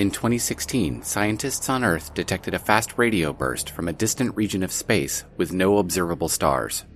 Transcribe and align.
In 0.00 0.10
2016, 0.10 1.02
scientists 1.02 1.68
on 1.68 1.84
Earth 1.84 2.14
detected 2.14 2.54
a 2.54 2.58
fast 2.58 2.96
radio 2.96 3.34
burst 3.34 3.68
from 3.68 3.86
a 3.86 3.92
distant 3.92 4.34
region 4.34 4.62
of 4.62 4.72
space 4.72 5.24
with 5.36 5.52
no 5.52 5.76
observable 5.76 6.30
stars. 6.30 6.86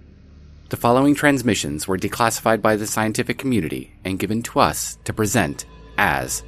The 0.70 0.78
following 0.78 1.14
transmissions 1.14 1.86
were 1.86 1.98
declassified 1.98 2.62
by 2.62 2.76
the 2.76 2.86
scientific 2.86 3.36
community 3.36 3.94
and 4.06 4.18
given 4.18 4.42
to 4.44 4.58
us 4.58 4.96
to 5.04 5.12
present 5.12 5.66
as 5.98 6.44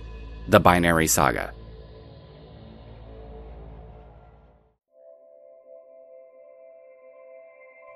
the 0.48 0.59
Binary 0.59 1.07
Saga. 1.07 1.53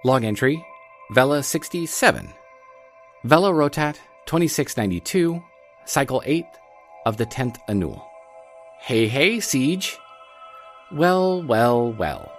Log 0.04 0.22
entry 0.22 0.62
Vela 1.12 1.42
67. 1.42 2.28
Vela 3.24 3.52
Rotat 3.52 3.96
2692, 4.26 5.42
cycle 5.86 6.22
8 6.26 6.44
of 7.06 7.16
the 7.16 7.24
10th 7.24 7.56
Annual. 7.66 8.09
Hey, 8.82 9.08
hey, 9.08 9.36
CJ. 9.36 9.98
Well, 10.90 11.42
well, 11.42 11.92
well. 11.92 12.32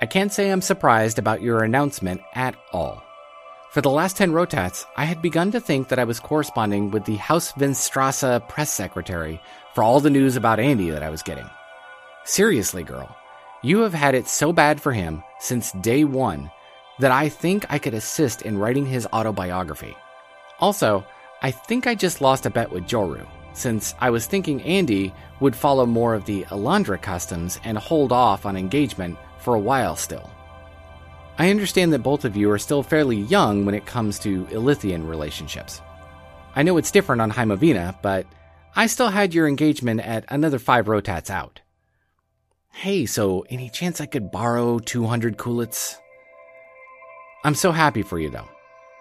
I 0.00 0.06
can't 0.06 0.32
say 0.32 0.48
I'm 0.48 0.62
surprised 0.62 1.18
about 1.18 1.42
your 1.42 1.64
announcement 1.64 2.20
at 2.34 2.54
all. 2.72 3.02
For 3.72 3.80
the 3.80 3.90
last 3.90 4.16
10 4.16 4.30
rotats, 4.30 4.86
I 4.96 5.04
had 5.04 5.20
begun 5.20 5.50
to 5.50 5.60
think 5.60 5.88
that 5.88 5.98
I 5.98 6.04
was 6.04 6.20
corresponding 6.20 6.92
with 6.92 7.04
the 7.04 7.16
Haus 7.16 7.50
Vinstrasse 7.52 8.48
press 8.48 8.72
secretary 8.72 9.42
for 9.74 9.82
all 9.82 9.98
the 9.98 10.08
news 10.08 10.36
about 10.36 10.60
Andy 10.60 10.88
that 10.90 11.02
I 11.02 11.10
was 11.10 11.24
getting. 11.24 11.50
Seriously, 12.24 12.84
girl, 12.84 13.14
you 13.62 13.80
have 13.80 13.92
had 13.92 14.14
it 14.14 14.28
so 14.28 14.52
bad 14.52 14.80
for 14.80 14.92
him 14.92 15.24
since 15.40 15.72
day 15.72 16.04
one 16.04 16.48
that 17.00 17.10
I 17.10 17.28
think 17.28 17.66
I 17.68 17.80
could 17.80 17.94
assist 17.94 18.42
in 18.42 18.56
writing 18.56 18.86
his 18.86 19.06
autobiography. 19.12 19.96
Also, 20.60 21.04
I 21.42 21.50
think 21.50 21.88
I 21.88 21.96
just 21.96 22.20
lost 22.20 22.46
a 22.46 22.50
bet 22.50 22.70
with 22.70 22.84
Joru, 22.84 23.26
since 23.58 23.94
I 23.98 24.10
was 24.10 24.26
thinking 24.26 24.62
Andy 24.62 25.12
would 25.40 25.56
follow 25.56 25.86
more 25.86 26.14
of 26.14 26.24
the 26.24 26.44
Ellandra 26.44 27.00
customs 27.00 27.60
and 27.64 27.76
hold 27.76 28.12
off 28.12 28.46
on 28.46 28.56
engagement 28.56 29.18
for 29.38 29.54
a 29.54 29.60
while 29.60 29.96
still. 29.96 30.30
I 31.38 31.50
understand 31.50 31.92
that 31.92 32.00
both 32.00 32.24
of 32.24 32.36
you 32.36 32.50
are 32.50 32.58
still 32.58 32.82
fairly 32.82 33.16
young 33.16 33.64
when 33.64 33.74
it 33.74 33.86
comes 33.86 34.18
to 34.20 34.48
Illythian 34.50 35.06
relationships. 35.06 35.80
I 36.56 36.62
know 36.62 36.76
it's 36.76 36.90
different 36.90 37.22
on 37.22 37.30
Heimovina, 37.30 37.96
but 38.02 38.26
I 38.74 38.86
still 38.86 39.08
had 39.08 39.34
your 39.34 39.46
engagement 39.46 40.00
at 40.00 40.24
another 40.28 40.58
five 40.58 40.86
rotats 40.86 41.30
out. 41.30 41.60
Hey, 42.72 43.06
so 43.06 43.44
any 43.50 43.70
chance 43.70 44.00
I 44.00 44.06
could 44.06 44.30
borrow 44.30 44.78
200 44.78 45.36
coolits? 45.36 45.96
I'm 47.44 47.54
so 47.54 47.72
happy 47.72 48.02
for 48.02 48.18
you, 48.18 48.30
though. 48.30 48.48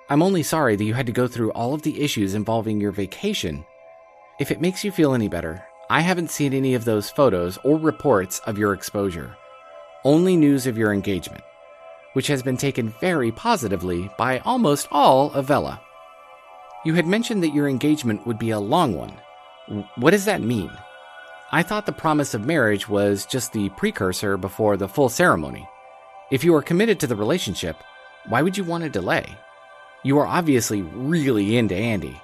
I'm 0.09 0.22
only 0.22 0.44
sorry 0.44 0.75
that 0.75 0.83
you 0.83 0.94
had 0.94 1.08
to 1.08 1.11
go 1.11 1.28
through 1.28 1.52
all 1.52 1.73
of 1.73 1.81
the 1.81 2.02
issues 2.02 2.33
involving 2.33 2.80
your 2.80 2.91
vacation. 2.91 3.66
If 4.39 4.52
it 4.52 4.61
makes 4.61 4.83
you 4.83 4.91
feel 4.91 5.16
any 5.16 5.27
better, 5.27 5.66
I 5.89 6.02
haven't 6.02 6.30
seen 6.30 6.53
any 6.53 6.75
of 6.75 6.85
those 6.85 7.09
photos 7.09 7.57
or 7.63 7.80
reports 7.80 8.38
of 8.45 8.59
your 8.59 8.71
exposure, 8.71 9.35
only 10.03 10.38
news 10.38 10.67
of 10.67 10.77
your 10.77 10.94
engagement, 10.94 11.44
which 12.13 12.27
has 12.27 12.44
been 12.44 12.57
taken 12.57 12.94
very 12.99 13.31
positively 13.31 14.11
by 14.16 14.38
almost 14.39 14.89
all 14.91 15.31
of 15.31 15.47
Vela. 15.47 15.81
You 16.85 16.94
had 16.94 17.07
mentioned 17.07 17.41
that 17.41 17.55
your 17.55 17.67
engagement 17.67 18.27
would 18.27 18.38
be 18.38 18.52
a 18.52 18.59
long 18.59 18.94
one. 18.94 19.13
What 19.95 20.11
does 20.11 20.25
that 20.25 20.44
mean? 20.44 20.69
I 21.51 21.63
thought 21.63 21.88
the 21.88 21.91
promise 21.91 22.35
of 22.35 22.45
marriage 22.45 22.88
was 22.88 23.25
just 23.25 23.53
the 23.53 23.69
precursor 23.69 24.38
before 24.38 24.77
the 24.77 24.88
full 24.88 25.09
ceremony. 25.09 25.67
If 26.29 26.44
you 26.44 26.53
are 26.53 26.61
committed 26.61 26.99
to 26.99 27.07
the 27.07 27.16
relationship, 27.16 27.77
why 28.29 28.44
would 28.44 28.55
you 28.55 28.66
want 28.66 28.83
to 28.83 28.89
delay? 28.89 29.25
You 30.03 30.19
are 30.19 30.27
obviously 30.27 30.83
really 30.83 31.57
into 31.57 31.73
Andy. 31.73 32.22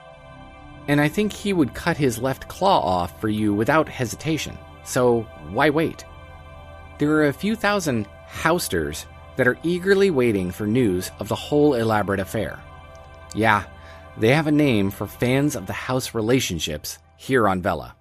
And 0.87 0.99
I 0.99 1.07
think 1.07 1.31
he 1.31 1.53
would 1.53 1.73
cut 1.73 1.97
his 1.97 2.19
left 2.19 2.47
claw 2.47 2.79
off 2.79 3.19
for 3.21 3.29
you 3.29 3.53
without 3.53 3.87
hesitation, 3.87 4.57
so 4.83 5.21
why 5.49 5.69
wait? 5.69 6.05
There 6.97 7.11
are 7.11 7.27
a 7.27 7.33
few 7.33 7.55
thousand 7.55 8.07
Hausters 8.27 9.05
that 9.35 9.47
are 9.47 9.57
eagerly 9.63 10.11
waiting 10.11 10.51
for 10.51 10.67
news 10.67 11.11
of 11.19 11.27
the 11.27 11.35
whole 11.35 11.73
elaborate 11.73 12.19
affair. 12.19 12.59
Yeah, 13.35 13.63
they 14.17 14.29
have 14.29 14.47
a 14.47 14.51
name 14.51 14.91
for 14.91 15.07
fans 15.07 15.55
of 15.55 15.65
the 15.65 15.73
house 15.73 16.13
relationships 16.13 16.99
here 17.17 17.47
on 17.47 17.61
Vela. 17.61 17.95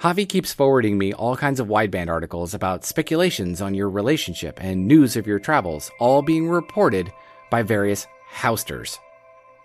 Javi 0.00 0.28
keeps 0.28 0.52
forwarding 0.52 0.98
me 0.98 1.12
all 1.12 1.36
kinds 1.36 1.60
of 1.60 1.68
wideband 1.68 2.08
articles 2.08 2.54
about 2.54 2.84
speculations 2.84 3.62
on 3.62 3.74
your 3.74 3.88
relationship 3.88 4.58
and 4.60 4.88
news 4.88 5.16
of 5.16 5.28
your 5.28 5.38
travels, 5.38 5.92
all 6.00 6.22
being 6.22 6.48
reported 6.48 7.12
by 7.50 7.62
various 7.62 8.06
Hausters. 8.30 8.98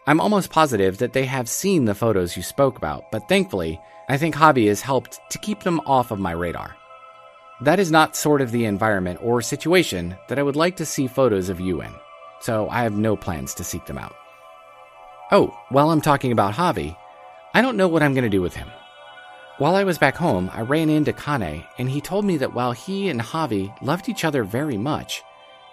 I'm 0.08 0.22
almost 0.22 0.52
positive 0.52 1.00
that 1.00 1.12
they 1.12 1.26
have 1.26 1.50
seen 1.50 1.84
the 1.84 1.94
photos 1.94 2.38
you 2.38 2.42
spoke 2.42 2.78
about, 2.78 3.12
but 3.12 3.28
thankfully, 3.28 3.82
I 4.08 4.16
think 4.16 4.36
Javi 4.36 4.70
has 4.70 4.80
helped 4.80 5.20
to 5.32 5.38
keep 5.38 5.64
them 5.64 5.82
off 5.82 6.12
of 6.12 6.20
my 6.20 6.32
radar. 6.32 6.78
That 7.60 7.78
is 7.78 7.92
not 7.92 8.16
sort 8.16 8.40
of 8.40 8.52
the 8.52 8.64
environment 8.64 9.20
or 9.22 9.42
situation 9.42 10.16
that 10.30 10.40
I 10.40 10.44
would 10.44 10.56
like 10.56 10.78
to 10.78 10.86
see 10.86 11.08
photos 11.08 11.50
of 11.50 11.60
you 11.60 11.82
in, 11.82 11.92
so 12.40 12.70
I 12.70 12.84
have 12.84 12.94
no 12.94 13.18
plans 13.18 13.54
to 13.56 13.66
seek 13.66 13.86
them 13.86 13.98
out. 13.98 14.16
Oh, 15.30 15.54
while 15.70 15.90
I'm 15.90 16.00
talking 16.00 16.32
about 16.32 16.54
Javi, 16.54 16.96
I 17.54 17.62
don't 17.62 17.76
know 17.76 17.90
what 17.90 18.02
I'm 18.02 18.14
going 18.14 18.24
to 18.24 18.30
do 18.30 18.42
with 18.42 18.56
him. 18.56 18.70
While 19.58 19.76
I 19.76 19.84
was 19.84 19.98
back 19.98 20.16
home, 20.16 20.50
I 20.54 20.62
ran 20.62 20.90
into 20.90 21.12
Kane, 21.12 21.66
and 21.78 21.90
he 21.90 22.00
told 22.00 22.24
me 22.24 22.38
that 22.38 22.54
while 22.54 22.72
he 22.72 23.10
and 23.10 23.20
Javi 23.20 23.76
loved 23.82 24.08
each 24.08 24.24
other 24.24 24.46
very 24.46 24.78
much, 24.78 25.22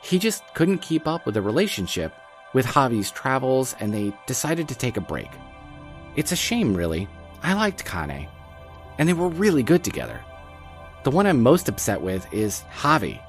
he 0.03 0.19
just 0.19 0.43
couldn't 0.55 0.79
keep 0.79 1.07
up 1.07 1.25
with 1.25 1.35
the 1.35 1.43
relationship 1.43 2.13
with 2.55 2.65
Javi's 2.65 3.11
travels, 3.11 3.77
and 3.81 3.93
they 3.93 4.17
decided 4.27 4.69
to 4.69 4.75
take 4.75 4.97
a 4.97 5.03
break. 5.03 5.29
It's 6.17 6.33
a 6.33 6.37
shame, 6.37 6.75
really. 6.75 7.07
I 7.43 7.53
liked 7.53 7.85
Kane, 7.85 8.29
and 8.99 9.09
they 9.09 9.13
were 9.13 9.29
really 9.29 9.63
good 9.63 9.85
together. 9.85 10.21
The 11.03 11.11
one 11.11 11.27
I'm 11.27 11.43
most 11.43 11.69
upset 11.69 12.01
with 12.01 12.33
is 12.33 12.63
Javi. 12.75 13.21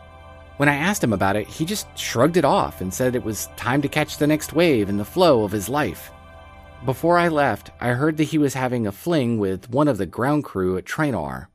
When 0.58 0.69
I 0.69 0.75
asked 0.75 1.03
him 1.03 1.12
about 1.12 1.36
it, 1.36 1.47
he 1.47 1.66
just 1.66 1.86
shrugged 1.97 2.38
it 2.38 2.46
off 2.46 2.80
and 2.80 2.94
said 2.94 3.13
it 3.13 3.25
was 3.25 3.50
time 3.58 3.81
to 3.81 3.90
catch 3.90 4.18
the 4.18 4.28
next 4.28 4.53
wave 4.53 4.88
in 4.88 4.96
the 4.96 5.03
flow 5.03 5.44
of 5.44 5.52
his 5.52 5.68
life. 5.68 6.12
Before 6.86 7.18
I 7.18 7.28
left, 7.28 7.72
I 7.81 7.90
heard 7.90 8.16
that 8.18 8.25
he 8.25 8.38
was 8.38 8.53
having 8.53 8.88
a 8.88 8.92
fling 8.92 9.38
with 9.38 9.69
one 9.69 9.90
of 9.90 9.97
the 9.97 10.06
ground 10.06 10.46
crew 10.46 10.78
at 10.78 10.86
Trainor. 10.86 11.50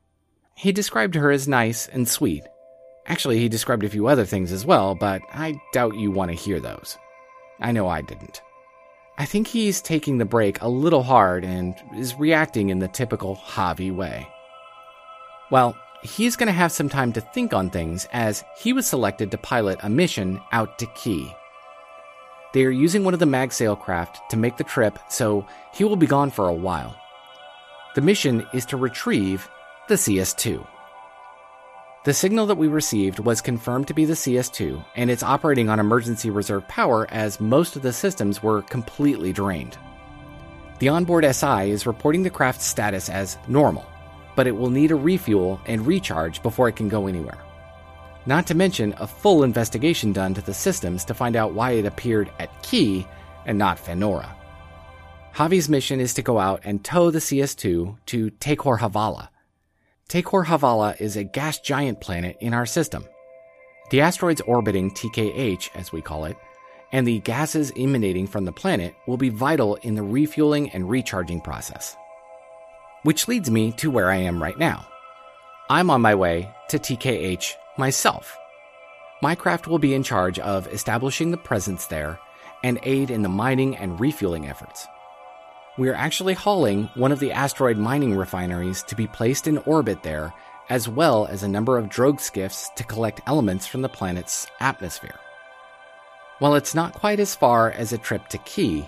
He 0.53 0.71
described 0.71 1.15
her 1.15 1.31
as 1.31 1.47
nice 1.47 1.87
and 1.87 2.07
sweet. 2.07 2.43
Actually, 3.07 3.39
he 3.39 3.49
described 3.49 3.83
a 3.83 3.89
few 3.89 4.05
other 4.05 4.25
things 4.25 4.51
as 4.51 4.65
well, 4.65 4.93
but 4.93 5.21
I 5.33 5.59
doubt 5.73 5.95
you 5.95 6.11
want 6.11 6.29
to 6.29 6.37
hear 6.37 6.59
those. 6.59 6.97
I 7.61 7.71
know 7.71 7.87
I 7.87 8.01
didn't. 8.01 8.41
I 9.17 9.25
think 9.25 9.47
he's 9.47 9.81
taking 9.81 10.17
the 10.17 10.25
break 10.25 10.61
a 10.61 10.67
little 10.67 11.03
hard 11.03 11.43
and 11.43 11.75
is 11.95 12.15
reacting 12.15 12.69
in 12.69 12.79
the 12.79 12.87
typical 12.87 13.35
Javi 13.35 13.93
way. 13.93 14.27
Well, 15.51 15.75
he's 16.01 16.35
going 16.35 16.47
to 16.47 16.53
have 16.53 16.71
some 16.71 16.89
time 16.89 17.13
to 17.13 17.21
think 17.21 17.53
on 17.53 17.69
things 17.69 18.07
as 18.11 18.43
he 18.57 18.73
was 18.73 18.87
selected 18.87 19.31
to 19.31 19.37
pilot 19.37 19.79
a 19.83 19.89
mission 19.89 20.41
out 20.51 20.79
to 20.79 20.87
Key. 20.87 21.35
They 22.53 22.65
are 22.65 22.71
using 22.71 23.03
one 23.03 23.13
of 23.13 23.19
the 23.19 23.25
magsail 23.25 23.79
craft 23.79 24.29
to 24.31 24.37
make 24.37 24.57
the 24.57 24.63
trip, 24.63 24.97
so 25.09 25.45
he 25.73 25.83
will 25.83 25.95
be 25.95 26.07
gone 26.07 26.31
for 26.31 26.47
a 26.47 26.53
while. 26.53 26.95
The 27.95 28.01
mission 28.01 28.47
is 28.53 28.65
to 28.67 28.77
retrieve 28.77 29.49
the 29.87 29.95
CS2. 29.95 30.65
The 32.03 32.15
signal 32.15 32.47
that 32.47 32.57
we 32.57 32.67
received 32.67 33.19
was 33.19 33.41
confirmed 33.41 33.87
to 33.87 33.93
be 33.93 34.05
the 34.05 34.15
CS2, 34.15 34.83
and 34.95 35.11
it's 35.11 35.21
operating 35.21 35.69
on 35.69 35.79
emergency 35.79 36.31
reserve 36.31 36.67
power 36.67 37.05
as 37.11 37.39
most 37.39 37.75
of 37.75 37.83
the 37.83 37.93
systems 37.93 38.41
were 38.41 38.63
completely 38.63 39.31
drained. 39.31 39.77
The 40.79 40.89
onboard 40.89 41.25
SI 41.35 41.69
is 41.69 41.85
reporting 41.85 42.23
the 42.23 42.31
craft's 42.31 42.65
status 42.65 43.07
as 43.07 43.37
normal, 43.47 43.85
but 44.35 44.47
it 44.47 44.55
will 44.55 44.71
need 44.71 44.89
a 44.89 44.95
refuel 44.95 45.61
and 45.67 45.85
recharge 45.85 46.41
before 46.41 46.67
it 46.67 46.75
can 46.75 46.89
go 46.89 47.05
anywhere. 47.05 47.37
Not 48.25 48.47
to 48.47 48.55
mention 48.55 48.95
a 48.97 49.05
full 49.05 49.43
investigation 49.43 50.11
done 50.11 50.33
to 50.33 50.41
the 50.41 50.55
systems 50.55 51.05
to 51.05 51.13
find 51.13 51.35
out 51.35 51.53
why 51.53 51.73
it 51.73 51.85
appeared 51.85 52.31
at 52.39 52.63
Key 52.63 53.05
and 53.45 53.59
not 53.59 53.77
Fenora. 53.77 54.29
Javi's 55.35 55.69
mission 55.69 55.99
is 55.99 56.15
to 56.15 56.23
go 56.23 56.39
out 56.39 56.61
and 56.63 56.83
tow 56.83 57.11
the 57.11 57.19
CS2 57.19 57.95
to 58.07 58.31
Tekor 58.31 58.79
Havala. 58.79 59.30
Tekor 60.11 60.45
Havala 60.45 60.99
is 60.99 61.15
a 61.15 61.23
gas 61.23 61.57
giant 61.57 62.01
planet 62.01 62.35
in 62.41 62.53
our 62.53 62.65
system. 62.65 63.07
The 63.91 64.01
asteroids 64.01 64.41
orbiting 64.41 64.91
TKH, 64.91 65.69
as 65.73 65.93
we 65.93 66.01
call 66.01 66.25
it, 66.25 66.35
and 66.91 67.07
the 67.07 67.19
gases 67.19 67.71
emanating 67.77 68.27
from 68.27 68.43
the 68.43 68.51
planet 68.51 68.93
will 69.07 69.15
be 69.15 69.29
vital 69.29 69.75
in 69.75 69.95
the 69.95 70.03
refueling 70.03 70.69
and 70.71 70.89
recharging 70.89 71.39
process. 71.39 71.95
Which 73.03 73.29
leads 73.29 73.49
me 73.49 73.71
to 73.77 73.89
where 73.89 74.11
I 74.11 74.17
am 74.17 74.43
right 74.43 74.59
now. 74.59 74.85
I'm 75.69 75.89
on 75.89 76.01
my 76.01 76.15
way 76.15 76.53
to 76.67 76.77
TKH 76.77 77.53
myself. 77.77 78.37
My 79.21 79.33
craft 79.33 79.65
will 79.65 79.79
be 79.79 79.93
in 79.93 80.03
charge 80.03 80.39
of 80.39 80.67
establishing 80.73 81.31
the 81.31 81.37
presence 81.37 81.85
there 81.85 82.19
and 82.65 82.79
aid 82.83 83.11
in 83.11 83.21
the 83.21 83.29
mining 83.29 83.77
and 83.77 83.97
refueling 83.97 84.49
efforts. 84.49 84.85
We 85.77 85.87
are 85.87 85.95
actually 85.95 86.33
hauling 86.33 86.89
one 86.95 87.13
of 87.13 87.19
the 87.19 87.31
asteroid 87.31 87.77
mining 87.77 88.17
refineries 88.17 88.83
to 88.83 88.95
be 88.95 89.07
placed 89.07 89.47
in 89.47 89.57
orbit 89.59 90.03
there, 90.03 90.33
as 90.69 90.89
well 90.89 91.25
as 91.27 91.43
a 91.43 91.47
number 91.47 91.77
of 91.77 91.87
drogue 91.87 92.19
skiffs 92.19 92.69
to 92.75 92.83
collect 92.83 93.21
elements 93.25 93.67
from 93.67 93.81
the 93.81 93.87
planet's 93.87 94.47
atmosphere. 94.59 95.15
While 96.39 96.55
it's 96.55 96.75
not 96.75 96.93
quite 96.93 97.21
as 97.21 97.35
far 97.35 97.71
as 97.71 97.93
a 97.93 97.97
trip 97.97 98.27
to 98.29 98.37
Key, 98.39 98.85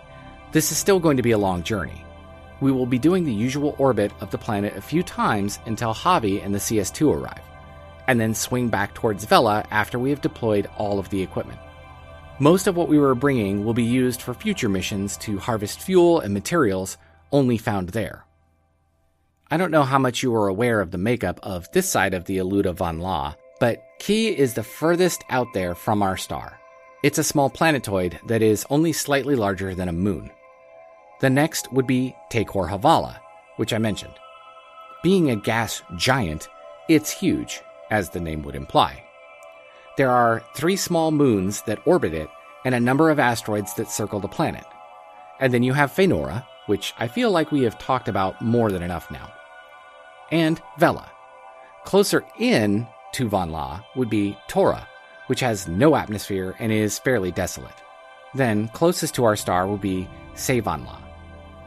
this 0.51 0.73
is 0.73 0.77
still 0.77 0.99
going 0.99 1.15
to 1.15 1.23
be 1.23 1.31
a 1.31 1.37
long 1.37 1.63
journey. 1.63 2.03
we 2.59 2.71
will 2.71 2.85
be 2.85 2.99
doing 2.99 3.25
the 3.25 3.33
usual 3.33 3.75
orbit 3.77 4.11
of 4.21 4.31
the 4.31 4.37
planet 4.37 4.75
a 4.75 4.81
few 4.81 5.03
times 5.03 5.59
until 5.65 5.93
Javi 5.93 6.43
and 6.43 6.55
the 6.55 6.59
CS2 6.59 7.13
arrive, 7.13 7.41
and 8.07 8.19
then 8.19 8.33
swing 8.33 8.69
back 8.69 8.93
towards 8.93 9.25
Vela 9.25 9.65
after 9.69 9.99
we 9.99 10.09
have 10.09 10.21
deployed 10.21 10.69
all 10.77 10.97
of 10.97 11.09
the 11.09 11.21
equipment. 11.21 11.59
Most 12.39 12.65
of 12.65 12.75
what 12.75 12.89
we 12.89 12.97
were 12.97 13.13
bringing 13.13 13.63
will 13.63 13.75
be 13.75 13.83
used 13.83 14.21
for 14.21 14.33
future 14.33 14.67
missions 14.67 15.17
to 15.17 15.37
harvest 15.37 15.79
fuel 15.79 16.19
and 16.19 16.33
materials 16.33 16.97
only 17.31 17.59
found 17.59 17.89
there. 17.89 18.25
I 19.51 19.57
don't 19.57 19.69
know 19.69 19.83
how 19.83 19.99
much 19.99 20.23
you 20.23 20.33
are 20.33 20.47
aware 20.47 20.81
of 20.81 20.89
the 20.89 20.97
makeup 20.97 21.39
of 21.43 21.71
this 21.73 21.87
side 21.87 22.15
of 22.15 22.25
the 22.25 22.37
Eluda 22.37 22.73
von 22.73 22.99
La, 22.99 23.35
but 23.59 23.83
Ki 23.99 24.29
is 24.29 24.55
the 24.55 24.63
furthest 24.63 25.23
out 25.29 25.53
there 25.53 25.75
from 25.75 26.01
our 26.01 26.17
star. 26.17 26.59
It's 27.03 27.19
a 27.19 27.23
small 27.23 27.51
planetoid 27.51 28.19
that 28.25 28.41
is 28.41 28.65
only 28.71 28.93
slightly 28.93 29.35
larger 29.35 29.75
than 29.75 29.87
a 29.87 29.93
moon. 29.93 30.31
The 31.21 31.29
next 31.29 31.71
would 31.71 31.85
be 31.85 32.15
Tekor 32.31 32.67
Havala, 32.67 33.19
which 33.57 33.73
I 33.73 33.77
mentioned. 33.77 34.15
Being 35.03 35.29
a 35.29 35.35
gas 35.35 35.83
giant, 35.97 36.47
it's 36.89 37.11
huge, 37.11 37.61
as 37.91 38.09
the 38.09 38.19
name 38.19 38.41
would 38.41 38.55
imply. 38.55 39.03
There 39.95 40.09
are 40.09 40.43
three 40.55 40.75
small 40.75 41.11
moons 41.11 41.61
that 41.63 41.85
orbit 41.85 42.13
it 42.13 42.29
and 42.65 42.73
a 42.73 42.79
number 42.79 43.09
of 43.09 43.19
asteroids 43.19 43.73
that 43.75 43.91
circle 43.91 44.19
the 44.19 44.27
planet. 44.27 44.65
And 45.39 45.53
then 45.53 45.63
you 45.63 45.73
have 45.73 45.91
Phaenora, 45.91 46.45
which 46.65 46.93
I 46.97 47.07
feel 47.07 47.31
like 47.31 47.51
we 47.51 47.63
have 47.63 47.77
talked 47.77 48.07
about 48.07 48.41
more 48.41 48.71
than 48.71 48.83
enough 48.83 49.11
now. 49.11 49.31
And 50.31 50.61
Vela. 50.77 51.11
Closer 51.85 52.23
in 52.39 52.87
to 53.13 53.27
Von 53.27 53.51
La 53.51 53.81
would 53.95 54.09
be 54.09 54.37
Tora, 54.47 54.87
which 55.27 55.41
has 55.41 55.67
no 55.67 55.95
atmosphere 55.95 56.55
and 56.59 56.71
is 56.71 56.97
fairly 56.97 57.31
desolate. 57.31 57.75
Then, 58.33 58.69
closest 58.69 59.13
to 59.15 59.25
our 59.25 59.35
star 59.35 59.67
will 59.67 59.77
be 59.77 60.07
Sevon 60.33 60.85
La. 60.85 60.97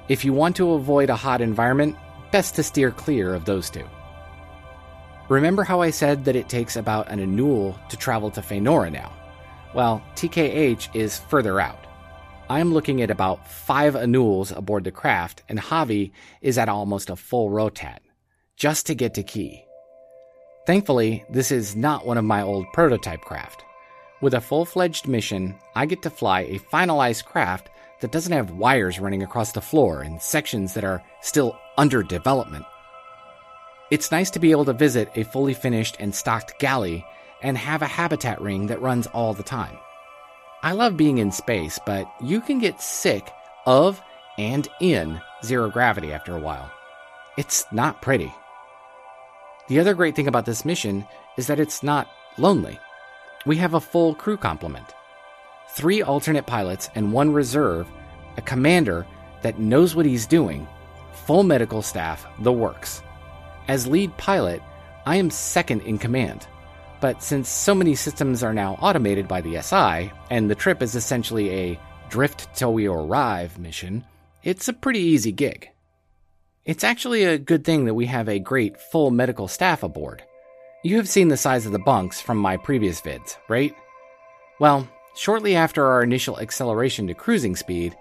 If 0.08 0.25
you 0.25 0.32
want 0.32 0.56
to 0.56 0.73
avoid 0.73 1.11
a 1.11 1.17
hot 1.17 1.40
environment, 1.40 1.96
best 2.32 2.56
to 2.56 2.62
steer 2.62 2.90
clear 2.90 3.34
of 3.34 3.44
those 3.44 3.70
two. 3.70 3.84
Remember 5.28 5.64
how 5.64 5.81
I 5.81 5.90
said 5.90 6.25
that 6.25 6.37
it 6.37 6.49
takes 6.49 6.76
about 6.76 7.11
an 7.11 7.19
Anul 7.19 7.76
to 7.88 7.96
travel 7.96 8.31
to 8.31 8.40
Phaenora 8.40 8.93
now? 8.93 9.12
Well, 9.75 10.00
TKH 10.14 10.94
is 10.94 11.19
further 11.19 11.61
out. 11.61 11.84
I'm 12.49 12.73
looking 12.73 13.02
at 13.02 13.11
about 13.11 13.49
five 13.49 13.94
Anuls 13.94 14.56
aboard 14.56 14.84
the 14.84 14.93
craft, 14.93 15.43
and 15.49 15.58
Javi 15.58 16.12
is 16.43 16.58
at 16.58 16.69
almost 16.69 17.11
a 17.11 17.17
full 17.17 17.50
rotat, 17.50 17.99
just 18.56 18.87
to 18.87 18.94
get 18.94 19.14
to 19.14 19.25
Key. 19.25 19.64
Thankfully, 20.64 21.25
this 21.28 21.50
is 21.50 21.75
not 21.75 22.06
one 22.06 22.19
of 22.19 22.25
my 22.25 22.43
old 22.43 22.67
prototype 22.73 23.23
craft. 23.23 23.64
With 24.20 24.32
a 24.32 24.40
full 24.40 24.64
fledged 24.64 25.08
mission, 25.08 25.56
I 25.75 25.87
get 25.87 26.02
to 26.02 26.11
fly 26.11 26.43
a 26.43 26.61
finalized 26.73 27.25
craft 27.25 27.69
that 28.00 28.12
doesn't 28.12 28.32
have 28.32 28.52
wires 28.52 29.00
running 29.00 29.25
across 29.25 29.50
the 29.50 29.61
floor 29.61 30.02
and 30.02 30.23
sections 30.23 30.75
that 30.75 30.84
are 30.84 31.02
still 31.20 31.58
under 31.76 32.05
development. 32.05 32.64
It's 33.88 34.10
nice 34.10 34.30
to 34.30 34.40
be 34.40 34.50
able 34.50 34.64
to 34.64 34.72
visit 34.72 35.12
a 35.14 35.22
fully 35.22 35.54
finished 35.54 35.96
and 36.00 36.12
stocked 36.12 36.58
galley 36.58 37.04
and 37.40 37.56
have 37.56 37.82
a 37.82 37.86
habitat 37.86 38.40
ring 38.40 38.66
that 38.66 38.82
runs 38.82 39.06
all 39.08 39.32
the 39.32 39.44
time. 39.44 39.78
I 40.62 40.72
love 40.72 40.96
being 40.96 41.18
in 41.18 41.30
space, 41.30 41.78
but 41.86 42.10
you 42.20 42.40
can 42.40 42.58
get 42.58 42.80
sick 42.80 43.30
of 43.64 44.02
and 44.38 44.66
in 44.80 45.20
zero 45.44 45.70
gravity 45.70 46.12
after 46.12 46.34
a 46.34 46.40
while. 46.40 46.68
It's 47.36 47.64
not 47.70 48.02
pretty. 48.02 48.34
The 49.68 49.78
other 49.78 49.94
great 49.94 50.16
thing 50.16 50.26
about 50.26 50.46
this 50.46 50.64
mission 50.64 51.06
is 51.36 51.46
that 51.46 51.60
it's 51.60 51.84
not 51.84 52.08
lonely. 52.38 52.80
We 53.44 53.56
have 53.58 53.74
a 53.74 53.80
full 53.80 54.14
crew 54.14 54.36
complement 54.36 54.94
three 55.70 56.02
alternate 56.02 56.46
pilots 56.46 56.88
and 56.94 57.12
one 57.12 57.32
reserve, 57.32 57.86
a 58.36 58.42
commander 58.42 59.06
that 59.42 59.58
knows 59.58 59.94
what 59.94 60.06
he's 60.06 60.26
doing, 60.26 60.66
full 61.12 61.42
medical 61.42 61.82
staff, 61.82 62.26
the 62.40 62.52
works. 62.52 63.02
As 63.68 63.86
lead 63.86 64.16
pilot, 64.16 64.62
I 65.06 65.16
am 65.16 65.30
second 65.30 65.82
in 65.82 65.98
command. 65.98 66.46
But 67.00 67.22
since 67.22 67.48
so 67.48 67.74
many 67.74 67.94
systems 67.94 68.42
are 68.42 68.54
now 68.54 68.74
automated 68.80 69.28
by 69.28 69.40
the 69.40 69.60
SI, 69.60 70.12
and 70.30 70.48
the 70.50 70.54
trip 70.54 70.82
is 70.82 70.94
essentially 70.94 71.50
a 71.50 71.80
drift 72.08 72.54
till 72.54 72.72
we 72.72 72.86
arrive 72.86 73.58
mission, 73.58 74.04
it's 74.42 74.68
a 74.68 74.72
pretty 74.72 75.00
easy 75.00 75.32
gig. 75.32 75.68
It's 76.64 76.84
actually 76.84 77.24
a 77.24 77.38
good 77.38 77.64
thing 77.64 77.84
that 77.84 77.94
we 77.94 78.06
have 78.06 78.28
a 78.28 78.38
great 78.38 78.80
full 78.80 79.10
medical 79.10 79.48
staff 79.48 79.82
aboard. 79.82 80.22
You 80.82 80.96
have 80.96 81.08
seen 81.08 81.28
the 81.28 81.36
size 81.36 81.66
of 81.66 81.72
the 81.72 81.78
bunks 81.78 82.20
from 82.20 82.38
my 82.38 82.56
previous 82.56 83.00
vids, 83.00 83.36
right? 83.48 83.74
Well, 84.60 84.88
shortly 85.16 85.56
after 85.56 85.86
our 85.86 86.02
initial 86.02 86.38
acceleration 86.38 87.08
to 87.08 87.14
cruising 87.14 87.56
speed, 87.56 87.96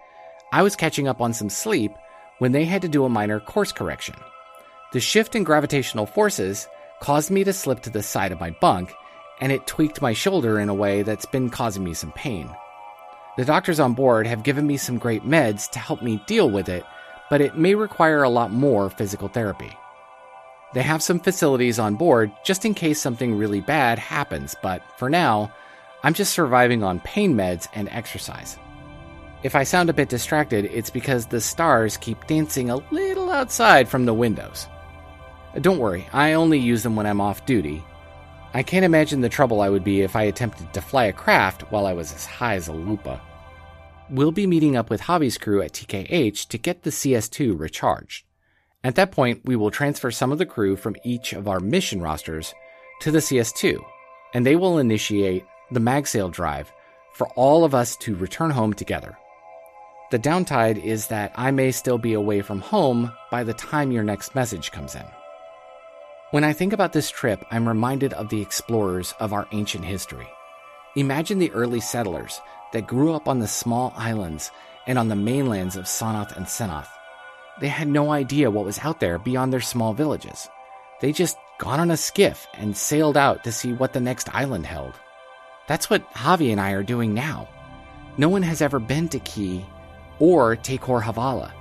I 0.52 0.62
was 0.62 0.76
catching 0.76 1.08
up 1.08 1.22
on 1.22 1.34
some 1.34 1.50
sleep 1.50 1.92
when 2.40 2.52
they 2.52 2.66
had 2.66 2.82
to 2.84 2.88
do 2.88 3.06
a 3.06 3.10
minor 3.10 3.40
course 3.40 3.72
correction. 3.72 4.16
The 4.96 5.02
shift 5.02 5.36
in 5.36 5.44
gravitational 5.44 6.06
forces 6.06 6.70
caused 7.02 7.30
me 7.30 7.44
to 7.44 7.52
slip 7.52 7.82
to 7.82 7.90
the 7.90 8.02
side 8.02 8.32
of 8.32 8.40
my 8.40 8.52
bunk, 8.52 8.94
and 9.42 9.52
it 9.52 9.68
tweaked 9.68 10.02
my 10.02 10.14
shoulder 10.14 10.58
in 10.58 10.70
a 10.70 10.74
way 10.74 11.02
that's 11.02 11.26
been 11.26 11.50
causing 11.50 11.84
me 11.84 11.94
some 11.94 12.14
pain. 12.14 12.50
The 13.36 13.44
doctors 13.44 13.82
on 13.82 13.94
board 13.94 14.26
have 14.26 14.44
given 14.44 14.66
me 14.66 14.78
some 14.78 14.98
great 14.98 15.26
meds 15.26 15.70
to 15.72 15.80
help 15.80 16.02
me 16.02 16.24
deal 16.28 16.50
with 16.50 16.70
it, 16.70 16.86
but 17.30 17.42
it 17.42 17.58
may 17.58 17.76
require 17.76 18.24
a 18.24 18.30
lot 18.30 18.54
more 18.54 18.90
physical 18.90 19.28
therapy. 19.28 19.78
They 20.74 20.84
have 20.84 21.04
some 21.04 21.20
facilities 21.20 21.78
on 21.78 21.96
board 21.96 22.32
just 22.46 22.64
in 22.64 22.74
case 22.74 23.02
something 23.02 23.36
really 23.36 23.60
bad 23.60 24.00
happens, 24.00 24.56
but 24.64 24.82
for 24.96 25.10
now, 25.10 25.52
I'm 26.04 26.14
just 26.14 26.32
surviving 26.32 26.84
on 26.84 27.02
pain 27.02 27.36
meds 27.36 27.68
and 27.74 27.90
exercise. 27.90 28.58
If 29.44 29.56
I 29.56 29.64
sound 29.64 29.90
a 29.90 29.94
bit 29.94 30.08
distracted, 30.08 30.64
it's 30.64 30.90
because 30.90 31.26
the 31.26 31.42
stars 31.42 31.98
keep 31.98 32.28
dancing 32.28 32.70
a 32.70 32.78
little 32.94 33.30
outside 33.30 33.90
from 33.90 34.06
the 34.06 34.14
windows. 34.14 34.68
Don't 35.62 35.80
worry, 35.80 36.08
I 36.12 36.34
only 36.34 36.60
use 36.60 36.84
them 36.84 36.96
when 36.96 37.06
I'm 37.06 37.22
off 37.22 37.46
duty. 37.46 37.84
I 38.54 38.64
can't 38.64 38.86
imagine 38.86 39.22
the 39.22 39.30
trouble 39.30 39.62
I 39.62 39.70
would 39.70 39.84
be 39.84 40.02
if 40.02 40.16
I 40.16 40.24
attempted 40.24 40.74
to 40.74 40.82
fly 40.82 41.06
a 41.06 41.14
craft 41.14 41.64
while 41.72 41.86
I 41.86 41.94
was 41.94 42.14
as 42.14 42.26
high 42.26 42.56
as 42.56 42.68
a 42.68 42.74
lupa. 42.74 43.22
We'll 44.10 44.32
be 44.32 44.48
meeting 44.48 44.76
up 44.76 44.90
with 44.90 45.02
Javi's 45.02 45.38
crew 45.38 45.62
at 45.62 45.74
TKH 45.74 46.48
to 46.50 46.58
get 46.58 46.84
the 46.84 46.90
CS2 46.90 47.60
recharged. 47.60 48.26
At 48.84 48.96
that 48.96 49.12
point, 49.12 49.42
we 49.46 49.56
will 49.56 49.72
transfer 49.72 50.12
some 50.12 50.32
of 50.32 50.38
the 50.38 50.46
crew 50.46 50.76
from 50.76 50.96
each 51.04 51.34
of 51.34 51.48
our 51.48 51.60
mission 51.60 52.02
rosters 52.02 52.54
to 53.02 53.12
the 53.12 53.20
CS2, 53.20 53.84
and 54.34 54.46
they 54.46 54.56
will 54.56 54.78
initiate 54.78 55.44
the 55.72 55.80
mag 55.80 56.04
MagSail 56.04 56.32
drive 56.32 56.72
for 57.14 57.28
all 57.30 57.64
of 57.64 57.74
us 57.74 57.96
to 57.98 58.16
return 58.16 58.52
home 58.52 58.74
together. 58.74 59.18
The 60.12 60.20
downside 60.20 60.78
is 60.78 61.08
that 61.08 61.32
I 61.36 61.50
may 61.52 61.72
still 61.72 61.98
be 61.98 62.14
away 62.14 62.42
from 62.42 62.62
home 62.62 63.12
by 63.32 63.44
the 63.44 63.54
time 63.54 63.92
your 63.92 64.04
next 64.04 64.36
message 64.36 64.72
comes 64.72 64.96
in. 64.96 65.06
When 66.36 66.44
I 66.44 66.52
think 66.52 66.74
about 66.74 66.92
this 66.92 67.10
trip, 67.10 67.46
I'm 67.50 67.66
reminded 67.66 68.12
of 68.12 68.28
the 68.28 68.42
explorers 68.42 69.14
of 69.22 69.32
our 69.32 69.48
ancient 69.54 69.86
history. 69.86 70.28
Imagine 70.98 71.40
the 71.40 71.54
early 71.54 71.80
settlers 71.80 72.42
that 72.74 72.88
grew 72.88 73.14
up 73.14 73.30
on 73.30 73.40
the 73.40 73.48
small 73.48 73.94
islands 73.96 74.52
and 74.86 75.00
on 75.00 75.08
the 75.08 75.16
mainlands 75.16 75.78
of 75.78 75.86
Sonoth 75.86 76.36
and 76.36 76.46
Senoth. 76.46 76.90
They 77.62 77.70
had 77.70 77.88
no 77.88 78.12
idea 78.12 78.52
what 78.52 78.66
was 78.66 78.80
out 78.80 79.00
there 79.00 79.18
beyond 79.18 79.54
their 79.54 79.62
small 79.62 79.94
villages. 79.94 80.50
They 81.00 81.14
just 81.14 81.38
got 81.58 81.80
on 81.80 81.90
a 81.90 81.96
skiff 81.96 82.46
and 82.56 82.76
sailed 82.76 83.16
out 83.16 83.46
to 83.46 83.52
see 83.54 83.72
what 83.72 83.94
the 83.94 84.02
next 84.02 84.28
island 84.36 84.66
held. 84.66 84.96
That's 85.70 85.90
what 85.90 86.12
Javi 86.16 86.52
and 86.52 86.60
I 86.60 86.72
are 86.72 86.84
doing 86.84 87.14
now. 87.14 87.48
No 88.18 88.28
one 88.28 88.44
has 88.44 88.62
ever 88.62 88.80
been 88.80 89.08
to 89.08 89.20
Ki 89.20 89.66
or 90.20 90.58
Tekor 90.58 91.02
Havala. 91.02 91.54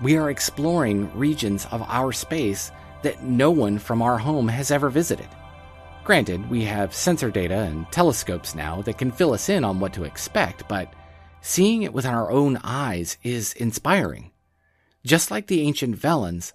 We 0.00 0.16
are 0.16 0.30
exploring 0.30 1.14
regions 1.14 1.66
of 1.70 1.82
our 1.82 2.12
space 2.12 2.72
that 3.02 3.22
no 3.22 3.50
one 3.50 3.78
from 3.78 4.02
our 4.02 4.18
home 4.18 4.48
has 4.48 4.70
ever 4.70 4.88
visited. 4.90 5.28
Granted, 6.04 6.48
we 6.48 6.64
have 6.64 6.94
sensor 6.94 7.30
data 7.30 7.58
and 7.58 7.90
telescopes 7.92 8.54
now 8.54 8.82
that 8.82 8.98
can 8.98 9.12
fill 9.12 9.34
us 9.34 9.48
in 9.48 9.62
on 9.62 9.78
what 9.78 9.92
to 9.92 10.04
expect, 10.04 10.66
but 10.68 10.92
seeing 11.42 11.82
it 11.82 11.92
with 11.92 12.06
our 12.06 12.30
own 12.30 12.58
eyes 12.64 13.18
is 13.22 13.52
inspiring. 13.54 14.30
Just 15.04 15.30
like 15.30 15.46
the 15.46 15.60
ancient 15.60 15.96
Velans, 15.96 16.52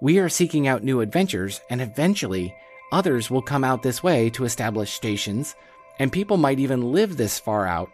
we 0.00 0.18
are 0.18 0.28
seeking 0.28 0.66
out 0.68 0.84
new 0.84 1.00
adventures, 1.00 1.60
and 1.70 1.80
eventually 1.80 2.54
others 2.92 3.30
will 3.30 3.42
come 3.42 3.64
out 3.64 3.82
this 3.82 4.02
way 4.02 4.30
to 4.30 4.44
establish 4.44 4.92
stations, 4.92 5.54
and 5.98 6.12
people 6.12 6.36
might 6.36 6.60
even 6.60 6.92
live 6.92 7.16
this 7.16 7.38
far 7.38 7.66
out 7.66 7.90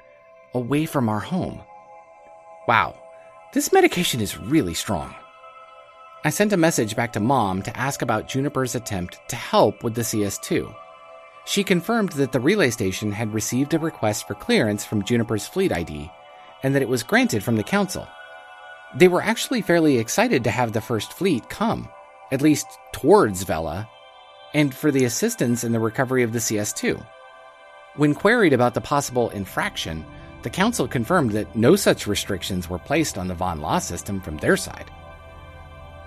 away 0.54 0.86
from 0.86 1.08
our 1.08 1.20
home. 1.20 1.60
Wow, 2.68 2.98
this 3.52 3.72
medication 3.72 4.20
is 4.20 4.38
really 4.38 4.74
strong. 4.74 5.14
I 6.22 6.28
sent 6.28 6.52
a 6.52 6.58
message 6.58 6.96
back 6.96 7.14
to 7.14 7.20
mom 7.20 7.62
to 7.62 7.74
ask 7.74 8.02
about 8.02 8.28
Juniper's 8.28 8.74
attempt 8.74 9.18
to 9.28 9.36
help 9.36 9.82
with 9.82 9.94
the 9.94 10.02
CS2. 10.02 10.74
She 11.46 11.64
confirmed 11.64 12.12
that 12.12 12.32
the 12.32 12.40
relay 12.40 12.68
station 12.68 13.10
had 13.10 13.32
received 13.32 13.72
a 13.72 13.78
request 13.78 14.28
for 14.28 14.34
clearance 14.34 14.84
from 14.84 15.02
Juniper's 15.02 15.46
fleet 15.46 15.72
ID 15.72 16.10
and 16.62 16.74
that 16.74 16.82
it 16.82 16.90
was 16.90 17.02
granted 17.02 17.42
from 17.42 17.56
the 17.56 17.62
council. 17.62 18.06
They 18.94 19.08
were 19.08 19.22
actually 19.22 19.62
fairly 19.62 19.96
excited 19.96 20.44
to 20.44 20.50
have 20.50 20.74
the 20.74 20.82
first 20.82 21.14
fleet 21.14 21.48
come, 21.48 21.88
at 22.30 22.42
least 22.42 22.66
towards 22.92 23.44
Vela, 23.44 23.88
and 24.52 24.74
for 24.74 24.90
the 24.90 25.06
assistance 25.06 25.64
in 25.64 25.72
the 25.72 25.80
recovery 25.80 26.22
of 26.22 26.34
the 26.34 26.38
CS2. 26.38 27.02
When 27.96 28.14
queried 28.14 28.52
about 28.52 28.74
the 28.74 28.82
possible 28.82 29.30
infraction, 29.30 30.04
the 30.42 30.50
council 30.50 30.86
confirmed 30.86 31.30
that 31.30 31.56
no 31.56 31.76
such 31.76 32.06
restrictions 32.06 32.68
were 32.68 32.78
placed 32.78 33.16
on 33.16 33.26
the 33.26 33.34
Von 33.34 33.62
La 33.62 33.78
system 33.78 34.20
from 34.20 34.36
their 34.36 34.58
side. 34.58 34.90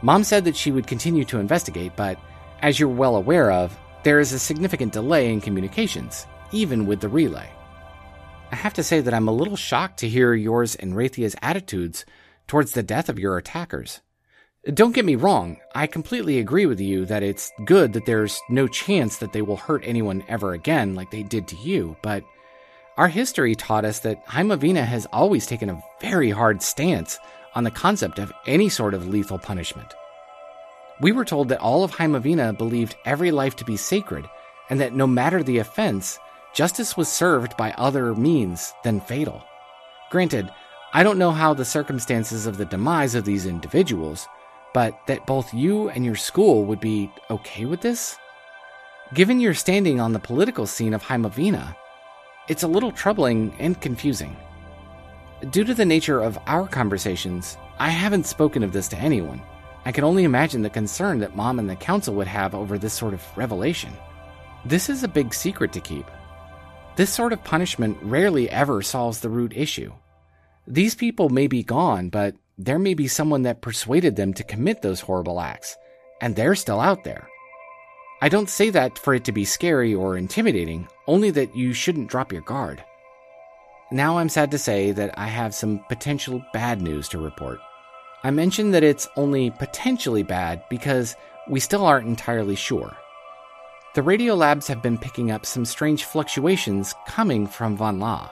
Mom 0.04 0.26
said 0.26 0.44
that 0.44 0.58
she 0.58 0.70
would 0.70 0.86
continue 0.86 1.24
to 1.24 1.40
investigate, 1.40 1.94
but 1.96 2.20
as 2.62 2.78
you're 2.78 2.90
well 2.90 3.16
aware 3.16 3.50
of, 3.50 3.78
there 4.04 4.20
is 4.20 4.34
a 4.34 4.38
significant 4.38 4.92
delay 4.92 5.32
in 5.32 5.40
communications, 5.40 6.28
even 6.52 6.86
with 6.86 7.00
the 7.00 7.08
relay. 7.08 7.50
I 8.52 8.56
have 8.58 8.74
to 8.74 8.84
say 8.84 9.00
that 9.00 9.14
I'm 9.14 9.30
a 9.30 9.34
little 9.34 9.56
shocked 9.56 10.00
to 10.00 10.10
hear 10.10 10.34
yours 10.34 10.76
and 10.76 10.94
Raythea's 10.94 11.38
attitudes 11.42 12.06
towards 12.48 12.74
the 12.74 12.84
death 12.84 13.08
of 13.08 13.18
your 13.18 13.38
attackers. 13.38 14.02
Don't 14.74 14.94
get 14.94 15.06
me 15.06 15.16
wrong, 15.16 15.56
I 15.74 15.88
completely 15.88 16.38
agree 16.38 16.66
with 16.66 16.82
you 16.82 17.06
that 17.06 17.24
it's 17.24 17.54
good 17.64 17.94
that 17.94 18.06
there's 18.06 18.42
no 18.50 18.68
chance 18.68 19.18
that 19.18 19.32
they 19.32 19.42
will 19.42 19.56
hurt 19.56 19.84
anyone 19.86 20.26
ever 20.28 20.52
again 20.52 20.96
like 20.96 21.12
they 21.12 21.24
did 21.24 21.48
to 21.48 21.56
you, 21.56 21.96
but 22.02 22.26
our 22.98 23.08
history 23.08 23.56
taught 23.56 23.86
us 23.86 24.00
that 24.00 24.26
Heimovina 24.28 24.84
has 24.84 25.08
always 25.14 25.46
taken 25.46 25.70
a 25.70 25.82
very 26.02 26.30
hard 26.30 26.62
stance 26.62 27.20
on 27.56 27.64
the 27.64 27.72
concept 27.72 28.20
of 28.20 28.34
any 28.46 28.70
sort 28.70 28.94
of 28.94 29.08
lethal 29.08 29.40
punishment. 29.40 29.94
We 31.02 31.12
were 31.12 31.26
told 31.26 31.50
that 31.50 31.60
all 31.60 31.84
of 31.84 31.92
Heimovina 31.92 32.58
believed 32.58 32.96
every 33.06 33.32
life 33.32 33.56
to 33.58 33.66
be 33.66 33.78
sacred, 33.78 34.30
and 34.70 34.80
that 34.80 34.94
no 34.94 35.08
matter 35.08 35.44
the 35.44 35.58
offense, 35.58 36.20
justice 36.54 36.96
was 36.96 37.10
served 37.10 37.58
by 37.58 37.72
other 37.72 38.16
means 38.16 38.74
than 38.84 39.02
fatal. 39.02 39.44
Granted, 40.12 40.50
I 40.94 41.04
don't 41.04 41.18
know 41.18 41.32
how 41.32 41.54
the 41.54 41.66
circumstances 41.66 42.46
of 42.46 42.58
the 42.58 42.66
demise 42.66 43.16
of 43.16 43.26
these 43.26 43.48
individuals, 43.48 44.28
but 44.74 45.00
that 45.08 45.26
both 45.26 45.54
you 45.54 45.90
and 45.90 46.06
your 46.06 46.16
school 46.16 46.66
would 46.66 46.80
be 46.80 47.12
okay 47.30 47.66
with 47.66 47.82
this? 47.82 48.18
Given 49.14 49.40
your 49.40 49.54
standing 49.54 50.00
on 50.00 50.14
the 50.14 50.20
political 50.20 50.66
scene 50.66 50.94
of 50.94 51.04
Heimovina, 51.04 51.76
it's 52.48 52.64
a 52.64 52.68
little 52.68 52.92
troubling 52.92 53.54
and 53.60 53.80
confusing. 53.80 54.36
Due 55.50 55.66
to 55.66 55.74
the 55.74 55.84
nature 55.84 56.22
of 56.22 56.40
our 56.48 56.68
conversations, 56.68 57.58
I 57.78 57.90
haven't 57.90 58.28
spoken 58.28 58.64
of 58.64 58.72
this 58.72 58.88
to 58.90 58.98
anyone. 58.98 59.42
I 59.84 59.92
can 59.92 60.06
only 60.06 60.24
imagine 60.24 60.62
the 60.62 60.70
concern 60.70 61.20
that 61.20 61.36
Mom 61.36 61.60
and 61.60 61.70
the 61.70 61.76
Council 61.76 62.16
would 62.16 62.28
have 62.28 62.56
over 62.56 62.78
this 62.78 62.94
sort 62.94 63.14
of 63.14 63.22
revelation. 63.36 63.92
This 64.64 64.90
is 64.90 65.04
a 65.04 65.08
big 65.10 65.34
secret 65.34 65.74
to 65.74 65.82
keep. 65.82 66.10
This 66.96 67.10
sort 67.10 67.34
of 67.34 67.44
punishment 67.44 67.98
rarely 68.02 68.50
ever 68.50 68.82
solves 68.82 69.20
the 69.20 69.30
root 69.30 69.52
issue. 69.54 69.92
These 70.66 70.96
people 70.96 71.28
may 71.28 71.48
be 71.48 71.62
gone, 71.62 72.08
but 72.08 72.36
there 72.58 72.80
may 72.80 72.94
be 72.94 73.10
someone 73.10 73.42
that 73.42 73.62
persuaded 73.62 74.16
them 74.16 74.34
to 74.36 74.46
commit 74.46 74.82
those 74.82 75.02
horrible 75.02 75.42
acts, 75.42 75.76
and 76.22 76.38
they're 76.38 76.56
still 76.56 76.80
out 76.80 77.04
there. 77.04 77.28
I 78.22 78.30
don't 78.30 78.50
say 78.50 78.70
that 78.70 78.98
for 78.98 79.14
it 79.14 79.26
to 79.26 79.34
be 79.34 79.44
scary 79.44 79.94
or 79.94 80.16
intimidating, 80.16 80.88
only 81.06 81.32
that 81.32 81.54
you 81.54 81.74
shouldn't 81.74 82.10
drop 82.10 82.32
your 82.32 82.44
guard. 82.44 82.82
Now 83.94 84.18
I'm 84.18 84.28
sad 84.28 84.52
to 84.52 84.58
say 84.58 84.92
that 84.92 85.18
I 85.18 85.28
have 85.28 85.56
some 85.56 85.80
potential 85.88 86.44
bad 86.52 86.82
news 86.82 87.08
to 87.10 87.20
report. 87.20 87.60
I 88.24 88.32
mentioned 88.32 88.74
that 88.74 88.84
it's 88.84 89.08
only 89.16 89.52
potentially 89.52 90.24
bad 90.24 90.64
because 90.70 91.16
we 91.48 91.62
still 91.62 91.86
aren't 91.86 92.08
entirely 92.08 92.56
sure. 92.56 92.98
The 93.96 94.02
radio 94.02 94.34
labs 94.34 94.68
have 94.68 94.82
been 94.82 94.98
picking 94.98 95.32
up 95.32 95.46
some 95.46 95.64
strange 95.64 96.04
fluctuations 96.04 96.94
coming 97.08 97.48
from 97.48 97.78
Von 97.78 98.00
La. 98.00 98.30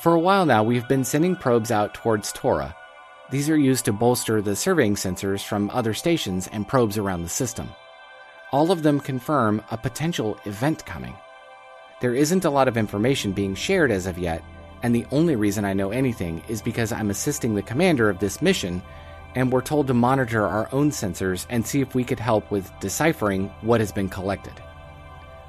For 0.00 0.14
a 0.14 0.20
while 0.20 0.46
now, 0.46 0.64
we've 0.64 0.88
been 0.88 1.04
sending 1.04 1.36
probes 1.36 1.70
out 1.70 1.94
towards 1.94 2.32
Tora. 2.32 2.74
These 3.30 3.48
are 3.48 3.58
used 3.58 3.84
to 3.84 3.92
bolster 3.92 4.40
the 4.40 4.56
surveying 4.56 4.94
sensors 4.96 5.44
from 5.44 5.70
other 5.70 5.94
stations 5.94 6.48
and 6.50 6.66
probes 6.66 6.98
around 6.98 7.22
the 7.22 7.28
system 7.28 7.68
all 8.52 8.70
of 8.70 8.82
them 8.82 9.00
confirm 9.00 9.62
a 9.70 9.76
potential 9.76 10.38
event 10.44 10.84
coming. 10.86 11.14
There 12.00 12.14
isn't 12.14 12.44
a 12.44 12.50
lot 12.50 12.68
of 12.68 12.76
information 12.76 13.32
being 13.32 13.54
shared 13.54 13.90
as 13.90 14.06
of 14.06 14.18
yet, 14.18 14.44
and 14.82 14.94
the 14.94 15.06
only 15.10 15.34
reason 15.34 15.64
I 15.64 15.72
know 15.72 15.90
anything 15.90 16.42
is 16.46 16.60
because 16.60 16.92
I'm 16.92 17.08
assisting 17.08 17.54
the 17.54 17.62
commander 17.62 18.10
of 18.10 18.18
this 18.18 18.42
mission, 18.42 18.82
and 19.34 19.50
we're 19.50 19.62
told 19.62 19.86
to 19.86 19.94
monitor 19.94 20.46
our 20.46 20.68
own 20.72 20.90
sensors 20.90 21.46
and 21.48 21.66
see 21.66 21.80
if 21.80 21.94
we 21.94 22.04
could 22.04 22.20
help 22.20 22.50
with 22.50 22.70
deciphering 22.80 23.48
what 23.62 23.80
has 23.80 23.92
been 23.92 24.10
collected. 24.10 24.52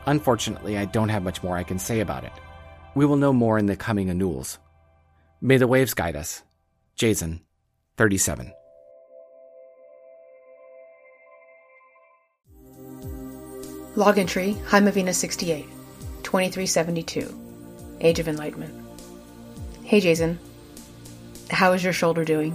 Unfortunately, 0.06 0.78
I 0.78 0.86
don't 0.86 1.10
have 1.10 1.24
much 1.24 1.44
more 1.44 1.58
I 1.58 1.64
can 1.64 1.80
say 1.80 2.00
about 2.00 2.24
it. 2.24 2.32
We 2.96 3.06
will 3.06 3.18
know 3.18 3.34
more 3.34 3.60
in 3.60 3.66
the 3.66 3.76
coming 3.76 4.10
annuals. 4.10 4.58
May 5.42 5.58
the 5.58 5.68
waves 5.68 5.94
guide 5.94 6.16
us. 6.16 6.44
Jayzun, 6.98 7.42
37. 7.98 8.54
Log 13.98 14.18
entry 14.18 14.56
Heimovina 14.68 15.14
68, 15.14 15.66
2372. 16.28 17.98
Age 18.02 18.20
of 18.20 18.28
Enlightenment. 18.28 18.76
Hey 19.86 20.02
Jayzun, 20.02 20.38
how 21.50 21.72
is 21.72 21.82
your 21.82 21.94
shoulder 21.94 22.26
doing? 22.26 22.54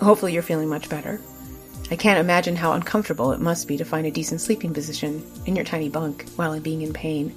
Hopefully 0.00 0.32
you're 0.32 0.44
feeling 0.44 0.68
much 0.68 0.88
better. 0.88 1.20
I 1.90 1.96
can't 1.96 2.20
imagine 2.20 2.54
how 2.54 2.74
uncomfortable 2.74 3.32
it 3.32 3.40
must 3.40 3.66
be 3.66 3.76
to 3.78 3.84
find 3.84 4.06
a 4.06 4.12
decent 4.12 4.40
sleeping 4.40 4.72
position 4.72 5.28
in 5.44 5.56
your 5.56 5.64
tiny 5.64 5.88
bunk 5.88 6.28
while 6.36 6.60
being 6.60 6.82
in 6.82 6.92
pain. 6.92 7.34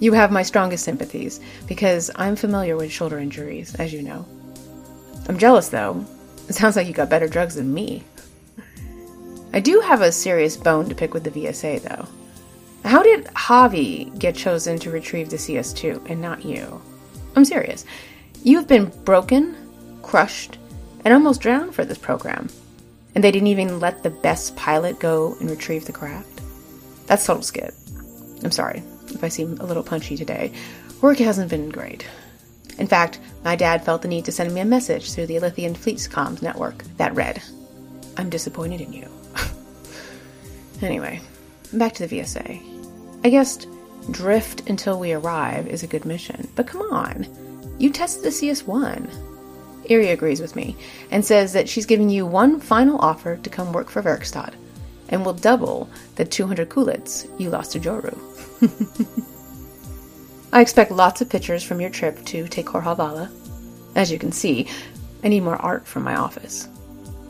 You 0.00 0.12
have 0.14 0.32
my 0.32 0.42
strongest 0.42 0.84
sympathies 0.84 1.38
because 1.68 2.10
I'm 2.16 2.34
familiar 2.34 2.76
with 2.76 2.90
shoulder 2.90 3.20
injuries, 3.20 3.76
as 3.76 3.92
you 3.92 4.02
know. 4.02 4.26
I'm 5.28 5.38
jealous 5.38 5.68
though. 5.68 6.04
It 6.48 6.56
sounds 6.56 6.74
like 6.74 6.88
you 6.88 6.94
got 6.94 7.10
better 7.10 7.28
drugs 7.28 7.54
than 7.54 7.72
me. 7.72 8.02
I 9.52 9.60
do 9.60 9.78
have 9.78 10.00
a 10.00 10.10
serious 10.10 10.56
bone 10.56 10.88
to 10.88 10.96
pick 10.96 11.14
with 11.14 11.22
the 11.22 11.30
VSA, 11.30 11.82
though. 11.82 12.08
How 12.84 13.02
did 13.02 13.24
Javi 13.26 14.16
get 14.18 14.36
chosen 14.36 14.78
to 14.80 14.90
retrieve 14.90 15.30
the 15.30 15.36
CS2 15.36 16.10
and 16.10 16.20
not 16.20 16.44
you? 16.44 16.82
I'm 17.34 17.46
serious. 17.46 17.86
You've 18.42 18.68
been 18.68 18.92
broken, 19.04 19.56
crushed, 20.02 20.58
and 21.02 21.14
almost 21.14 21.40
drowned 21.40 21.74
for 21.74 21.86
this 21.86 21.96
program. 21.96 22.50
And 23.14 23.24
they 23.24 23.30
didn't 23.30 23.48
even 23.48 23.80
let 23.80 24.02
the 24.02 24.10
best 24.10 24.54
pilot 24.54 24.98
go 24.98 25.34
and 25.40 25.48
retrieve 25.48 25.86
the 25.86 25.92
craft? 25.92 26.42
That's 27.06 27.24
total 27.24 27.42
skit. 27.42 27.74
I'm 28.42 28.50
sorry 28.50 28.82
if 29.08 29.24
I 29.24 29.28
seem 29.28 29.58
a 29.60 29.64
little 29.64 29.82
punchy 29.82 30.16
today. 30.16 30.52
Work 31.00 31.18
hasn't 31.18 31.50
been 31.50 31.70
great. 31.70 32.06
In 32.78 32.86
fact, 32.86 33.18
my 33.44 33.56
dad 33.56 33.84
felt 33.84 34.02
the 34.02 34.08
need 34.08 34.26
to 34.26 34.32
send 34.32 34.52
me 34.52 34.60
a 34.60 34.64
message 34.64 35.12
through 35.12 35.26
the 35.26 35.36
Illythian 35.36 35.74
Fleet's 35.74 36.06
comms 36.06 36.42
network 36.42 36.84
that 36.98 37.14
read, 37.14 37.42
I'm 38.18 38.28
disappointed 38.28 38.82
in 38.82 38.92
you. 38.92 39.08
Anyway, 40.82 41.20
back 41.72 41.94
to 41.94 42.06
the 42.06 42.18
VSA. 42.18 42.73
I 43.24 43.30
guess 43.30 43.66
drift 44.10 44.68
until 44.68 45.00
we 45.00 45.14
arrive 45.14 45.66
is 45.66 45.82
a 45.82 45.86
good 45.86 46.04
mission, 46.04 46.46
but 46.56 46.66
come 46.66 46.82
on. 46.82 47.26
You 47.78 47.88
tested 47.88 48.22
the 48.22 48.28
CS1. 48.28 49.10
Erie 49.86 50.10
agrees 50.10 50.42
with 50.42 50.54
me 50.54 50.76
and 51.10 51.24
says 51.24 51.54
that 51.54 51.68
she's 51.68 51.86
giving 51.86 52.10
you 52.10 52.26
one 52.26 52.60
final 52.60 52.98
offer 52.98 53.36
to 53.38 53.50
come 53.50 53.72
work 53.72 53.88
for 53.88 54.02
Verkstad 54.02 54.52
and 55.08 55.24
will 55.24 55.32
double 55.32 55.88
the 56.16 56.24
200 56.24 56.68
kulits 56.68 57.26
you 57.38 57.48
lost 57.48 57.72
to 57.72 57.80
Joru. 57.80 58.18
I 60.52 60.60
expect 60.60 60.90
lots 60.90 61.20
of 61.22 61.30
pictures 61.30 61.62
from 61.64 61.80
your 61.80 61.90
trip 61.90 62.24
to 62.26 62.44
Tekor 62.44 62.82
Havala. 62.82 63.30
As 63.94 64.10
you 64.12 64.18
can 64.18 64.32
see, 64.32 64.68
I 65.22 65.28
need 65.28 65.42
more 65.42 65.56
art 65.56 65.86
from 65.86 66.02
my 66.02 66.16
office. 66.16 66.68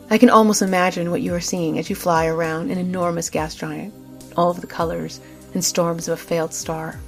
I 0.09 0.17
can 0.17 0.29
almost 0.29 0.61
imagine 0.61 1.09
what 1.09 1.21
you 1.21 1.33
are 1.33 1.41
seeing 1.41 1.79
as 1.79 1.89
you 1.89 1.95
fly 1.95 2.27
around 2.27 2.69
an 2.69 2.77
enormous 2.77 3.29
gas 3.29 3.55
giant, 3.55 3.93
all 4.37 4.51
of 4.51 4.61
the 4.61 4.67
colors 4.67 5.19
and 5.55 5.65
storms 5.65 6.07
of 6.07 6.19
a 6.19 6.21
failed 6.21 6.53
star. 6.53 6.99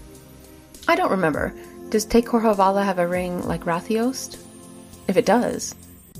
I 0.87 0.95
don't 0.95 1.11
remember. 1.11 1.53
Does 1.89 2.05
Tekor 2.05 2.41
Havala 2.41 2.83
have 2.83 2.97
a 2.97 3.07
ring 3.07 3.45
like 3.45 3.65
Rathiost? 3.65 4.43
If 5.07 5.17
it 5.17 5.25
does, 5.25 5.75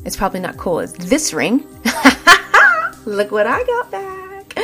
it's 0.06 0.16
probably 0.16 0.42
not 0.42 0.58
cool 0.58 0.80
as 0.80 0.94
this 0.94 1.34
ring. 1.34 1.66
Look 3.06 3.32
what 3.32 3.48
I 3.48 3.64
got 3.64 3.90
back! 3.90 4.58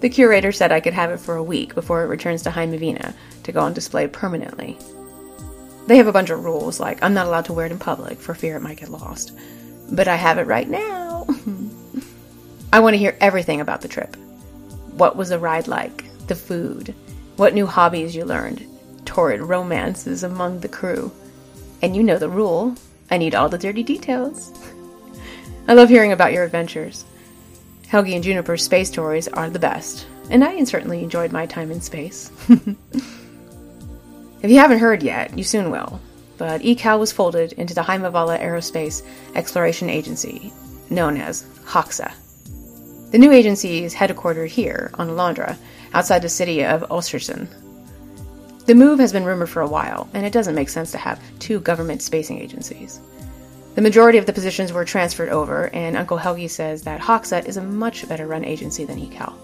The 0.00 0.08
curator 0.08 0.52
said 0.52 0.72
I 0.72 0.80
could 0.80 0.94
have 0.94 1.10
it 1.10 1.20
for 1.20 1.36
a 1.36 1.42
week 1.42 1.74
before 1.74 2.02
it 2.02 2.08
returns 2.08 2.42
to 2.42 2.50
Heimovina 2.50 3.14
to 3.42 3.52
go 3.52 3.60
on 3.60 3.72
display 3.72 4.06
permanently. 4.06 4.78
They 5.86 5.96
have 5.96 6.06
a 6.06 6.12
bunch 6.12 6.30
of 6.30 6.44
rules, 6.44 6.80
like 6.80 7.02
I'm 7.02 7.14
not 7.14 7.26
allowed 7.26 7.44
to 7.46 7.52
wear 7.52 7.66
it 7.66 7.72
in 7.72 7.78
public 7.78 8.18
for 8.18 8.34
fear 8.34 8.56
it 8.56 8.62
might 8.62 8.78
get 8.78 8.88
lost. 8.88 9.36
But 9.90 10.08
I 10.08 10.16
have 10.16 10.38
it 10.38 10.46
right 10.46 10.68
now. 10.68 11.26
I 12.72 12.80
want 12.80 12.94
to 12.94 12.98
hear 12.98 13.16
everything 13.20 13.60
about 13.60 13.80
the 13.80 13.88
trip. 13.88 14.16
What 14.92 15.16
was 15.16 15.30
the 15.30 15.38
ride 15.38 15.68
like? 15.68 16.04
The 16.32 16.36
food? 16.36 16.94
What 17.36 17.52
new 17.52 17.66
hobbies 17.66 18.16
you 18.16 18.24
learned? 18.24 18.66
Torrid 19.04 19.42
romances 19.42 20.22
among 20.22 20.60
the 20.60 20.68
crew? 20.68 21.12
And 21.82 21.94
you 21.94 22.02
know 22.02 22.16
the 22.16 22.30
rule. 22.30 22.74
I 23.10 23.18
need 23.18 23.34
all 23.34 23.50
the 23.50 23.58
dirty 23.58 23.82
details. 23.82 24.50
I 25.68 25.74
love 25.74 25.90
hearing 25.90 26.10
about 26.10 26.32
your 26.32 26.44
adventures. 26.44 27.04
Helgi 27.86 28.14
and 28.14 28.24
Juniper's 28.24 28.64
space 28.64 28.88
stories 28.88 29.28
are 29.28 29.50
the 29.50 29.58
best, 29.58 30.06
and 30.30 30.42
I 30.42 30.64
certainly 30.64 31.02
enjoyed 31.02 31.32
my 31.32 31.44
time 31.44 31.70
in 31.70 31.82
space. 31.82 32.32
if 32.48 32.64
you 34.50 34.56
haven't 34.56 34.78
heard 34.78 35.02
yet, 35.02 35.36
you 35.36 35.44
soon 35.44 35.70
will. 35.70 36.00
But 36.38 36.62
ECAL 36.62 36.98
was 36.98 37.12
folded 37.12 37.52
into 37.52 37.74
the 37.74 37.82
Haimavala 37.82 38.40
Aerospace 38.40 39.02
Exploration 39.34 39.90
Agency, 39.90 40.50
known 40.88 41.18
as 41.18 41.42
HAXA. 41.66 42.10
The 43.10 43.18
new 43.18 43.32
agency 43.32 43.84
is 43.84 43.94
headquartered 43.94 44.48
here 44.48 44.90
on 44.94 45.10
Alondra, 45.10 45.58
outside 45.94 46.22
the 46.22 46.28
city 46.28 46.64
of 46.64 46.82
Ostersund. 46.88 47.48
The 48.66 48.74
move 48.74 48.98
has 49.00 49.12
been 49.12 49.24
rumored 49.24 49.50
for 49.50 49.60
a 49.60 49.68
while, 49.68 50.08
and 50.14 50.24
it 50.24 50.32
doesn't 50.32 50.54
make 50.54 50.68
sense 50.68 50.92
to 50.92 50.98
have 50.98 51.20
two 51.40 51.60
government 51.60 52.00
spacing 52.00 52.38
agencies. 52.38 53.00
The 53.74 53.82
majority 53.82 54.18
of 54.18 54.26
the 54.26 54.32
positions 54.32 54.72
were 54.72 54.84
transferred 54.84 55.30
over, 55.30 55.68
and 55.74 55.96
Uncle 55.96 56.18
Helgi 56.18 56.48
says 56.48 56.82
that 56.82 57.00
Hoxa 57.00 57.44
is 57.46 57.56
a 57.56 57.62
much 57.62 58.08
better 58.08 58.26
run 58.26 58.44
agency 58.44 58.84
than 58.84 59.00
ECAL. 59.00 59.34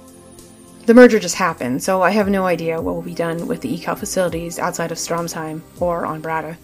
The 0.87 0.95
merger 0.95 1.19
just 1.19 1.35
happened, 1.35 1.83
so 1.83 2.03
I 2.03 2.11
have 2.11 2.29
no 2.29 2.47
idea 2.47 2.81
what 2.81 2.95
will 2.95 3.03
be 3.03 3.15
done 3.15 3.47
with 3.47 3.61
the 3.61 3.77
ECAL 3.77 3.99
facilities 3.99 4.59
outside 4.59 4.93
of 4.93 4.99
Stromsheim 4.99 5.63
or 5.81 6.07
on 6.07 6.23
Brada. 6.23 6.57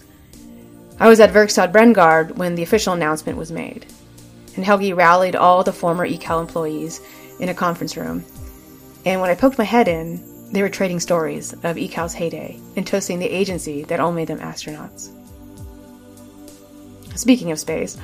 I 0.99 1.09
was 1.09 1.19
at 1.19 1.33
Verkstad 1.33 1.71
Brengard 1.73 2.35
when 2.35 2.55
the 2.55 2.63
official 2.63 2.93
announcement 2.93 3.37
was 3.37 3.51
made, 3.51 3.85
and 4.55 4.63
Helgi 4.63 4.93
rallied 4.93 5.35
all 5.35 5.63
the 5.63 5.73
former 5.73 6.07
ECAL 6.07 6.41
employees 6.41 7.01
in 7.39 7.49
a 7.49 7.53
conference 7.53 7.97
room. 7.97 8.23
And 9.05 9.21
when 9.21 9.29
I 9.29 9.35
poked 9.35 9.57
my 9.57 9.63
head 9.63 9.87
in, 9.87 10.51
they 10.51 10.61
were 10.61 10.69
trading 10.69 10.99
stories 10.99 11.53
of 11.53 11.77
ECAL's 11.77 12.13
heyday 12.13 12.59
and 12.75 12.85
toasting 12.85 13.19
the 13.19 13.29
agency 13.29 13.83
that 13.85 13.99
all 13.99 14.11
made 14.11 14.27
them 14.27 14.39
astronauts. 14.39 15.09
Speaking 17.15 17.51
of 17.51 17.59
space, 17.59 17.97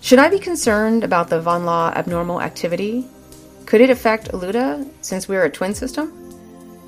should 0.00 0.18
I 0.18 0.28
be 0.28 0.38
concerned 0.38 1.04
about 1.04 1.28
the 1.28 1.40
von 1.40 1.64
La 1.64 1.92
abnormal 1.94 2.40
activity? 2.40 3.04
Could 3.66 3.80
it 3.80 3.90
affect 3.90 4.32
Luda 4.32 4.88
since 5.00 5.28
we're 5.28 5.44
a 5.44 5.50
twin 5.50 5.74
system? 5.74 6.10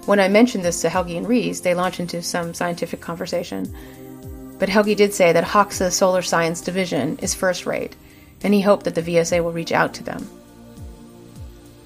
When 0.06 0.20
I 0.20 0.28
mentioned 0.28 0.64
this 0.64 0.80
to 0.82 0.88
Helgi 0.88 1.16
and 1.16 1.26
Reese, 1.26 1.60
they 1.60 1.74
launched 1.74 2.00
into 2.00 2.22
some 2.22 2.54
scientific 2.54 3.00
conversation 3.00 3.74
but 4.58 4.68
Helgi 4.68 4.94
did 4.94 5.12
say 5.12 5.32
that 5.32 5.44
Hoxa's 5.44 5.94
Solar 5.94 6.22
Science 6.22 6.60
Division 6.60 7.18
is 7.18 7.34
first 7.34 7.66
rate, 7.66 7.94
and 8.42 8.54
he 8.54 8.62
hoped 8.62 8.84
that 8.84 8.94
the 8.94 9.02
VSA 9.02 9.42
will 9.42 9.52
reach 9.52 9.72
out 9.72 9.94
to 9.94 10.02
them. 10.02 10.28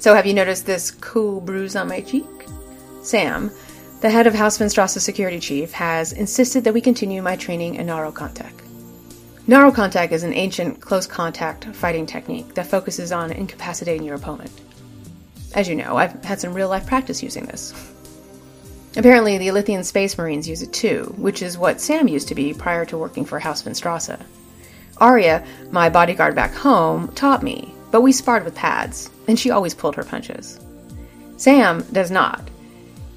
So, 0.00 0.14
have 0.14 0.24
you 0.24 0.32
noticed 0.32 0.64
this 0.64 0.90
cool 0.90 1.42
bruise 1.42 1.76
on 1.76 1.88
my 1.88 2.00
cheek? 2.00 2.24
Sam, 3.02 3.50
the 4.00 4.08
head 4.08 4.26
of 4.26 4.32
House 4.32 4.56
Hausmannstrasse 4.56 4.98
security 4.98 5.38
chief, 5.38 5.72
has 5.72 6.14
insisted 6.14 6.64
that 6.64 6.72
we 6.72 6.80
continue 6.80 7.20
my 7.20 7.36
training 7.36 7.74
in 7.74 7.84
Naro 7.84 8.10
contact. 8.10 8.62
Naro 9.46 9.70
contact 9.70 10.14
is 10.14 10.22
an 10.22 10.32
ancient 10.32 10.80
close 10.80 11.06
contact 11.06 11.66
fighting 11.76 12.06
technique 12.06 12.54
that 12.54 12.66
focuses 12.66 13.12
on 13.12 13.30
incapacitating 13.30 14.02
your 14.02 14.16
opponent. 14.16 14.50
As 15.54 15.68
you 15.68 15.74
know, 15.74 15.98
I've 15.98 16.24
had 16.24 16.40
some 16.40 16.54
real 16.54 16.70
life 16.70 16.86
practice 16.86 17.22
using 17.22 17.44
this. 17.44 17.74
Apparently, 18.96 19.36
the 19.36 19.48
Illythian 19.48 19.84
Space 19.84 20.16
Marines 20.16 20.48
use 20.48 20.62
it 20.62 20.72
too, 20.72 21.14
which 21.18 21.42
is 21.42 21.58
what 21.58 21.78
Sam 21.78 22.08
used 22.08 22.28
to 22.28 22.34
be 22.34 22.54
prior 22.54 22.86
to 22.86 22.96
working 22.96 23.26
for 23.26 23.38
House 23.38 23.62
Hausmannstrasse. 23.62 24.18
Arya, 24.96 25.44
my 25.70 25.90
bodyguard 25.90 26.34
back 26.34 26.54
home, 26.54 27.12
taught 27.12 27.42
me, 27.42 27.74
but 27.90 28.02
we 28.02 28.12
sparred 28.12 28.44
with 28.44 28.54
pads, 28.54 29.10
and 29.26 29.38
she 29.38 29.50
always 29.50 29.74
pulled 29.74 29.96
her 29.96 30.04
punches. 30.04 30.58
Sam 31.36 31.82
does 31.92 32.10
not, 32.10 32.48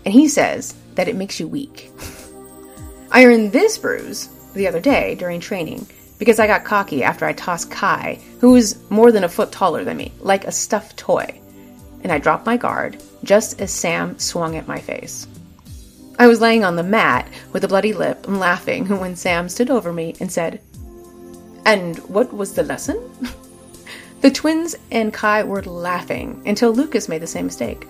and 0.06 0.14
he 0.14 0.28
says 0.28 0.76
that 0.96 1.08
it 1.08 1.16
makes 1.16 1.40
you 1.40 1.48
weak. 1.48 1.92
I 3.12 3.26
earned 3.26 3.52
this 3.52 3.78
bruise 3.78 4.30
the 4.54 4.68
other 4.68 4.80
day 4.80 5.16
during 5.16 5.40
training 5.40 5.88
because 6.18 6.40
I 6.40 6.48
got 6.48 6.64
cocky 6.64 7.04
after 7.04 7.26
I 7.26 7.34
tossed 7.34 7.70
Kai, 7.70 8.20
who 8.40 8.52
was 8.52 8.90
more 8.90 9.12
than 9.12 9.24
a 9.24 9.30
foot 9.30 9.52
taller 9.52 9.84
than 9.84 9.98
me, 9.98 10.12
like 10.20 10.46
a 10.46 10.52
stuffed 10.52 10.98
toy, 10.98 11.40
and 12.02 12.12
I 12.12 12.18
dropped 12.18 12.46
my 12.46 12.58
guard 12.58 13.02
just 13.24 13.62
as 13.62 13.72
Sam 13.72 14.18
swung 14.20 14.56
at 14.56 14.68
my 14.68 14.80
face. 14.80 15.28
I 16.20 16.28
was 16.28 16.42
laying 16.42 16.64
on 16.64 16.76
the 16.76 16.84
mat 16.84 17.28
with 17.52 17.64
a 17.64 17.68
bloody 17.68 17.94
lip 17.94 18.28
and 18.28 18.40
laughing 18.40 18.88
when 19.00 19.16
Sam 19.16 19.50
stood 19.50 19.70
over 19.70 19.92
me 19.92 20.16
and 20.20 20.32
said, 20.32 20.62
And 21.66 21.98
what 22.10 22.34
was 22.34 22.54
the 22.54 22.64
lesson? 22.64 23.00
the 24.24 24.32
twins 24.32 24.74
and 24.90 25.14
Kai 25.14 25.44
were 25.44 25.62
laughing 25.64 26.42
until 26.46 26.72
Lucas 26.72 27.10
made 27.10 27.22
the 27.22 27.28
same 27.28 27.46
mistake. 27.46 27.86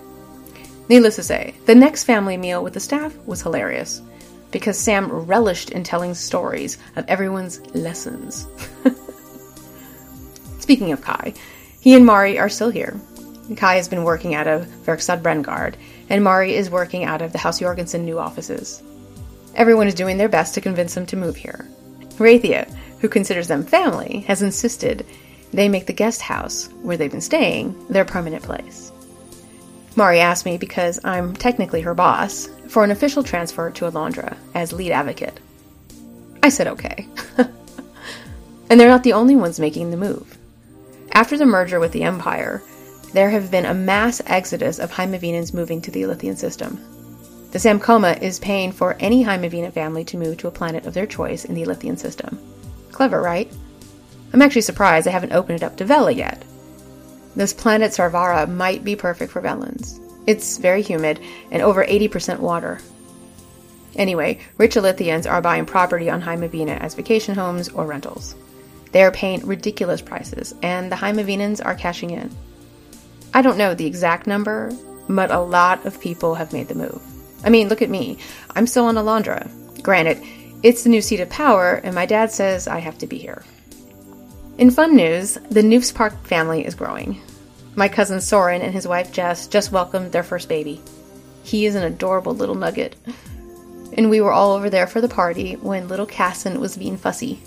Needless 0.88 1.14
to 1.14 1.22
say, 1.22 1.54
the 1.66 1.76
next 1.76 2.02
family 2.02 2.36
meal 2.36 2.64
with 2.64 2.74
the 2.74 2.80
staff 2.80 3.16
was 3.24 3.40
hilarious 3.40 4.02
because 4.50 4.76
Sam 4.76 5.12
relished 5.12 5.70
in 5.70 5.84
telling 5.84 6.12
stories 6.12 6.76
of 6.96 7.04
everyone's 7.06 7.60
lessons. 7.72 8.48
Speaking 10.58 10.90
of 10.90 11.02
Kai, 11.02 11.34
he 11.78 11.94
and 11.94 12.04
Mari 12.04 12.36
are 12.36 12.48
still 12.48 12.70
here. 12.70 13.00
Kai 13.56 13.76
has 13.76 13.86
been 13.86 14.02
working 14.02 14.34
out 14.34 14.48
of 14.48 14.66
Verkstad 14.66 15.22
Brengard 15.22 15.76
and 16.08 16.24
Mari 16.24 16.56
is 16.56 16.68
working 16.68 17.04
out 17.04 17.22
of 17.22 17.30
the 17.30 17.38
House 17.38 17.60
Jorgensen 17.60 18.04
new 18.04 18.18
offices. 18.18 18.82
Everyone 19.54 19.86
is 19.86 19.94
doing 19.94 20.18
their 20.18 20.28
best 20.28 20.54
to 20.54 20.60
convince 20.60 20.94
them 20.94 21.06
to 21.06 21.16
move 21.16 21.36
here. 21.36 21.68
Rathia, 22.16 22.68
who 22.98 23.08
considers 23.08 23.46
them 23.46 23.62
family, 23.62 24.24
has 24.26 24.42
insisted 24.42 25.06
they 25.54 25.68
make 25.68 25.86
the 25.86 25.92
guest 25.92 26.20
house, 26.20 26.68
where 26.82 26.96
they've 26.96 27.10
been 27.10 27.20
staying, 27.20 27.86
their 27.88 28.04
permanent 28.04 28.42
place. 28.42 28.90
Mari 29.96 30.18
asked 30.18 30.44
me 30.44 30.58
because 30.58 30.98
I'm 31.04 31.34
technically 31.34 31.82
her 31.82 31.94
boss 31.94 32.48
for 32.68 32.82
an 32.82 32.90
official 32.90 33.22
transfer 33.22 33.70
to 33.70 33.84
Alondra 33.84 34.36
as 34.54 34.72
lead 34.72 34.90
advocate. 34.90 35.38
I 36.42 36.48
said 36.48 36.66
okay. 36.66 37.06
and 38.68 38.80
they're 38.80 38.88
not 38.88 39.04
the 39.04 39.12
only 39.12 39.36
ones 39.36 39.60
making 39.60 39.90
the 39.90 39.96
move. 39.96 40.36
After 41.12 41.36
the 41.36 41.46
merger 41.46 41.78
with 41.78 41.92
the 41.92 42.02
Empire, 42.02 42.60
there 43.12 43.30
have 43.30 43.52
been 43.52 43.66
a 43.66 43.74
mass 43.74 44.20
exodus 44.26 44.80
of 44.80 44.90
Heimavinans 44.90 45.54
moving 45.54 45.80
to 45.82 45.92
the 45.92 46.02
Illythian 46.02 46.36
system. 46.36 46.80
The 47.52 47.60
Samcoma 47.60 48.20
is 48.20 48.40
paying 48.40 48.72
for 48.72 48.96
any 48.98 49.24
Heimavinan 49.24 49.72
family 49.72 50.04
to 50.06 50.18
move 50.18 50.38
to 50.38 50.48
a 50.48 50.50
planet 50.50 50.86
of 50.86 50.94
their 50.94 51.06
choice 51.06 51.44
in 51.44 51.54
the 51.54 51.62
Illythian 51.62 51.96
system. 51.96 52.40
Clever, 52.90 53.22
right? 53.22 53.48
I'm 54.34 54.42
actually 54.42 54.62
surprised 54.62 55.06
they 55.06 55.12
haven't 55.12 55.32
opened 55.32 55.62
it 55.62 55.62
up 55.62 55.76
to 55.76 55.84
Vela 55.84 56.10
yet. 56.10 56.44
This 57.36 57.54
planet 57.54 57.92
Sarvara 57.92 58.50
might 58.50 58.82
be 58.82 58.96
perfect 58.96 59.30
for 59.30 59.40
Velans. 59.40 60.00
It's 60.26 60.58
very 60.58 60.82
humid 60.82 61.20
and 61.52 61.62
over 61.62 61.84
80% 61.84 62.40
water. 62.40 62.80
Anyway, 63.94 64.40
rich 64.58 64.74
Illythians 64.74 65.30
are 65.30 65.40
buying 65.40 65.66
property 65.66 66.10
on 66.10 66.20
Heimavina 66.20 66.80
as 66.80 66.96
vacation 66.96 67.36
homes 67.36 67.68
or 67.68 67.86
rentals. 67.86 68.34
They 68.90 69.04
are 69.04 69.12
paying 69.12 69.46
ridiculous 69.46 70.02
prices, 70.02 70.52
and 70.62 70.90
the 70.90 70.96
Heimavinans 70.96 71.64
are 71.64 71.76
cashing 71.76 72.10
in. 72.10 72.28
I 73.34 73.40
don't 73.40 73.58
know 73.58 73.72
the 73.72 73.86
exact 73.86 74.26
number, 74.26 74.72
but 75.08 75.30
a 75.30 75.38
lot 75.38 75.86
of 75.86 76.00
people 76.00 76.34
have 76.34 76.52
made 76.52 76.66
the 76.66 76.74
move. 76.74 77.00
I 77.44 77.50
mean, 77.50 77.68
look 77.68 77.82
at 77.82 77.90
me. 77.90 78.18
I'm 78.56 78.66
still 78.66 78.86
on 78.86 78.96
Alondra. 78.96 79.48
Granted, 79.80 80.20
it's 80.64 80.82
the 80.82 80.90
new 80.90 81.02
seat 81.02 81.20
of 81.20 81.30
power, 81.30 81.80
and 81.84 81.94
my 81.94 82.04
dad 82.04 82.32
says 82.32 82.66
I 82.66 82.80
have 82.80 82.98
to 82.98 83.06
be 83.06 83.18
here. 83.18 83.44
In 84.56 84.70
fun 84.70 84.94
news, 84.94 85.34
the 85.50 85.62
Noofs 85.62 85.92
Park 85.92 86.14
family 86.24 86.64
is 86.64 86.76
growing. 86.76 87.20
My 87.74 87.88
cousin 87.88 88.20
Soren 88.20 88.62
and 88.62 88.72
his 88.72 88.86
wife 88.86 89.10
Jess 89.10 89.48
just 89.48 89.72
welcomed 89.72 90.12
their 90.12 90.22
first 90.22 90.48
baby. 90.48 90.80
He 91.42 91.66
is 91.66 91.74
an 91.74 91.82
adorable 91.82 92.34
little 92.34 92.54
nugget. 92.54 92.94
And 93.94 94.10
we 94.10 94.20
were 94.20 94.30
all 94.30 94.52
over 94.52 94.70
there 94.70 94.86
for 94.86 95.00
the 95.00 95.08
party 95.08 95.54
when 95.54 95.88
little 95.88 96.06
Casson 96.06 96.60
was 96.60 96.76
being 96.76 96.96
fussy. 96.96 97.40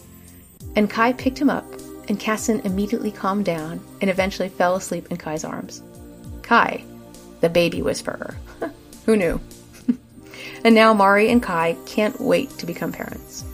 And 0.76 0.90
Kai 0.90 1.14
picked 1.14 1.40
him 1.40 1.50
up 1.50 1.66
and 2.10 2.20
Casson 2.20 2.60
immediately 2.66 3.12
calmed 3.12 3.46
down 3.46 3.80
and 4.02 4.10
eventually 4.10 4.50
fell 4.50 4.76
asleep 4.76 5.08
in 5.10 5.16
Kai's 5.16 5.46
arms. 5.46 5.82
Kai, 6.42 6.84
the 7.40 7.50
baby 7.50 7.82
whisperer. 7.82 8.36
Who 9.06 9.16
knew? 9.16 9.40
and 10.66 10.76
now 10.76 10.94
Mari 10.94 11.30
and 11.30 11.42
Kai 11.42 11.78
can't 11.86 12.20
wait 12.20 12.50
to 12.58 12.66
become 12.66 12.92
parents. 12.92 13.46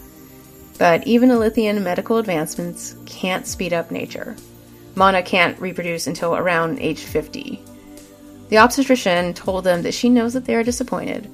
But 0.77 1.05
even 1.07 1.31
Illythian 1.31 1.83
medical 1.83 2.17
advancements 2.17 2.95
can't 3.05 3.47
speed 3.47 3.73
up 3.73 3.91
nature. 3.91 4.35
Mana 4.95 5.23
can't 5.23 5.59
reproduce 5.59 6.07
until 6.07 6.35
around 6.35 6.79
age 6.79 7.01
50. 7.01 7.61
The 8.49 8.57
obstetrician 8.57 9.33
told 9.33 9.63
them 9.63 9.81
that 9.83 9.93
she 9.93 10.09
knows 10.09 10.33
that 10.33 10.45
they 10.45 10.55
are 10.55 10.63
disappointed, 10.63 11.29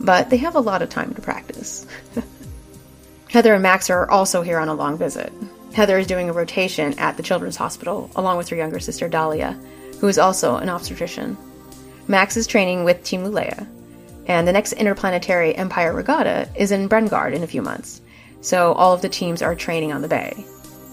but 0.00 0.30
they 0.30 0.38
have 0.38 0.56
a 0.56 0.60
lot 0.60 0.82
of 0.82 0.88
time 0.88 1.14
to 1.14 1.22
practice. 1.22 1.86
Heather 3.30 3.54
and 3.54 3.62
Max 3.62 3.90
are 3.90 4.10
also 4.10 4.42
here 4.42 4.58
on 4.58 4.68
a 4.68 4.74
long 4.74 4.96
visit. 4.96 5.32
Heather 5.72 5.98
is 5.98 6.06
doing 6.06 6.30
a 6.30 6.32
rotation 6.32 6.96
at 6.98 7.16
the 7.16 7.22
Children's 7.22 7.56
Hospital 7.56 8.10
along 8.14 8.36
with 8.36 8.48
her 8.48 8.56
younger 8.56 8.78
sister 8.78 9.08
Dahlia, 9.08 9.58
who 10.00 10.08
is 10.08 10.18
also 10.18 10.56
an 10.56 10.68
obstetrician. 10.68 11.36
Max 12.06 12.36
is 12.36 12.46
training 12.46 12.84
with 12.84 13.02
Team 13.02 13.24
and 14.26 14.48
the 14.48 14.52
next 14.52 14.72
interplanetary 14.74 15.54
Empire 15.54 15.92
Regatta 15.92 16.48
is 16.56 16.70
in 16.70 16.88
Brengard 16.88 17.34
in 17.34 17.42
a 17.42 17.46
few 17.46 17.62
months, 17.62 18.00
so 18.44 18.74
all 18.74 18.92
of 18.92 19.00
the 19.00 19.08
teams 19.08 19.40
are 19.40 19.54
training 19.54 19.90
on 19.90 20.02
the 20.02 20.08
bay. 20.08 20.44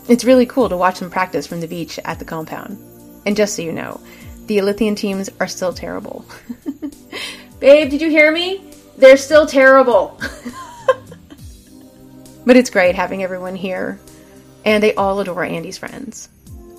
It's 0.08 0.24
really 0.24 0.46
cool 0.46 0.70
to 0.70 0.78
watch 0.78 1.00
them 1.00 1.12
practice 1.12 1.46
from 1.46 1.60
the 1.60 1.68
beach 1.68 2.00
at 2.06 2.18
the 2.18 2.26
compound. 2.26 2.78
And 3.26 3.36
just 3.36 3.56
so 3.56 3.62
you 3.62 3.74
know, 3.74 4.00
the 4.48 4.58
Illythian 4.58 4.96
teams 4.96 5.30
are 5.40 5.48
still 5.48 5.74
terrible. 5.74 6.26
Babe, 7.60 7.92
did 7.92 8.02
you 8.02 8.10
hear 8.10 8.32
me? 8.32 8.64
They're 8.98 9.18
still 9.18 9.46
terrible. 9.46 10.20
but 12.46 12.56
it's 12.56 12.70
great 12.70 12.96
having 12.96 13.22
everyone 13.22 13.56
here 13.56 14.00
and 14.64 14.82
they 14.82 14.96
all 14.96 15.20
adore 15.20 15.44
Andy's 15.44 15.78
friends. 15.78 16.30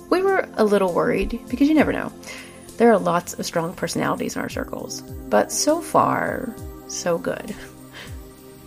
We 0.09 0.23
were 0.23 0.49
a 0.55 0.65
little 0.65 0.91
worried 0.91 1.39
because 1.49 1.69
you 1.69 1.75
never 1.75 1.93
know. 1.93 2.11
There 2.77 2.91
are 2.91 2.97
lots 2.97 3.35
of 3.35 3.45
strong 3.45 3.73
personalities 3.73 4.35
in 4.35 4.41
our 4.41 4.49
circles, 4.49 5.01
but 5.29 5.51
so 5.51 5.81
far, 5.81 6.55
so 6.87 7.19
good. 7.19 7.55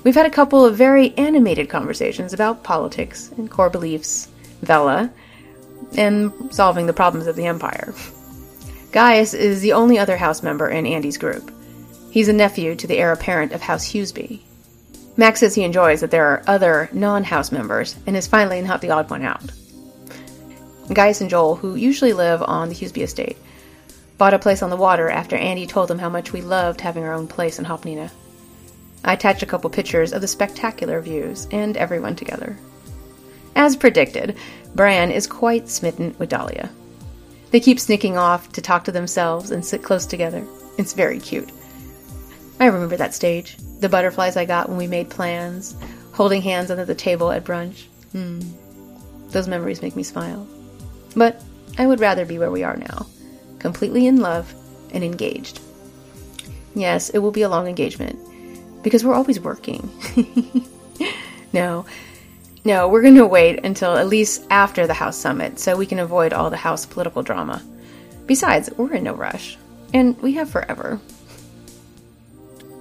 We've 0.06 0.14
had 0.14 0.24
a 0.24 0.30
couple 0.30 0.64
of 0.64 0.76
very 0.76 1.12
animated 1.16 1.68
conversations 1.68 2.32
about 2.32 2.62
politics 2.62 3.32
and 3.36 3.50
core 3.50 3.70
beliefs, 3.70 4.28
Vela, 4.62 5.10
and 5.98 6.32
solving 6.54 6.86
the 6.86 6.92
problems 6.92 7.26
of 7.26 7.34
the 7.34 7.46
Empire. 7.46 7.92
Gaius 8.92 9.34
is 9.34 9.62
the 9.62 9.72
only 9.72 9.98
other 9.98 10.16
house 10.16 10.44
member 10.44 10.68
in 10.68 10.86
Andy's 10.86 11.18
group. 11.18 11.50
He's 12.12 12.28
a 12.28 12.32
nephew 12.32 12.76
to 12.76 12.86
the 12.86 12.98
heir 12.98 13.10
apparent 13.10 13.50
of 13.50 13.62
House 13.62 13.82
Hughesby, 13.82 14.44
Max 15.16 15.40
says 15.40 15.56
he 15.56 15.64
enjoys 15.64 16.02
that 16.02 16.12
there 16.12 16.26
are 16.26 16.42
other 16.46 16.88
non 16.92 17.24
house 17.24 17.50
members 17.50 17.96
and 18.06 18.16
is 18.16 18.28
finally 18.28 18.62
not 18.62 18.80
the 18.82 18.90
odd 18.90 19.10
one 19.10 19.24
out. 19.24 19.50
Gaius 20.92 21.20
and 21.20 21.28
Joel, 21.28 21.56
who 21.56 21.74
usually 21.74 22.12
live 22.12 22.44
on 22.44 22.68
the 22.68 22.76
Huseby 22.76 23.02
estate, 23.02 23.38
bought 24.18 24.34
a 24.34 24.38
place 24.38 24.62
on 24.62 24.70
the 24.70 24.76
water 24.76 25.10
after 25.10 25.34
Andy 25.34 25.66
told 25.66 25.88
them 25.88 25.98
how 25.98 26.10
much 26.10 26.32
we 26.32 26.42
loved 26.42 26.80
having 26.80 27.02
our 27.02 27.12
own 27.12 27.26
place 27.26 27.58
in 27.58 27.64
Hopnina. 27.64 28.12
I 29.06 29.12
attached 29.12 29.42
a 29.42 29.46
couple 29.46 29.70
pictures 29.70 30.12
of 30.12 30.20
the 30.20 30.28
spectacular 30.28 31.00
views 31.00 31.46
and 31.52 31.76
everyone 31.76 32.16
together. 32.16 32.56
As 33.54 33.76
predicted, 33.76 34.36
Bran 34.74 35.10
is 35.10 35.26
quite 35.26 35.68
smitten 35.68 36.14
with 36.18 36.28
Dahlia. 36.28 36.68
They 37.52 37.60
keep 37.60 37.80
sneaking 37.80 38.18
off 38.18 38.52
to 38.52 38.60
talk 38.60 38.84
to 38.84 38.92
themselves 38.92 39.52
and 39.52 39.64
sit 39.64 39.82
close 39.82 40.04
together. 40.04 40.44
It's 40.76 40.92
very 40.92 41.20
cute. 41.20 41.50
I 42.58 42.66
remember 42.66 42.96
that 42.96 43.14
stage. 43.14 43.56
The 43.80 43.88
butterflies 43.88 44.36
I 44.36 44.44
got 44.44 44.68
when 44.68 44.76
we 44.76 44.86
made 44.86 45.08
plans, 45.08 45.76
holding 46.12 46.42
hands 46.42 46.70
under 46.70 46.84
the 46.84 46.94
table 46.94 47.30
at 47.30 47.44
brunch. 47.44 47.84
Hmm. 48.12 48.40
Those 49.28 49.48
memories 49.48 49.82
make 49.82 49.94
me 49.94 50.02
smile. 50.02 50.46
But 51.14 51.42
I 51.78 51.86
would 51.86 52.00
rather 52.00 52.26
be 52.26 52.38
where 52.38 52.50
we 52.50 52.64
are 52.64 52.76
now, 52.76 53.06
completely 53.58 54.06
in 54.06 54.20
love 54.20 54.52
and 54.92 55.04
engaged. 55.04 55.60
Yes, 56.74 57.10
it 57.10 57.18
will 57.18 57.30
be 57.30 57.42
a 57.42 57.48
long 57.48 57.68
engagement, 57.68 58.18
because 58.86 59.04
we're 59.04 59.16
always 59.16 59.40
working. 59.40 59.90
no, 61.52 61.84
no, 62.64 62.86
we're 62.86 63.02
going 63.02 63.16
to 63.16 63.26
wait 63.26 63.64
until 63.64 63.96
at 63.96 64.06
least 64.06 64.46
after 64.48 64.86
the 64.86 64.94
House 64.94 65.16
Summit 65.16 65.58
so 65.58 65.76
we 65.76 65.86
can 65.86 65.98
avoid 65.98 66.32
all 66.32 66.50
the 66.50 66.56
House 66.56 66.86
political 66.86 67.24
drama. 67.24 67.60
Besides, 68.26 68.70
we're 68.76 68.94
in 68.94 69.02
no 69.02 69.12
rush, 69.12 69.58
and 69.92 70.16
we 70.22 70.34
have 70.34 70.48
forever. 70.48 71.00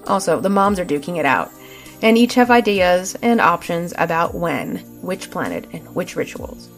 Also, 0.06 0.40
the 0.40 0.48
moms 0.48 0.80
are 0.80 0.86
duking 0.86 1.18
it 1.18 1.26
out, 1.26 1.50
and 2.04 2.20
each 2.20 2.36
have 2.36 2.52
ideas 2.52 3.16
and 3.24 3.42
options 3.42 3.92
about 3.98 4.36
when, 4.36 4.78
which 5.02 5.32
planet, 5.32 5.66
and 5.74 5.96
which 5.96 6.16
rituals. 6.16 6.70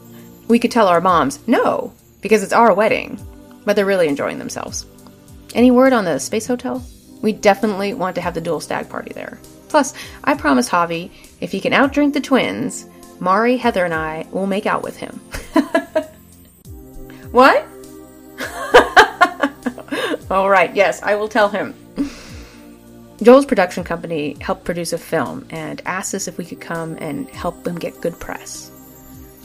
We 0.47 0.57
could 0.57 0.71
tell 0.71 0.87
our 0.87 1.01
moms 1.01 1.45
no, 1.49 1.91
because 2.21 2.43
it's 2.43 2.53
our 2.53 2.73
wedding, 2.73 3.19
but 3.65 3.75
they're 3.75 3.85
really 3.85 4.07
enjoying 4.07 4.39
themselves. 4.39 4.85
Any 5.53 5.69
word 5.69 5.91
on 5.91 6.05
the 6.05 6.17
space 6.17 6.47
hotel? 6.47 6.81
We 7.21 7.33
definitely 7.33 7.93
want 7.93 8.15
to 8.15 8.21
have 8.21 8.33
the 8.33 8.41
dual 8.41 8.59
stag 8.59 8.89
party 8.89 9.13
there. 9.13 9.39
Plus, 9.69 9.93
I 10.23 10.35
promised 10.35 10.71
Javi 10.71 11.11
if 11.41 11.51
he 11.51 11.59
can 11.59 11.73
outdrink 11.73 12.13
the 12.13 12.21
twins, 12.21 12.87
Mari, 13.19 13.57
Heather, 13.57 13.83
and 13.85 13.93
I 13.93 14.25
will 14.31 14.47
make 14.47 14.65
out 14.65 14.83
with 14.83 14.97
him. 14.97 15.19
what? 17.31 17.65
All 20.31 20.49
right, 20.49 20.73
yes, 20.75 21.01
I 21.03 21.15
will 21.15 21.27
tell 21.27 21.49
him. 21.49 21.73
Joel's 23.21 23.45
production 23.45 23.83
company 23.83 24.37
helped 24.39 24.63
produce 24.63 24.93
a 24.93 24.97
film 24.97 25.47
and 25.49 25.81
asked 25.85 26.13
us 26.13 26.27
if 26.27 26.37
we 26.37 26.45
could 26.45 26.61
come 26.61 26.97
and 26.99 27.27
help 27.29 27.63
them 27.63 27.79
get 27.79 27.99
good 27.99 28.19
press. 28.19 28.71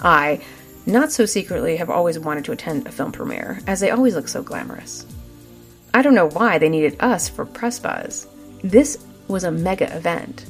I, 0.03 0.45
not 0.85 1.11
so 1.11 1.25
secretly, 1.25 1.77
have 1.77 1.89
always 1.89 2.19
wanted 2.19 2.45
to 2.45 2.53
attend 2.53 2.87
a 2.87 2.93
film 2.93 3.13
premiere, 3.13 3.61
as 3.67 3.81
they 3.81 3.91
always 3.91 4.15
look 4.15 4.29
so 4.29 4.43
glamorous. 4.43 5.07
I 5.95 6.03
don't 6.03 6.15
know 6.15 6.29
why 6.31 6.59
they 6.59 6.69
needed 6.69 6.97
us 7.01 7.29
for 7.29 7.45
press 7.45 7.79
buzz. 7.79 8.27
This 8.65 9.05
was 9.29 9.45
a 9.45 9.51
mega 9.51 9.95
event. 9.95 10.47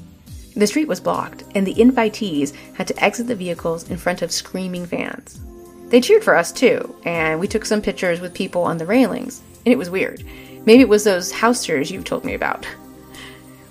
The 0.54 0.66
street 0.66 0.86
was 0.86 1.00
blocked, 1.00 1.44
and 1.54 1.66
the 1.66 1.74
invitees 1.74 2.54
had 2.74 2.86
to 2.88 3.04
exit 3.04 3.26
the 3.26 3.34
vehicles 3.34 3.90
in 3.90 3.96
front 3.96 4.22
of 4.22 4.30
screaming 4.30 4.86
fans. 4.86 5.40
They 5.88 6.00
cheered 6.00 6.22
for 6.22 6.36
us 6.36 6.52
too, 6.52 6.94
and 7.04 7.40
we 7.40 7.48
took 7.48 7.64
some 7.64 7.82
pictures 7.82 8.20
with 8.20 8.34
people 8.34 8.62
on 8.62 8.78
the 8.78 8.86
railings, 8.86 9.42
and 9.64 9.72
it 9.72 9.78
was 9.78 9.90
weird. 9.90 10.24
Maybe 10.64 10.82
it 10.82 10.88
was 10.88 11.04
those 11.04 11.32
house 11.32 11.64
tours 11.64 11.90
you've 11.90 12.04
told 12.04 12.24
me 12.24 12.34
about. 12.34 12.66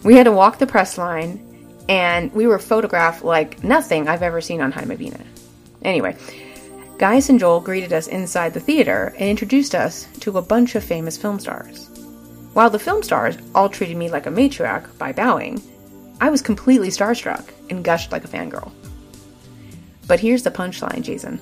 We 0.03 0.15
had 0.15 0.23
to 0.23 0.31
walk 0.31 0.57
the 0.57 0.65
press 0.65 0.97
line, 0.97 1.75
and 1.88 2.34
we 2.34 2.47
were 2.47 2.57
photographed 2.57 3.23
like 3.23 3.63
nothing 3.63 4.07
I've 4.07 4.23
ever 4.23 4.41
seen 4.41 4.60
on 4.60 4.73
Heimovina. 4.73 5.23
Anyway, 5.84 6.17
Gaius 7.01 7.29
and 7.29 7.39
Joel 7.39 7.61
greeted 7.61 7.93
us 7.93 8.05
inside 8.05 8.53
the 8.53 8.59
theater 8.59 9.15
and 9.17 9.27
introduced 9.27 9.73
us 9.73 10.05
to 10.19 10.37
a 10.37 10.41
bunch 10.43 10.75
of 10.75 10.83
famous 10.83 11.17
film 11.17 11.39
stars. 11.39 11.89
While 12.53 12.69
the 12.69 12.77
film 12.77 13.01
stars 13.01 13.39
all 13.55 13.69
treated 13.69 13.97
me 13.97 14.11
like 14.11 14.27
a 14.27 14.29
matriarch 14.29 14.95
by 14.99 15.11
bowing, 15.11 15.63
I 16.21 16.29
was 16.29 16.43
completely 16.43 16.89
starstruck 16.89 17.49
and 17.71 17.83
gushed 17.83 18.11
like 18.11 18.23
a 18.23 18.27
fangirl. 18.27 18.71
But 20.05 20.19
here's 20.19 20.43
the 20.43 20.51
punchline, 20.51 21.01
Jayzun. 21.03 21.39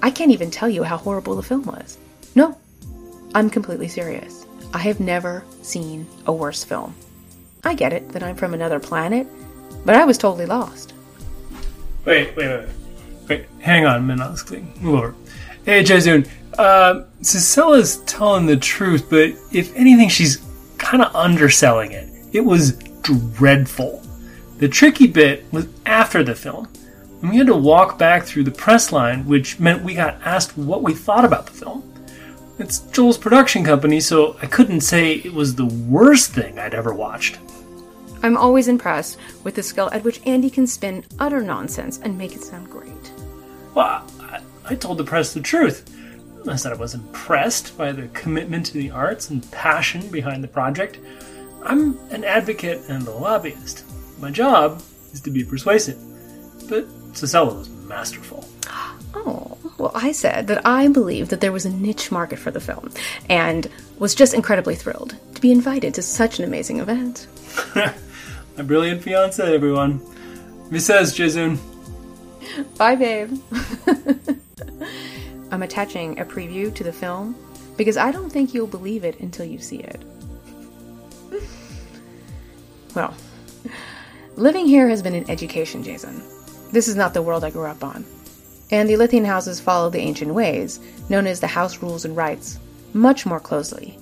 I 0.00 0.10
can't 0.10 0.30
even 0.30 0.50
tell 0.50 0.70
you 0.70 0.84
how 0.84 0.96
horrible 0.96 1.36
the 1.36 1.42
film 1.42 1.64
was. 1.64 1.98
No, 2.34 2.56
I'm 3.34 3.50
completely 3.50 3.88
serious. 3.88 4.46
I 4.72 4.78
have 4.78 5.00
never 5.00 5.44
seen 5.60 6.06
a 6.24 6.32
worse 6.32 6.64
film. 6.64 6.94
I 7.62 7.74
get 7.74 7.92
it 7.92 8.08
that 8.12 8.22
I'm 8.22 8.36
from 8.36 8.54
another 8.54 8.80
planet, 8.80 9.26
but 9.84 9.96
I 9.96 10.06
was 10.06 10.16
totally 10.16 10.46
lost. 10.46 10.94
Wait, 12.06 12.34
wait, 12.36 12.48
wait. 12.48 12.81
Wait, 13.28 13.46
hang 13.60 13.86
on, 13.86 14.06
Minoscling. 14.06 14.80
Move 14.80 14.94
over. 14.94 15.14
Hey, 15.64 15.82
Jayzun. 15.82 16.28
Uh, 16.58 17.04
Cisella's 17.22 17.98
telling 18.04 18.46
the 18.46 18.56
truth, 18.56 19.08
but 19.08 19.30
if 19.52 19.74
anything, 19.74 20.08
she's 20.08 20.44
kind 20.78 21.02
of 21.02 21.14
underselling 21.14 21.92
it. 21.92 22.08
It 22.32 22.40
was 22.42 22.72
dreadful. 23.02 24.02
The 24.58 24.68
tricky 24.68 25.06
bit 25.06 25.44
was 25.52 25.66
after 25.86 26.22
the 26.22 26.34
film. 26.34 26.68
And 27.20 27.30
we 27.30 27.36
had 27.36 27.46
to 27.46 27.56
walk 27.56 27.98
back 27.98 28.24
through 28.24 28.44
the 28.44 28.50
press 28.50 28.92
line, 28.92 29.24
which 29.26 29.60
meant 29.60 29.84
we 29.84 29.94
got 29.94 30.20
asked 30.24 30.58
what 30.58 30.82
we 30.82 30.92
thought 30.92 31.24
about 31.24 31.46
the 31.46 31.52
film. 31.52 31.88
It's 32.58 32.80
Joel's 32.92 33.18
production 33.18 33.64
company, 33.64 34.00
so 34.00 34.36
I 34.42 34.46
couldn't 34.46 34.82
say 34.82 35.14
it 35.14 35.32
was 35.32 35.54
the 35.54 35.66
worst 35.66 36.32
thing 36.32 36.58
I'd 36.58 36.74
ever 36.74 36.92
watched. 36.92 37.38
I'm 38.22 38.36
always 38.36 38.68
impressed 38.68 39.18
with 39.42 39.56
the 39.56 39.62
skill 39.62 39.90
at 39.92 40.04
which 40.04 40.20
Andy 40.26 40.48
can 40.48 40.66
spin 40.66 41.04
utter 41.18 41.42
nonsense 41.42 41.98
and 41.98 42.16
make 42.16 42.34
it 42.34 42.42
sound 42.42 42.70
great. 42.70 43.12
Well, 43.74 44.06
I, 44.20 44.40
I 44.64 44.74
told 44.76 44.98
the 44.98 45.04
press 45.04 45.34
the 45.34 45.40
truth. 45.40 45.88
I 46.48 46.56
said 46.56 46.72
I 46.72 46.76
was 46.76 46.94
impressed 46.94 47.76
by 47.76 47.92
the 47.92 48.08
commitment 48.08 48.66
to 48.66 48.74
the 48.74 48.90
arts 48.90 49.30
and 49.30 49.48
passion 49.52 50.08
behind 50.08 50.42
the 50.42 50.48
project. 50.48 50.98
I'm 51.62 51.98
an 52.10 52.24
advocate 52.24 52.82
and 52.88 53.06
a 53.06 53.12
lobbyist. 53.12 53.84
My 54.20 54.30
job 54.30 54.82
is 55.12 55.20
to 55.22 55.30
be 55.30 55.44
persuasive. 55.44 55.98
But 56.68 56.86
Cisella 57.12 57.56
was 57.58 57.68
masterful. 57.68 58.48
Oh, 59.14 59.58
well, 59.78 59.92
I 59.94 60.12
said 60.12 60.46
that 60.46 60.66
I 60.66 60.88
believed 60.88 61.30
that 61.30 61.40
there 61.40 61.52
was 61.52 61.66
a 61.66 61.70
niche 61.70 62.10
market 62.10 62.38
for 62.38 62.50
the 62.50 62.60
film 62.60 62.90
and 63.28 63.68
was 63.98 64.14
just 64.14 64.34
incredibly 64.34 64.74
thrilled 64.74 65.16
to 65.34 65.40
be 65.40 65.52
invited 65.52 65.94
to 65.94 66.02
such 66.02 66.38
an 66.38 66.44
amazing 66.44 66.78
event. 66.78 67.26
My 68.56 68.62
brilliant 68.62 69.02
fiance, 69.02 69.54
everyone. 69.54 70.00
Says, 70.78 71.16
Jayzun. 71.16 71.58
Bye, 72.76 72.96
babe. 72.96 73.38
I'm 75.50 75.62
attaching 75.62 76.18
a 76.18 76.24
preview 76.24 76.74
to 76.74 76.84
the 76.84 76.92
film 76.92 77.36
because 77.76 77.96
I 77.96 78.10
don't 78.10 78.30
think 78.30 78.52
you'll 78.52 78.66
believe 78.66 79.04
it 79.04 79.20
until 79.20 79.44
you 79.44 79.58
see 79.58 79.78
it. 79.78 80.02
well, 82.94 83.14
living 84.36 84.66
here 84.66 84.88
has 84.88 85.02
been 85.02 85.14
an 85.14 85.28
education, 85.30 85.82
Jayzun. 85.82 86.22
This 86.72 86.88
is 86.88 86.96
not 86.96 87.14
the 87.14 87.22
world 87.22 87.44
I 87.44 87.50
grew 87.50 87.66
up 87.66 87.84
on. 87.84 88.04
And 88.70 88.88
the 88.88 88.94
Illythian 88.94 89.24
houses 89.24 89.60
follow 89.60 89.90
the 89.90 90.00
ancient 90.00 90.32
ways, 90.32 90.80
known 91.10 91.26
as 91.26 91.40
the 91.40 91.46
house 91.46 91.82
rules 91.82 92.06
and 92.06 92.16
rights, 92.16 92.58
much 92.94 93.26
more 93.26 93.40
closely 93.40 93.98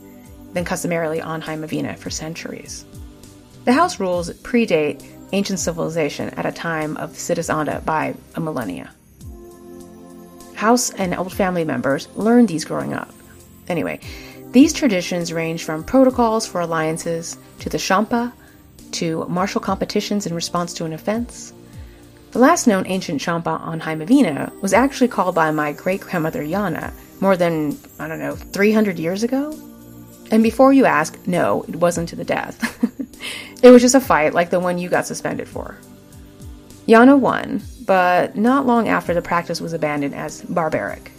than 0.53 0.65
customarily 0.65 1.21
on 1.21 1.43
Heimovina 1.43 1.99
for 1.99 2.11
centuries. 2.11 2.85
The 3.71 3.75
house 3.75 4.01
rules 4.01 4.31
predate 4.43 5.01
ancient 5.31 5.61
civilization 5.61 6.31
at 6.31 6.45
a 6.45 6.51
time 6.51 6.97
of 6.97 7.17
Citus 7.17 7.47
by 7.85 8.17
a 8.35 8.41
millennia. 8.41 8.91
House 10.57 10.91
and 10.91 11.15
old 11.15 11.33
family 11.33 11.65
members 11.65 12.09
learned 12.17 12.49
these 12.49 12.65
growing 12.65 12.95
up. 12.95 13.15
Anyway, 13.69 14.01
these 14.51 14.73
traditions 14.73 15.33
range 15.33 15.63
from 15.63 15.85
protocols 15.85 16.49
for 16.49 16.61
alliances 16.61 17.39
to 17.61 17.69
the 17.69 17.79
Champa 17.79 18.33
to 18.91 19.25
martial 19.29 19.61
competitions 19.61 20.27
in 20.27 20.35
response 20.35 20.75
to 20.75 20.85
an 20.85 20.93
offense. 20.93 21.53
The 22.33 22.41
last 22.41 22.67
known 22.67 22.89
ancient 22.89 23.21
Champa 23.21 23.51
on 23.51 23.81
Heimovina 23.81 24.51
was 24.63 24.73
actually 24.73 25.07
called 25.07 25.37
by 25.37 25.53
my 25.53 25.71
great 25.75 26.01
grandmother 26.01 26.43
Yana 26.43 26.93
more 27.21 27.37
than, 27.37 27.79
I 28.01 28.09
don't 28.09 28.19
know, 28.19 28.35
300 28.35 28.99
years 28.99 29.23
ago? 29.23 29.57
And 30.31 30.43
before 30.43 30.73
you 30.73 30.87
ask, 30.87 31.19
no, 31.27 31.65
it 31.69 31.77
wasn't 31.77 32.09
to 32.11 32.17
the 32.17 32.25
death. 32.25 32.59
it 33.63 33.71
was 33.71 33.83
just 33.83 33.95
a 33.95 34.01
fight 34.01 34.35
like 34.35 34.51
the 34.51 34.61
one 34.61 34.79
you 34.79 34.89
got 34.89 35.07
suspended 35.07 35.49
for. 35.49 35.77
Yana 36.87 37.19
won, 37.19 37.63
but 37.85 38.37
not 38.37 38.67
long 38.67 38.89
after 38.89 39.15
the 39.15 39.23
practice 39.23 39.61
was 39.61 39.73
abandoned 39.73 40.15
as 40.15 40.43
barbaric. 40.43 41.11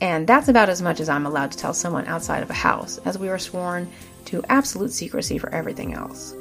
And 0.00 0.26
that's 0.26 0.48
about 0.48 0.68
as 0.68 0.82
much 0.82 1.00
as 1.00 1.08
I'm 1.08 1.26
allowed 1.26 1.52
to 1.52 1.58
tell 1.58 1.72
someone 1.72 2.06
outside 2.06 2.42
of 2.42 2.50
a 2.50 2.54
house, 2.54 2.98
as 3.04 3.18
we 3.18 3.28
are 3.28 3.38
sworn 3.38 3.90
to 4.26 4.44
absolute 4.48 4.92
secrecy 4.92 5.38
for 5.38 5.50
everything 5.50 5.94
else. 5.94 6.34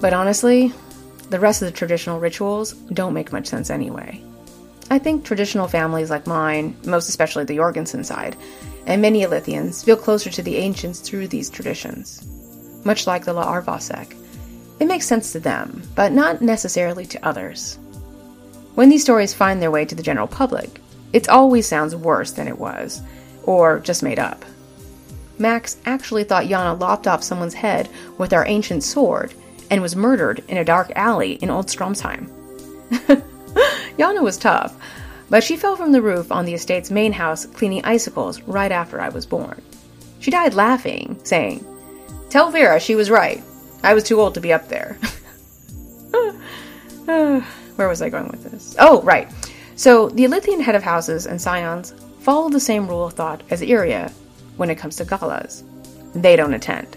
But 0.00 0.12
honestly, 0.12 0.72
the 1.30 1.40
rest 1.40 1.62
of 1.62 1.66
the 1.66 1.76
traditional 1.76 2.20
rituals 2.20 2.72
don't 2.72 3.14
make 3.14 3.32
much 3.32 3.46
sense 3.46 3.70
anyway. 3.70 4.22
I 4.90 4.98
think 4.98 5.24
traditional 5.24 5.68
families 5.68 6.10
like 6.10 6.26
mine, 6.26 6.76
most 6.84 7.08
especially 7.08 7.44
the 7.44 7.56
Jorgensen 7.56 8.04
side, 8.04 8.36
and 8.86 9.00
many 9.00 9.22
Illythians 9.22 9.84
feel 9.84 9.96
closer 9.96 10.30
to 10.30 10.42
the 10.42 10.56
ancients 10.56 11.00
through 11.00 11.28
these 11.28 11.50
traditions. 11.50 12.22
Much 12.84 13.06
like 13.06 13.24
the 13.24 13.32
La 13.32 13.46
Arvasek, 13.46 14.16
it 14.80 14.86
makes 14.86 15.06
sense 15.06 15.32
to 15.32 15.40
them, 15.40 15.82
but 15.94 16.12
not 16.12 16.42
necessarily 16.42 17.06
to 17.06 17.26
others. 17.26 17.78
When 18.74 18.88
these 18.88 19.02
stories 19.02 19.32
find 19.32 19.62
their 19.62 19.70
way 19.70 19.84
to 19.84 19.94
the 19.94 20.02
general 20.02 20.26
public, 20.26 20.80
It 21.14 21.28
always 21.28 21.68
sounds 21.68 21.94
worse 21.94 22.32
than 22.32 22.48
it 22.48 22.58
was, 22.58 23.00
or 23.44 23.78
just 23.78 24.02
made 24.02 24.18
up. 24.18 24.44
Max 25.38 25.76
actually 25.86 26.24
thought 26.24 26.46
Yana 26.46 26.78
lopped 26.80 27.06
off 27.06 27.22
someone's 27.22 27.54
head 27.54 27.88
with 28.18 28.32
our 28.32 28.44
ancient 28.48 28.82
sword 28.82 29.32
and 29.70 29.80
was 29.80 29.94
murdered 29.94 30.42
in 30.48 30.56
a 30.56 30.64
dark 30.64 30.90
alley 30.96 31.34
in 31.34 31.50
Old 31.50 31.68
Stromsheim. 31.68 32.28
Yana 33.96 34.22
was 34.22 34.36
tough, 34.36 34.74
but 35.30 35.42
she 35.42 35.56
fell 35.56 35.76
from 35.76 35.92
the 35.92 36.02
roof 36.02 36.30
on 36.30 36.44
the 36.44 36.54
estate's 36.54 36.90
main 36.90 37.12
house 37.12 37.46
cleaning 37.46 37.84
icicles 37.84 38.40
right 38.42 38.72
after 38.72 39.00
I 39.00 39.08
was 39.08 39.26
born. 39.26 39.60
She 40.20 40.30
died 40.30 40.54
laughing, 40.54 41.18
saying, 41.22 41.64
Tell 42.30 42.50
Vera 42.50 42.80
she 42.80 42.94
was 42.94 43.10
right. 43.10 43.42
I 43.82 43.94
was 43.94 44.04
too 44.04 44.20
old 44.20 44.34
to 44.34 44.40
be 44.40 44.52
up 44.52 44.68
there. 44.68 44.98
Where 47.04 47.88
was 47.88 48.00
I 48.00 48.08
going 48.08 48.28
with 48.28 48.50
this? 48.50 48.74
Oh, 48.78 49.02
right. 49.02 49.28
So, 49.76 50.08
the 50.08 50.24
Illythian 50.24 50.60
head 50.60 50.74
of 50.74 50.82
houses 50.82 51.26
and 51.26 51.40
scions 51.40 51.94
follow 52.20 52.48
the 52.48 52.60
same 52.60 52.88
rule 52.88 53.04
of 53.04 53.12
thought 53.12 53.42
as 53.50 53.60
Iria 53.60 54.10
when 54.56 54.70
it 54.70 54.78
comes 54.78 54.96
to 54.96 55.04
galas. 55.04 55.64
They 56.14 56.36
don't 56.36 56.54
attend. 56.54 56.96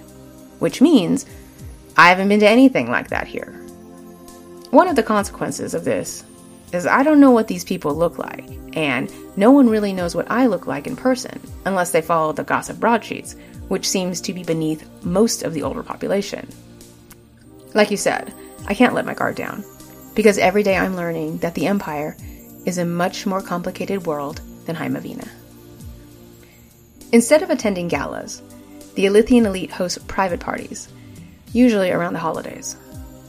Which 0.59 0.81
means 0.81 1.25
I 1.97 2.09
haven't 2.09 2.29
been 2.29 2.39
to 2.39 2.47
anything 2.47 2.89
like 2.89 3.09
that 3.09 3.27
here. 3.27 3.51
One 4.69 4.87
of 4.87 4.95
the 4.95 5.03
consequences 5.03 5.73
of 5.73 5.83
this 5.83 6.23
is 6.73 6.85
I 6.85 7.03
don't 7.03 7.19
know 7.19 7.31
what 7.31 7.47
these 7.47 7.63
people 7.63 7.95
look 7.95 8.17
like, 8.17 8.47
and 8.73 9.11
no 9.37 9.51
one 9.51 9.69
really 9.69 9.93
knows 9.93 10.15
what 10.15 10.29
I 10.29 10.47
look 10.47 10.67
like 10.67 10.87
in 10.87 10.95
person 10.95 11.39
unless 11.65 11.91
they 11.91 12.01
follow 12.01 12.33
the 12.33 12.43
gossip 12.43 12.79
broadsheets, 12.79 13.35
which 13.67 13.87
seems 13.87 14.21
to 14.21 14.33
be 14.33 14.43
beneath 14.43 14.87
most 15.03 15.43
of 15.43 15.53
the 15.53 15.63
older 15.63 15.83
population. 15.83 16.47
Like 17.73 17.91
you 17.91 17.97
said, 17.97 18.33
I 18.67 18.73
can't 18.73 18.93
let 18.93 19.05
my 19.05 19.13
guard 19.13 19.35
down, 19.35 19.63
because 20.15 20.37
every 20.37 20.63
day 20.63 20.77
I'm 20.77 20.95
learning 20.95 21.37
that 21.39 21.55
the 21.55 21.67
Empire 21.67 22.17
is 22.65 22.77
a 22.77 22.85
much 22.85 23.25
more 23.25 23.41
complicated 23.41 24.05
world 24.05 24.41
than 24.65 24.75
Heimavina. 24.75 25.27
Instead 27.13 27.43
of 27.43 27.49
attending 27.49 27.87
galas, 27.87 28.41
the 28.95 29.05
Illythian 29.05 29.45
elite 29.45 29.71
hosts 29.71 29.99
private 30.07 30.41
parties, 30.41 30.89
usually 31.53 31.91
around 31.91 32.13
the 32.13 32.19
holidays. 32.19 32.75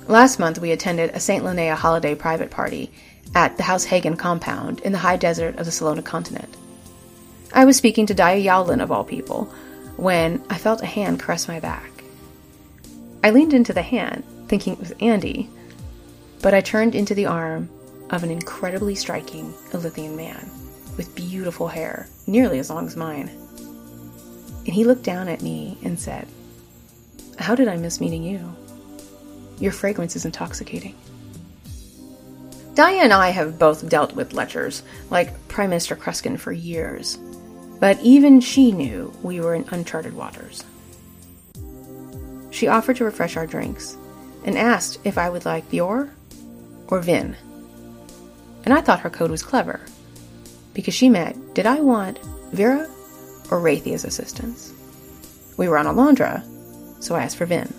Last 0.08 0.38
month, 0.38 0.58
we 0.58 0.72
attended 0.72 1.10
a 1.10 1.20
St. 1.20 1.44
Linnea 1.44 1.74
holiday 1.74 2.14
private 2.14 2.50
party 2.50 2.90
at 3.34 3.56
the 3.56 3.62
House 3.62 3.84
Hagen 3.84 4.16
compound 4.16 4.80
in 4.80 4.92
the 4.92 4.98
high 4.98 5.16
desert 5.16 5.56
of 5.56 5.66
the 5.66 5.72
Salona 5.72 6.02
continent. 6.02 6.56
I 7.52 7.64
was 7.64 7.76
speaking 7.76 8.06
to 8.06 8.14
Daya 8.14 8.42
Yowlin, 8.42 8.80
of 8.80 8.92
all 8.92 9.04
people, 9.04 9.44
when 9.96 10.44
I 10.50 10.58
felt 10.58 10.82
a 10.82 10.86
hand 10.86 11.20
caress 11.20 11.48
my 11.48 11.60
back. 11.60 12.04
I 13.24 13.30
leaned 13.30 13.54
into 13.54 13.72
the 13.72 13.82
hand, 13.82 14.24
thinking 14.48 14.74
it 14.74 14.78
was 14.78 14.92
Andy, 15.00 15.50
but 16.40 16.54
I 16.54 16.60
turned 16.60 16.94
into 16.94 17.14
the 17.14 17.26
arm 17.26 17.68
of 18.10 18.22
an 18.22 18.30
incredibly 18.30 18.94
striking 18.94 19.52
Illythian 19.72 20.16
man 20.16 20.48
with 20.96 21.14
beautiful 21.14 21.68
hair, 21.68 22.06
nearly 22.26 22.58
as 22.58 22.70
long 22.70 22.86
as 22.86 22.96
mine. 22.96 23.28
And 24.66 24.74
he 24.74 24.84
looked 24.84 25.02
down 25.02 25.28
at 25.28 25.42
me 25.42 25.78
and 25.82 25.98
said, 25.98 26.28
How 27.38 27.54
did 27.54 27.68
I 27.68 27.76
miss 27.76 28.00
meeting 28.00 28.22
you? 28.22 28.54
Your 29.58 29.72
fragrance 29.72 30.14
is 30.16 30.24
intoxicating. 30.24 30.94
Daya 32.78 33.00
and 33.00 33.12
I 33.12 33.30
have 33.30 33.58
both 33.58 33.88
dealt 33.88 34.14
with 34.14 34.32
lechers, 34.32 34.82
like 35.10 35.48
Prime 35.48 35.70
Minister 35.70 35.96
Kreskin, 35.96 36.38
for 36.38 36.52
years, 36.52 37.18
but 37.80 37.98
even 38.00 38.40
she 38.40 38.70
knew 38.70 39.12
we 39.22 39.40
were 39.40 39.54
in 39.56 39.66
uncharted 39.72 40.14
waters. 40.14 40.62
She 42.52 42.68
offered 42.68 42.96
to 42.96 43.04
refresh 43.04 43.36
our 43.36 43.46
drinks 43.46 43.96
and 44.44 44.56
asked 44.56 45.00
if 45.02 45.18
I 45.18 45.28
would 45.28 45.44
like 45.44 45.68
Bjor 45.70 46.10
or 46.86 47.00
Vin 47.00 47.36
and 48.64 48.76
I 48.76 48.80
thought 48.80 49.00
her 49.00 49.10
code 49.10 49.30
was 49.30 49.42
clever, 49.42 49.80
because 50.74 50.94
she 50.94 51.08
meant 51.08 51.54
did 51.54 51.66
I 51.66 51.80
want 51.80 52.18
Vera 52.52 52.86
or 53.50 53.60
Raythea's 53.60 54.04
assistance? 54.04 54.72
We 55.56 55.68
were 55.68 55.78
on 55.78 55.86
Alondra, 55.86 56.44
so 57.02 57.14
I 57.14 57.22
asked 57.22 57.38
for 57.38 57.46
Vin. 57.46 57.72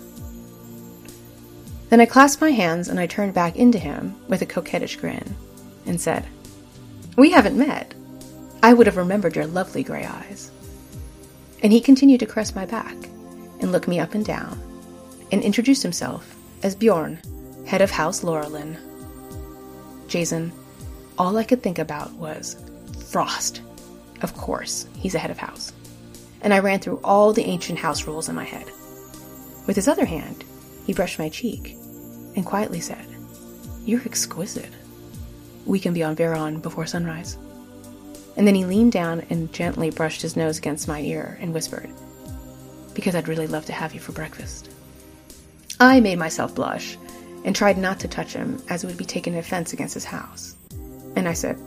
Then 1.90 2.00
I 2.00 2.06
clasped 2.06 2.40
my 2.40 2.52
hands 2.52 2.88
and 2.88 3.00
I 3.00 3.08
turned 3.08 3.34
back 3.34 3.56
into 3.56 3.78
him 3.78 4.14
with 4.28 4.42
a 4.42 4.46
coquettish 4.46 4.96
grin 4.96 5.34
and 5.86 6.00
said, 6.00 6.24
We 7.16 7.32
haven't 7.32 7.58
met. 7.58 7.94
I 8.62 8.72
would 8.72 8.86
have 8.86 8.96
remembered 8.96 9.34
your 9.34 9.46
lovely 9.46 9.82
gray 9.82 10.04
eyes. 10.04 10.52
And 11.64 11.72
he 11.72 11.80
continued 11.80 12.20
to 12.20 12.26
caress 12.26 12.54
my 12.54 12.64
back 12.64 12.94
and 13.58 13.72
look 13.72 13.88
me 13.88 13.98
up 13.98 14.14
and 14.14 14.24
down 14.24 14.58
and 15.32 15.42
introduced 15.42 15.82
himself 15.82 16.36
as 16.62 16.76
Bjorn, 16.76 17.18
head 17.66 17.82
of 17.82 17.90
House 17.90 18.22
Laurelin. 18.22 18.78
Jayzun, 20.06 20.52
all 21.18 21.36
I 21.38 21.44
could 21.44 21.62
think 21.62 21.80
about 21.80 22.12
was 22.12 22.56
Frost. 23.08 23.62
Of 24.22 24.34
course, 24.34 24.86
he's 24.94 25.16
a 25.16 25.18
head 25.18 25.30
of 25.32 25.38
house. 25.38 25.72
And 26.42 26.54
I 26.54 26.60
ran 26.60 26.78
through 26.78 27.00
all 27.02 27.32
the 27.32 27.46
ancient 27.46 27.80
house 27.80 28.06
rules 28.06 28.28
in 28.28 28.36
my 28.36 28.44
head. 28.44 28.66
With 29.66 29.74
his 29.74 29.88
other 29.88 30.04
hand, 30.04 30.44
he 30.86 30.92
brushed 30.92 31.18
my 31.18 31.28
cheek 31.28 31.76
and 32.36 32.44
quietly 32.44 32.80
said, 32.80 33.06
You're 33.84 34.02
exquisite. 34.02 34.72
We 35.66 35.78
can 35.78 35.94
be 35.94 36.02
on 36.02 36.16
Veron 36.16 36.62
before 36.62 36.86
sunrise. 36.86 37.36
And 38.36 38.46
then 38.46 38.54
he 38.54 38.64
leaned 38.64 38.92
down 38.92 39.26
and 39.30 39.52
gently 39.52 39.90
brushed 39.90 40.22
his 40.22 40.36
nose 40.36 40.58
against 40.58 40.88
my 40.88 41.00
ear 41.00 41.38
and 41.40 41.52
whispered, 41.52 41.90
Because 42.94 43.14
I'd 43.14 43.28
really 43.28 43.46
love 43.46 43.66
to 43.66 43.72
have 43.72 43.92
you 43.92 44.00
for 44.00 44.12
breakfast. 44.12 44.70
I 45.78 46.00
made 46.00 46.18
myself 46.18 46.54
blush 46.54 46.96
and 47.44 47.56
tried 47.56 47.78
not 47.78 48.00
to 48.00 48.08
touch 48.08 48.32
him 48.32 48.62
as 48.68 48.84
it 48.84 48.86
would 48.86 48.96
be 48.96 49.04
taking 49.04 49.36
offense 49.36 49.72
against 49.72 49.94
his 49.94 50.04
house. 50.04 50.54
And 51.16 51.28
I 51.28 51.32
said, 51.32 51.58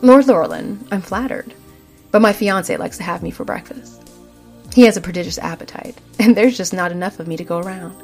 Lord 0.00 0.24
Laurelin, 0.26 0.86
I'm 0.90 1.02
flattered, 1.02 1.54
but 2.10 2.22
my 2.22 2.32
fiance 2.32 2.76
likes 2.76 2.96
to 2.98 3.02
have 3.02 3.22
me 3.22 3.30
for 3.30 3.44
breakfast. 3.44 4.00
He 4.74 4.82
has 4.82 4.96
a 4.96 5.00
prodigious 5.00 5.38
appetite, 5.38 5.98
and 6.18 6.36
there's 6.36 6.56
just 6.56 6.72
not 6.72 6.92
enough 6.92 7.20
of 7.20 7.28
me 7.28 7.36
to 7.36 7.44
go 7.44 7.58
around. 7.58 8.00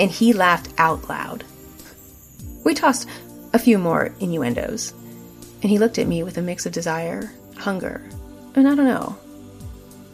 And 0.00 0.10
he 0.10 0.32
laughed 0.32 0.72
out 0.78 1.08
loud. 1.08 1.44
We 2.64 2.74
tossed 2.74 3.06
a 3.52 3.58
few 3.58 3.78
more 3.78 4.12
innuendos, 4.18 4.92
and 5.62 5.70
he 5.70 5.78
looked 5.78 5.98
at 5.98 6.08
me 6.08 6.22
with 6.22 6.38
a 6.38 6.42
mix 6.42 6.66
of 6.66 6.72
desire, 6.72 7.30
hunger, 7.56 8.02
and 8.54 8.66
I 8.66 8.74
don't 8.74 8.86
know, 8.86 9.16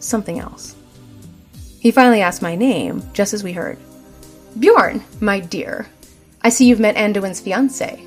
something 0.01 0.41
else. 0.41 0.75
He 1.81 1.93
finally 1.93 2.21
asked 2.21 2.43
my 2.43 2.57
name, 2.57 3.03
just 3.13 3.33
as 3.33 3.45
we 3.45 3.53
heard. 3.53 3.79
Bjorn, 4.59 5.05
my 5.21 5.39
dear, 5.39 5.87
I 6.43 6.49
see 6.49 6.67
you've 6.67 6.81
met 6.81 6.97
Anduin's 6.97 7.41
fiance. 7.41 8.05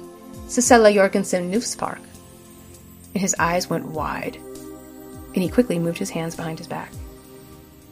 Cicella 0.48 0.94
Jorgensen 0.94 1.52
Nufspark. 1.52 2.00
And 3.14 3.22
his 3.22 3.36
eyes 3.40 3.70
went 3.70 3.86
wide, 3.86 4.36
and 4.36 5.44
he 5.44 5.48
quickly 5.48 5.80
moved 5.80 6.00
his 6.00 6.10
hands 6.10 6.36
behind 6.36 6.58
his 6.58 6.68
back. 6.68 6.92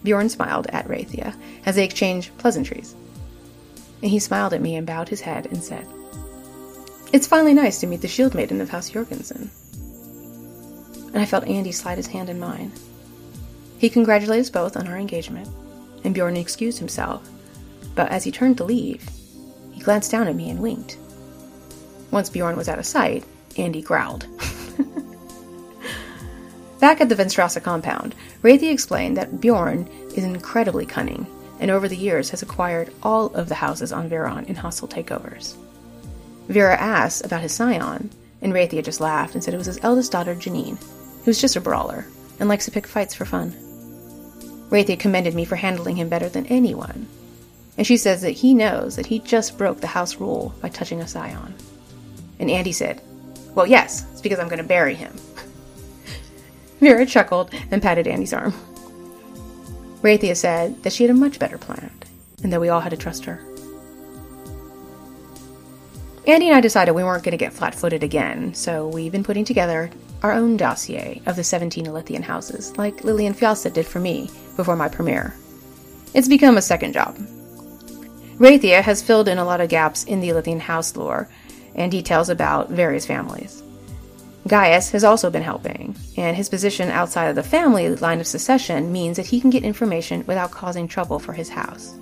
Bjorn 0.04 0.28
smiled 0.28 0.68
at 0.68 0.88
Raythea 0.88 1.36
as 1.66 1.76
they 1.76 1.86
exchanged 1.86 2.38
pleasantries. 2.38 2.96
And 4.02 4.12
he 4.12 4.20
smiled 4.20 4.54
at 4.54 4.62
me 4.62 4.76
and 4.76 4.86
bowed 4.86 5.10
his 5.10 5.22
head 5.22 5.48
and 5.48 5.64
said, 5.64 5.88
It's 7.12 7.28
finally 7.28 7.54
nice 7.54 7.80
to 7.80 7.88
meet 7.88 8.02
the 8.02 8.08
shield 8.08 8.36
maiden 8.36 8.62
of 8.62 8.70
House 8.70 8.90
Jorgensen. 8.90 9.50
And 11.14 11.18
I 11.18 11.26
felt 11.26 11.48
Andy 11.48 11.72
slide 11.72 11.98
his 11.98 12.08
hand 12.08 12.30
in 12.30 12.40
mine. 12.40 12.72
He 13.80 13.90
congratulated 13.90 14.46
us 14.46 14.50
both 14.50 14.78
on 14.78 14.88
our 14.88 14.98
engagement, 14.98 15.48
and 16.04 16.14
Bjorn 16.14 16.38
excused 16.38 16.80
himself, 16.80 17.28
but 17.96 18.12
as 18.12 18.24
he 18.24 18.32
turned 18.32 18.58
to 18.58 18.64
leave, 18.64 19.08
he 19.72 19.82
glanced 19.82 20.12
down 20.12 20.28
at 20.28 20.36
me 20.36 20.50
and 20.50 20.60
winked. 20.60 20.98
Once 22.12 22.30
Bjorn 22.30 22.56
was 22.56 22.70
out 22.70 22.80
of 22.80 22.86
sight, 22.86 23.24
Andy 23.58 23.82
growled. 23.82 24.26
Back 26.80 27.02
at 27.02 27.10
the 27.10 27.16
Venstrasa 27.16 27.62
compound, 27.62 28.14
Raythea 28.44 28.72
explained 28.72 29.18
that 29.18 29.42
Bjorn 29.42 29.88
is 30.16 30.24
incredibly 30.24 30.86
cunning 30.86 31.26
and 31.60 31.72
over 31.72 31.88
the 31.88 31.98
years 31.98 32.30
has 32.30 32.42
acquired 32.42 32.94
all 33.04 33.28
of 33.36 33.50
the 33.50 33.56
houses 33.56 33.92
on 33.92 34.10
Veron 34.10 34.48
in 34.48 34.56
hostile 34.56 34.88
takeovers. 34.88 35.56
Vera 36.48 36.76
asked 36.76 37.26
about 37.26 37.42
his 37.42 37.54
scion, 37.54 38.10
and 38.42 38.54
Raythea 38.54 38.84
just 38.84 39.02
laughed 39.02 39.34
and 39.36 39.44
said 39.44 39.54
it 39.54 39.58
was 39.58 39.68
his 39.68 39.80
eldest 39.84 40.12
daughter, 40.12 40.36
Janine, 40.36 40.78
who's 41.26 41.42
just 41.42 41.56
a 41.56 41.62
brawler 41.62 42.06
and 42.40 42.48
likes 42.48 42.66
to 42.66 42.72
pick 42.72 42.88
fights 42.88 43.14
for 43.14 43.26
fun. 43.26 43.52
Raythea 44.70 45.00
commended 45.00 45.34
me 45.34 45.46
for 45.46 45.56
handling 45.56 45.96
him 45.96 46.10
better 46.10 46.30
than 46.30 46.46
anyone, 46.48 47.08
and 47.78 47.86
she 47.86 47.98
says 47.98 48.22
that 48.22 48.32
he 48.32 48.54
knows 48.54 48.96
that 48.96 49.06
he 49.06 49.20
just 49.20 49.58
broke 49.58 49.82
the 49.82 49.88
house 49.88 50.16
rule 50.16 50.54
by 50.62 50.70
touching 50.70 51.02
a 51.02 51.08
scion. 51.08 51.54
And 52.40 52.50
Andy 52.50 52.72
said, 52.72 53.02
Well, 53.56 53.68
yes, 53.68 54.06
it's 54.12 54.22
because 54.22 54.40
I'm 54.40 54.50
going 54.50 54.62
to 54.62 54.64
bury 54.64 54.96
him. 54.96 55.14
Vera 56.80 57.06
chuckled 57.06 57.54
and 57.72 57.82
patted 57.82 58.08
Andy's 58.08 58.34
arm. 58.34 58.54
Raythea 60.02 60.36
said 60.36 60.84
that 60.84 60.94
she 60.94 61.04
had 61.04 61.12
a 61.12 61.20
much 61.20 61.40
better 61.40 61.58
plan, 61.58 61.92
and 62.44 62.54
that 62.54 62.62
we 62.62 62.70
all 62.70 62.82
had 62.82 62.90
to 62.90 62.98
trust 62.98 63.26
her. 63.26 63.42
Andy 66.28 66.48
and 66.48 66.56
I 66.56 66.62
decided 66.62 66.92
we 66.92 67.04
weren't 67.04 67.24
going 67.24 67.32
to 67.32 67.38
get 67.38 67.54
flat 67.54 67.74
footed 67.74 68.04
again, 68.04 68.54
so 68.54 68.88
we've 68.88 69.12
been 69.12 69.24
putting 69.24 69.46
together 69.46 69.90
our 70.24 70.34
own 70.34 70.58
dossier 70.58 71.22
of 71.26 71.36
the 71.36 71.44
17 71.44 71.86
Illythian 71.86 72.22
houses, 72.22 72.78
like 72.78 73.04
Lillian 73.04 73.34
Fialsa 73.34 73.72
did 73.72 73.86
for 73.86 74.00
me 74.00 74.30
before 74.56 74.76
my 74.76 74.90
premiere. 74.90 75.34
It's 76.14 76.28
become 76.28 76.58
a 76.58 76.62
second 76.62 76.94
job. 76.94 77.16
Raythea 78.38 78.82
has 78.82 79.02
filled 79.02 79.28
in 79.28 79.38
a 79.38 79.46
lot 79.46 79.62
of 79.62 79.70
gaps 79.70 80.04
in 80.04 80.20
the 80.20 80.30
Illythian 80.30 80.60
house 80.60 80.96
lore, 80.96 81.30
and 81.76 81.92
details 81.92 82.30
about 82.30 82.70
various 82.70 83.06
families. 83.06 83.64
Gaius 84.48 84.92
has 84.92 85.04
also 85.04 85.30
been 85.30 85.44
helping, 85.44 85.96
and 86.16 86.36
his 86.36 86.50
position 86.50 86.90
outside 86.90 87.26
of 87.26 87.36
the 87.36 87.44
family 87.44 87.96
line 87.96 88.20
of 88.20 88.28
succession 88.28 88.92
means 88.92 89.18
that 89.18 89.26
he 89.26 89.42
can 89.42 89.50
get 89.50 89.64
information 89.64 90.24
without 90.26 90.52
causing 90.52 90.88
trouble 90.88 91.20
for 91.20 91.34
his 91.34 91.50
house. 91.50 91.98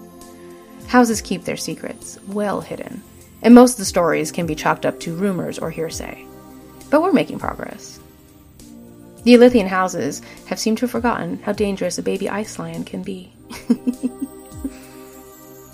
Houses 0.87 1.21
keep 1.21 1.43
their 1.43 1.57
secrets 1.57 2.19
well 2.27 2.61
hidden, 2.61 3.01
and 3.41 3.55
most 3.55 3.73
of 3.73 3.77
the 3.77 3.85
stories 3.85 4.31
can 4.31 4.45
be 4.45 4.55
chalked 4.55 4.85
up 4.85 4.99
to 5.01 5.15
rumors 5.15 5.57
or 5.57 5.71
hearsay. 5.71 6.25
But 6.89 7.01
we're 7.01 7.13
making 7.13 7.39
progress. 7.39 7.99
The 9.23 9.33
Illythian 9.33 9.67
houses 9.67 10.21
have 10.45 10.59
seemed 10.59 10.77
to 10.77 10.83
have 10.83 10.91
forgotten 10.91 11.39
how 11.39 11.51
dangerous 11.51 11.97
a 11.97 12.03
baby 12.03 12.29
ice 12.29 12.59
lion 12.59 12.83
can 12.83 13.01
be. 13.01 13.33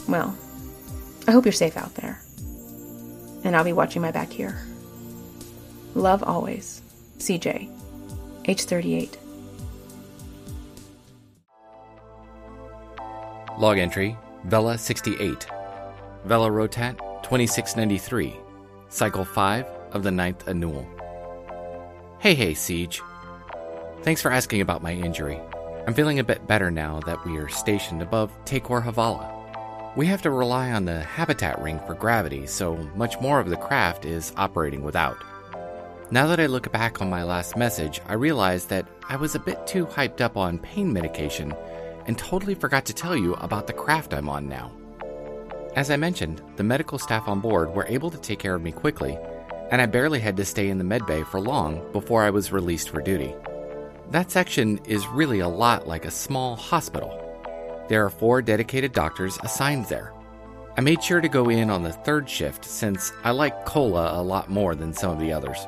well, 0.08 0.38
I 1.28 1.32
hope 1.32 1.46
you're 1.46 1.52
safe 1.52 1.76
out 1.76 1.96
there. 1.96 2.22
And 3.44 3.56
I'll 3.56 3.66
be 3.66 3.74
watching 3.74 4.02
my 4.02 4.12
back 4.12 4.32
here. 4.32 4.66
Love 5.96 6.24
always. 6.24 6.82
CJ, 7.18 7.70
age 8.46 8.64
38. 8.64 9.18
Log 13.58 13.78
entry 13.78 14.18
Vela 14.46 14.78
68. 14.78 15.46
Vela 16.26 16.50
Rotat 16.50 16.98
2693. 17.24 18.36
Cycle 18.90 19.26
5 19.26 19.66
of 19.92 20.04
the 20.04 20.10
9th 20.10 20.48
Annual. 20.48 20.88
Hey, 22.20 22.34
hey, 22.34 22.54
CJ. 22.54 23.02
Thanks 24.04 24.22
for 24.22 24.32
asking 24.32 24.62
about 24.62 24.82
my 24.82 24.94
injury. 24.94 25.40
I'm 25.86 25.94
feeling 25.94 26.20
a 26.20 26.24
bit 26.24 26.48
better 26.48 26.72
now 26.72 27.00
that 27.02 27.24
we 27.26 27.38
are 27.38 27.50
stationed 27.50 28.02
above 28.02 28.32
Tekor 28.46 28.84
Havala. 28.84 29.96
We 29.96 30.08
have 30.08 30.22
to 30.24 30.32
rely 30.32 30.72
on 30.72 30.86
the 30.86 31.02
habitat 31.02 31.62
ring 31.62 31.80
for 31.86 31.94
gravity, 31.94 32.48
so 32.48 32.78
much 32.96 33.20
more 33.20 33.40
of 33.40 33.50
the 33.50 33.58
craft 33.58 34.06
is 34.06 34.34
operating 34.38 34.84
without. 34.84 35.18
Now 36.14 36.28
that 36.28 36.42
I 36.42 36.48
look 36.48 36.70
back 36.74 37.02
on 37.02 37.10
my 37.10 37.24
last 37.24 37.56
message, 37.56 38.02
I 38.06 38.16
realize 38.16 38.66
that 38.66 38.86
I 39.08 39.16
was 39.16 39.34
a 39.34 39.40
bit 39.40 39.66
too 39.66 39.86
hyped 39.86 40.20
up 40.20 40.36
on 40.36 40.60
pain 40.60 40.92
medication 40.92 41.56
and 42.06 42.18
totally 42.18 42.54
forgot 42.54 42.84
to 42.88 42.94
tell 42.94 43.16
you 43.16 43.36
about 43.36 43.66
the 43.66 43.72
craft 43.72 44.14
I'm 44.14 44.28
on 44.28 44.50
now. 44.50 44.74
As 45.78 45.90
I 45.90 45.96
mentioned, 45.96 46.42
the 46.58 46.66
medical 46.66 47.00
staff 47.00 47.30
on 47.30 47.40
board 47.40 47.74
were 47.74 47.88
able 47.88 48.12
to 48.12 48.18
take 48.18 48.40
care 48.40 48.56
of 48.56 48.62
me 48.62 48.74
quickly, 48.74 49.18
and 49.70 49.82
I 49.82 49.86
barely 49.86 50.20
had 50.20 50.36
to 50.36 50.44
stay 50.44 50.68
in 50.68 50.80
the 50.80 50.84
medbay 50.84 51.26
for 51.26 51.40
long 51.40 51.90
before 51.94 52.24
I 52.24 52.30
was 52.30 52.52
released 52.52 52.90
for 52.90 53.02
duty. 53.02 53.34
That 54.10 54.32
section 54.32 54.80
is 54.80 55.08
really 55.08 55.40
a 55.40 55.48
lot 55.48 55.88
like 55.88 56.04
a 56.04 56.12
small 56.12 56.58
hospital. 56.58 57.18
There 57.88 58.04
are 58.06 58.10
four 58.10 58.42
dedicated 58.42 58.92
doctors 58.92 59.40
assigned 59.44 59.86
there. 59.86 60.12
I 60.76 60.82
made 60.82 61.02
sure 61.02 61.22
to 61.22 61.30
go 61.30 61.48
in 61.48 61.70
on 61.70 61.84
the 61.84 61.94
third 61.94 62.30
shift 62.30 62.66
since 62.66 63.14
I 63.24 63.32
like 63.32 63.66
Cola 63.66 64.20
a 64.20 64.22
lot 64.22 64.50
more 64.50 64.76
than 64.76 64.94
some 64.94 65.12
of 65.12 65.20
the 65.20 65.32
others. 65.32 65.66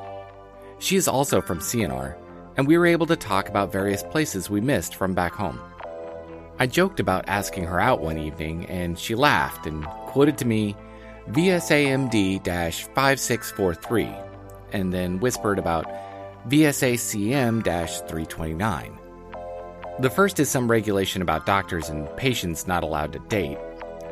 She 0.84 0.96
is 0.96 1.08
also 1.08 1.40
from 1.40 1.60
CNR, 1.60 2.14
and 2.58 2.66
we 2.66 2.76
were 2.76 2.84
able 2.84 3.06
to 3.06 3.16
talk 3.16 3.48
about 3.48 3.72
various 3.72 4.02
places 4.02 4.50
we 4.50 4.60
missed 4.60 4.96
from 4.96 5.14
back 5.14 5.32
home. 5.32 5.58
I 6.58 6.66
joked 6.66 7.00
about 7.00 7.26
asking 7.26 7.64
her 7.64 7.80
out 7.80 8.02
one 8.02 8.18
evening, 8.18 8.66
and 8.66 8.98
she 8.98 9.14
laughed 9.14 9.66
and 9.66 9.86
quoted 10.04 10.36
to 10.36 10.44
me 10.44 10.76
VSAMD 11.30 12.44
5643, 12.44 14.14
and 14.74 14.92
then 14.92 15.20
whispered 15.20 15.58
about 15.58 15.86
VSACM 16.50 17.64
329. 17.64 18.98
The 20.00 20.10
first 20.10 20.38
is 20.38 20.50
some 20.50 20.70
regulation 20.70 21.22
about 21.22 21.46
doctors 21.46 21.88
and 21.88 22.14
patients 22.18 22.66
not 22.66 22.82
allowed 22.82 23.14
to 23.14 23.20
date. 23.20 23.56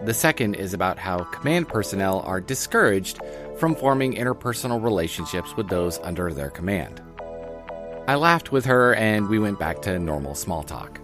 The 0.04 0.14
second 0.14 0.56
is 0.56 0.74
about 0.74 0.98
how 0.98 1.22
command 1.24 1.68
personnel 1.68 2.22
are 2.26 2.40
discouraged 2.40 3.20
from 3.58 3.76
forming 3.76 4.14
interpersonal 4.14 4.82
relationships 4.82 5.56
with 5.56 5.68
those 5.68 6.00
under 6.00 6.32
their 6.32 6.50
command. 6.50 7.00
I 8.08 8.16
laughed 8.16 8.50
with 8.50 8.64
her 8.64 8.96
and 8.96 9.28
we 9.28 9.38
went 9.38 9.60
back 9.60 9.80
to 9.82 9.96
normal 10.00 10.34
small 10.34 10.64
talk. 10.64 11.00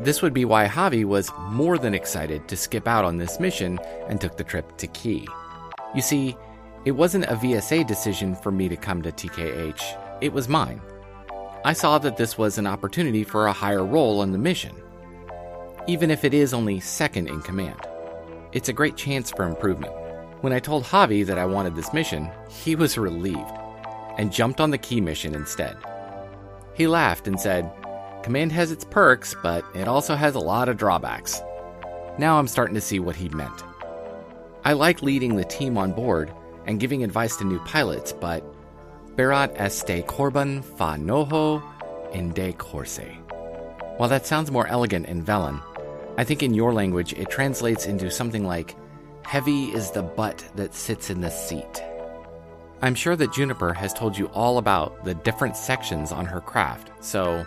This 0.00 0.22
would 0.22 0.32
be 0.32 0.46
why 0.46 0.66
Javi 0.66 1.04
was 1.04 1.30
more 1.50 1.76
than 1.76 1.92
excited 1.92 2.48
to 2.48 2.56
skip 2.56 2.88
out 2.88 3.04
on 3.04 3.18
this 3.18 3.38
mission 3.38 3.78
and 4.08 4.18
took 4.18 4.38
the 4.38 4.44
trip 4.44 4.78
to 4.78 4.86
Key. 4.86 5.28
You 5.94 6.00
see, 6.00 6.38
it 6.86 6.92
wasn't 6.92 7.26
a 7.26 7.36
VSA 7.36 7.86
decision 7.86 8.34
for 8.36 8.50
me 8.50 8.70
to 8.70 8.76
come 8.76 9.02
to 9.02 9.12
TKH, 9.12 9.82
it 10.22 10.32
was 10.32 10.48
mine. 10.48 10.80
I 11.66 11.74
saw 11.74 11.98
that 11.98 12.16
this 12.16 12.38
was 12.38 12.56
an 12.56 12.66
opportunity 12.66 13.24
for 13.24 13.46
a 13.46 13.52
higher 13.52 13.84
role 13.84 14.20
on 14.20 14.32
the 14.32 14.38
mission, 14.38 14.74
even 15.86 16.10
if 16.10 16.24
it 16.24 16.32
is 16.32 16.54
only 16.54 16.80
second 16.80 17.28
in 17.28 17.42
command. 17.42 17.80
It's 18.56 18.70
a 18.70 18.72
great 18.72 18.96
chance 18.96 19.30
for 19.30 19.44
improvement. 19.44 19.92
When 20.40 20.54
I 20.54 20.60
told 20.60 20.84
Javi 20.84 21.26
that 21.26 21.36
I 21.36 21.44
wanted 21.44 21.76
this 21.76 21.92
mission, 21.92 22.30
he 22.48 22.74
was 22.74 22.96
relieved 22.96 23.52
and 24.16 24.32
jumped 24.32 24.62
on 24.62 24.70
the 24.70 24.78
key 24.78 24.98
mission 24.98 25.34
instead. 25.34 25.76
He 26.72 26.86
laughed 26.86 27.28
and 27.28 27.38
said, 27.38 27.70
Command 28.22 28.52
has 28.52 28.72
its 28.72 28.82
perks, 28.82 29.36
but 29.42 29.62
it 29.74 29.86
also 29.86 30.14
has 30.14 30.34
a 30.34 30.40
lot 30.40 30.70
of 30.70 30.78
drawbacks. 30.78 31.42
Now 32.18 32.38
I'm 32.38 32.48
starting 32.48 32.74
to 32.76 32.80
see 32.80 32.98
what 32.98 33.14
he 33.14 33.28
meant. 33.28 33.62
I 34.64 34.72
like 34.72 35.02
leading 35.02 35.36
the 35.36 35.44
team 35.44 35.76
on 35.76 35.92
board 35.92 36.32
and 36.64 36.80
giving 36.80 37.04
advice 37.04 37.36
to 37.36 37.44
new 37.44 37.58
pilots, 37.66 38.14
but 38.14 38.42
Berat 39.16 39.52
este 39.56 40.06
corban 40.06 40.62
fa 40.62 40.96
noho 40.98 41.62
in 42.14 42.32
de 42.32 42.54
corse. 42.54 43.00
While 43.98 44.08
that 44.08 44.26
sounds 44.26 44.50
more 44.50 44.66
elegant 44.66 45.08
in 45.08 45.22
Velen, 45.22 45.62
I 46.18 46.24
think 46.24 46.42
in 46.42 46.54
your 46.54 46.72
language 46.72 47.12
it 47.12 47.30
translates 47.30 47.86
into 47.86 48.10
something 48.10 48.46
like 48.46 48.74
Heavy 49.22 49.66
is 49.66 49.90
the 49.90 50.02
butt 50.02 50.44
that 50.54 50.74
sits 50.74 51.10
in 51.10 51.20
the 51.20 51.30
seat. 51.30 51.82
I'm 52.80 52.94
sure 52.94 53.16
that 53.16 53.32
Juniper 53.32 53.72
has 53.72 53.92
told 53.92 54.16
you 54.16 54.26
all 54.26 54.58
about 54.58 55.04
the 55.04 55.14
different 55.14 55.56
sections 55.56 56.12
on 56.12 56.24
her 56.26 56.40
craft, 56.40 56.90
so 57.04 57.44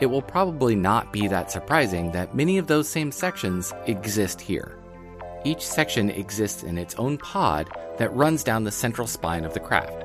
it 0.00 0.06
will 0.06 0.22
probably 0.22 0.74
not 0.74 1.12
be 1.12 1.28
that 1.28 1.50
surprising 1.50 2.10
that 2.12 2.34
many 2.34 2.56
of 2.56 2.66
those 2.66 2.88
same 2.88 3.12
sections 3.12 3.74
exist 3.86 4.40
here. 4.40 4.78
Each 5.44 5.66
section 5.66 6.10
exists 6.10 6.62
in 6.62 6.78
its 6.78 6.94
own 6.94 7.18
pod 7.18 7.68
that 7.98 8.14
runs 8.14 8.42
down 8.42 8.64
the 8.64 8.72
central 8.72 9.06
spine 9.06 9.44
of 9.44 9.54
the 9.54 9.60
craft. 9.60 10.04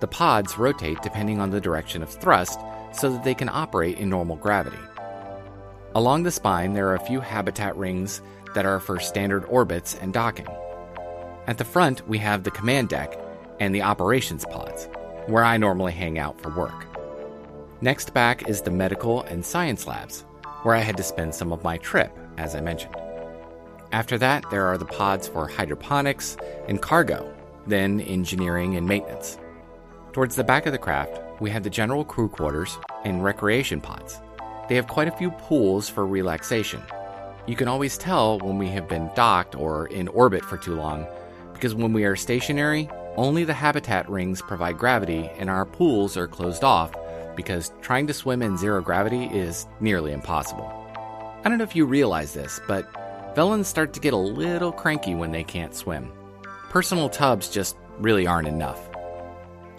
The 0.00 0.08
pods 0.08 0.58
rotate 0.58 1.00
depending 1.02 1.40
on 1.40 1.50
the 1.50 1.60
direction 1.60 2.02
of 2.02 2.10
thrust 2.10 2.58
so 2.92 3.10
that 3.10 3.24
they 3.24 3.34
can 3.34 3.48
operate 3.48 3.98
in 3.98 4.08
normal 4.08 4.36
gravity. 4.36 4.78
Along 5.94 6.22
the 6.22 6.30
spine, 6.30 6.72
there 6.72 6.88
are 6.88 6.94
a 6.94 7.06
few 7.06 7.20
habitat 7.20 7.76
rings 7.76 8.22
that 8.54 8.64
are 8.64 8.80
for 8.80 8.98
standard 8.98 9.44
orbits 9.44 9.94
and 10.00 10.10
docking. 10.10 10.48
At 11.46 11.58
the 11.58 11.66
front, 11.66 12.08
we 12.08 12.16
have 12.16 12.44
the 12.44 12.50
command 12.50 12.88
deck 12.88 13.18
and 13.60 13.74
the 13.74 13.82
operations 13.82 14.46
pods, 14.46 14.88
where 15.26 15.44
I 15.44 15.58
normally 15.58 15.92
hang 15.92 16.18
out 16.18 16.40
for 16.40 16.48
work. 16.50 16.86
Next 17.82 18.14
back 18.14 18.48
is 18.48 18.62
the 18.62 18.70
medical 18.70 19.22
and 19.24 19.44
science 19.44 19.86
labs, 19.86 20.24
where 20.62 20.74
I 20.74 20.80
had 20.80 20.96
to 20.96 21.02
spend 21.02 21.34
some 21.34 21.52
of 21.52 21.62
my 21.62 21.76
trip, 21.76 22.16
as 22.38 22.54
I 22.54 22.62
mentioned. 22.62 22.96
After 23.92 24.16
that, 24.16 24.48
there 24.50 24.64
are 24.66 24.78
the 24.78 24.86
pods 24.86 25.28
for 25.28 25.46
hydroponics 25.46 26.38
and 26.68 26.80
cargo, 26.80 27.30
then 27.66 28.00
engineering 28.00 28.76
and 28.76 28.88
maintenance. 28.88 29.36
Towards 30.12 30.36
the 30.36 30.44
back 30.44 30.64
of 30.64 30.72
the 30.72 30.78
craft, 30.78 31.20
we 31.40 31.50
have 31.50 31.64
the 31.64 31.70
general 31.70 32.04
crew 32.04 32.30
quarters 32.30 32.78
and 33.04 33.22
recreation 33.22 33.82
pods. 33.82 34.18
They 34.68 34.76
have 34.76 34.86
quite 34.86 35.08
a 35.08 35.16
few 35.16 35.30
pools 35.32 35.88
for 35.88 36.06
relaxation, 36.06 36.82
you 37.44 37.56
can 37.56 37.66
always 37.66 37.98
tell 37.98 38.38
when 38.38 38.56
we 38.56 38.68
have 38.68 38.86
been 38.86 39.10
docked 39.16 39.56
or 39.56 39.86
in 39.86 40.06
orbit 40.08 40.44
for 40.44 40.56
too 40.56 40.76
long, 40.76 41.08
because 41.52 41.74
when 41.74 41.92
we 41.92 42.04
are 42.04 42.14
stationary, 42.14 42.88
only 43.16 43.42
the 43.42 43.52
habitat 43.52 44.08
rings 44.08 44.40
provide 44.40 44.78
gravity 44.78 45.28
and 45.38 45.50
our 45.50 45.66
pools 45.66 46.16
are 46.16 46.28
closed 46.28 46.62
off 46.62 46.94
because 47.34 47.72
trying 47.80 48.06
to 48.06 48.14
swim 48.14 48.42
in 48.42 48.56
zero 48.56 48.80
gravity 48.80 49.24
is 49.24 49.66
nearly 49.80 50.12
impossible. 50.12 50.70
I 51.44 51.48
don't 51.48 51.58
know 51.58 51.64
if 51.64 51.74
you 51.74 51.84
realize 51.84 52.32
this, 52.32 52.60
but 52.68 52.88
Velens 53.34 53.66
start 53.66 53.92
to 53.94 54.00
get 54.00 54.12
a 54.12 54.16
little 54.16 54.70
cranky 54.70 55.16
when 55.16 55.32
they 55.32 55.42
can't 55.42 55.74
swim. 55.74 56.12
Personal 56.70 57.08
tubs 57.08 57.50
just 57.50 57.76
really 57.98 58.26
aren't 58.26 58.46
enough. 58.46 58.88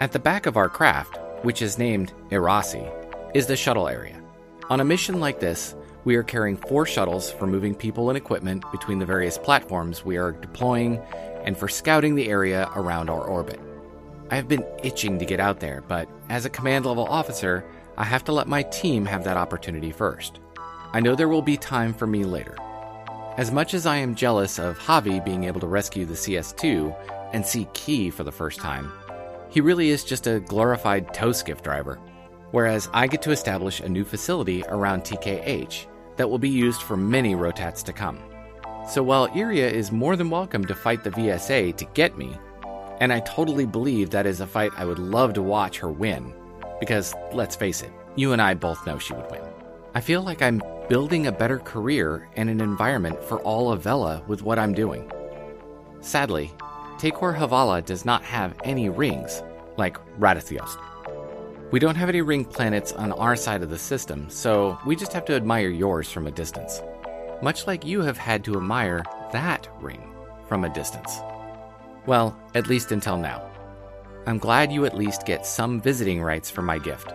At 0.01 0.11
the 0.11 0.19
back 0.19 0.47
of 0.47 0.57
our 0.57 0.67
craft, 0.67 1.17
which 1.43 1.61
is 1.61 1.77
named 1.77 2.11
Irasi, 2.29 2.91
is 3.33 3.47
the 3.47 3.55
shuttle 3.55 3.87
area. 3.87 4.22
On 4.69 4.79
a 4.79 4.85
mission 4.85 5.19
like 5.19 5.41
this, 5.41 5.75
we 6.05 6.15
are 6.15 6.23
carrying 6.23 6.55
four 6.55 6.85
shuttles 6.85 7.29
for 7.31 7.47
moving 7.47 7.75
people 7.75 8.09
and 8.09 8.17
equipment 8.17 8.63
between 8.71 8.99
the 8.99 9.05
various 9.05 9.37
platforms 9.37 10.05
we 10.05 10.15
are 10.17 10.31
deploying 10.31 10.99
and 11.43 11.57
for 11.57 11.67
scouting 11.67 12.15
the 12.15 12.29
area 12.29 12.69
around 12.75 13.09
our 13.09 13.21
orbit. 13.21 13.59
I 14.31 14.35
have 14.35 14.47
been 14.47 14.65
itching 14.81 15.19
to 15.19 15.25
get 15.25 15.41
out 15.41 15.59
there, 15.59 15.83
but 15.87 16.07
as 16.29 16.45
a 16.45 16.49
command 16.49 16.85
level 16.85 17.05
officer, 17.05 17.65
I 17.97 18.05
have 18.05 18.23
to 18.23 18.31
let 18.31 18.47
my 18.47 18.63
team 18.63 19.05
have 19.05 19.25
that 19.25 19.37
opportunity 19.37 19.91
first. 19.91 20.39
I 20.93 21.01
know 21.01 21.13
there 21.13 21.29
will 21.29 21.41
be 21.41 21.57
time 21.57 21.93
for 21.93 22.07
me 22.07 22.23
later. 22.23 22.55
As 23.35 23.51
much 23.51 23.73
as 23.73 23.85
I 23.85 23.97
am 23.97 24.15
jealous 24.15 24.59
of 24.59 24.79
Javi 24.79 25.23
being 25.23 25.43
able 25.43 25.59
to 25.59 25.67
rescue 25.67 26.05
the 26.05 26.13
CS2 26.13 26.95
and 27.33 27.45
see 27.45 27.67
Key 27.73 28.09
for 28.09 28.23
the 28.23 28.31
first 28.31 28.59
time, 28.59 28.91
he 29.49 29.59
really 29.59 29.89
is 29.89 30.05
just 30.05 30.25
a 30.25 30.39
glorified 30.39 31.13
tow 31.13 31.33
skiff 31.33 31.61
driver. 31.61 31.99
Whereas 32.53 32.87
I 32.93 33.07
get 33.07 33.23
to 33.23 33.31
establish 33.31 33.79
a 33.79 33.89
new 33.89 34.03
facility 34.03 34.63
around 34.67 35.01
TKH 35.01 35.87
that 36.17 36.29
will 36.29 36.37
be 36.37 36.49
used 36.49 36.83
for 36.83 36.95
many 36.95 37.33
rotats 37.33 37.81
to 37.85 37.91
come. 37.91 38.19
So 38.87 39.01
while 39.01 39.27
Iria 39.35 39.67
is 39.67 39.91
more 39.91 40.15
than 40.15 40.29
welcome 40.29 40.63
to 40.65 40.75
fight 40.75 41.03
the 41.03 41.09
VSA 41.09 41.75
to 41.75 41.85
get 41.95 42.15
me, 42.15 42.37
and 42.99 43.11
I 43.11 43.21
totally 43.21 43.65
believe 43.65 44.11
that 44.11 44.27
is 44.27 44.39
a 44.39 44.45
fight 44.45 44.71
I 44.77 44.85
would 44.85 44.99
love 44.99 45.33
to 45.33 45.41
watch 45.41 45.79
her 45.79 45.89
win, 45.89 46.31
because 46.79 47.15
let's 47.31 47.55
face 47.55 47.81
it, 47.81 47.91
you 48.15 48.33
and 48.33 48.41
I 48.41 48.53
both 48.53 48.85
know 48.85 48.99
she 48.99 49.15
would 49.15 49.31
win. 49.31 49.41
I 49.95 50.01
feel 50.01 50.21
like 50.21 50.43
I'm 50.43 50.61
building 50.89 51.25
a 51.25 51.31
better 51.31 51.57
career 51.57 52.29
and 52.35 52.51
an 52.51 52.61
environment 52.61 53.23
for 53.23 53.39
all 53.39 53.71
of 53.71 53.81
Vela 53.81 54.21
with 54.27 54.43
what 54.43 54.59
I'm 54.59 54.75
doing. 54.75 55.11
Sadly, 56.01 56.51
Tekor 56.99 57.35
Havala 57.35 57.83
does 57.83 58.05
not 58.05 58.21
have 58.21 58.53
any 58.63 58.89
rings, 58.89 59.41
like 59.75 59.97
Radithios. 60.19 60.77
We 61.73 61.79
don't 61.79 61.95
have 61.95 62.09
any 62.09 62.21
ring 62.21 62.45
planets 62.45 62.91
on 62.93 63.11
our 63.13 63.35
side 63.35 63.63
of 63.63 63.71
the 63.71 63.79
system, 63.79 64.29
so 64.29 64.77
we 64.85 64.95
just 64.95 65.11
have 65.13 65.25
to 65.25 65.33
admire 65.33 65.69
yours 65.69 66.07
from 66.07 66.27
a 66.27 66.31
distance. 66.31 66.83
Much 67.41 67.65
like 67.65 67.83
you 67.83 68.01
have 68.01 68.15
had 68.15 68.43
to 68.43 68.53
admire 68.53 69.03
that 69.31 69.67
ring 69.81 70.13
from 70.47 70.65
a 70.65 70.69
distance. 70.69 71.17
Well, 72.05 72.37
at 72.53 72.67
least 72.67 72.91
until 72.91 73.17
now. 73.17 73.49
I'm 74.27 74.37
glad 74.37 74.71
you 74.71 74.85
at 74.85 74.95
least 74.95 75.25
get 75.25 75.47
some 75.47 75.81
visiting 75.81 76.21
rights 76.21 76.47
for 76.47 76.61
my 76.61 76.77
gift. 76.77 77.11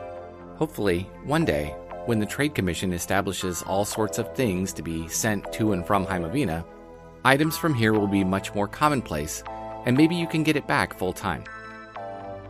Hopefully, 0.57 1.09
one 1.23 1.45
day, 1.45 1.77
when 2.07 2.19
the 2.19 2.27
Trade 2.27 2.57
Commission 2.57 2.93
establishes 2.93 3.63
all 3.63 3.85
sorts 3.85 4.19
of 4.19 4.35
things 4.35 4.73
to 4.73 4.83
be 4.83 5.07
sent 5.07 5.53
to 5.53 5.73
and 5.73 5.87
from 5.87 6.05
Heimavina, 6.05 6.65
items 7.25 7.57
from 7.57 7.75
here 7.75 7.93
will 7.93 8.09
be 8.09 8.25
much 8.25 8.53
more 8.57 8.67
commonplace, 8.67 9.41
and 9.87 9.97
maybe 9.97 10.17
you 10.17 10.27
can 10.27 10.43
get 10.43 10.57
it 10.57 10.67
back 10.67 10.99
full 10.99 11.13
time. 11.13 11.45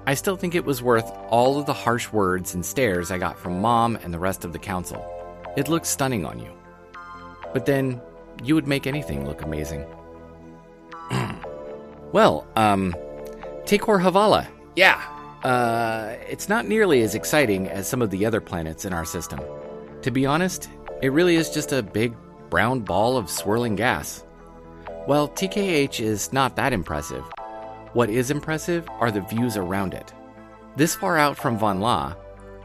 I 0.08 0.14
still 0.14 0.36
think 0.36 0.54
it 0.54 0.64
was 0.64 0.82
worth 0.82 1.12
all 1.28 1.58
of 1.58 1.66
the 1.66 1.74
harsh 1.74 2.10
words 2.10 2.54
and 2.54 2.64
stares 2.64 3.10
I 3.10 3.18
got 3.18 3.38
from 3.38 3.60
Mom 3.60 3.96
and 3.96 4.14
the 4.14 4.18
rest 4.18 4.42
of 4.42 4.54
the 4.54 4.58
council. 4.58 5.06
It 5.54 5.68
looks 5.68 5.90
stunning 5.90 6.24
on 6.24 6.38
you. 6.38 6.50
But 7.52 7.66
then, 7.66 8.00
you 8.42 8.54
would 8.54 8.66
make 8.66 8.86
anything 8.86 9.26
look 9.26 9.42
amazing. 9.42 9.84
well, 12.12 12.46
um, 12.56 12.94
Tekor 13.66 14.00
Havala. 14.00 14.46
Yeah, 14.76 14.98
uh, 15.44 16.14
it's 16.26 16.48
not 16.48 16.66
nearly 16.66 17.02
as 17.02 17.14
exciting 17.14 17.68
as 17.68 17.86
some 17.86 18.00
of 18.00 18.08
the 18.08 18.24
other 18.24 18.40
planets 18.40 18.86
in 18.86 18.94
our 18.94 19.04
system. 19.04 19.40
To 20.00 20.10
be 20.10 20.24
honest, 20.24 20.70
it 21.02 21.12
really 21.12 21.36
is 21.36 21.50
just 21.50 21.70
a 21.70 21.82
big 21.82 22.14
brown 22.48 22.80
ball 22.80 23.18
of 23.18 23.28
swirling 23.28 23.76
gas. 23.76 24.24
Well, 25.06 25.28
TKH 25.28 26.00
is 26.00 26.32
not 26.32 26.56
that 26.56 26.72
impressive. 26.72 27.24
What 27.94 28.10
is 28.10 28.30
impressive 28.30 28.86
are 29.00 29.10
the 29.10 29.22
views 29.22 29.56
around 29.56 29.94
it. 29.94 30.12
This 30.76 30.94
far 30.94 31.16
out 31.16 31.38
from 31.38 31.56
Von 31.56 31.80
La, 31.80 32.14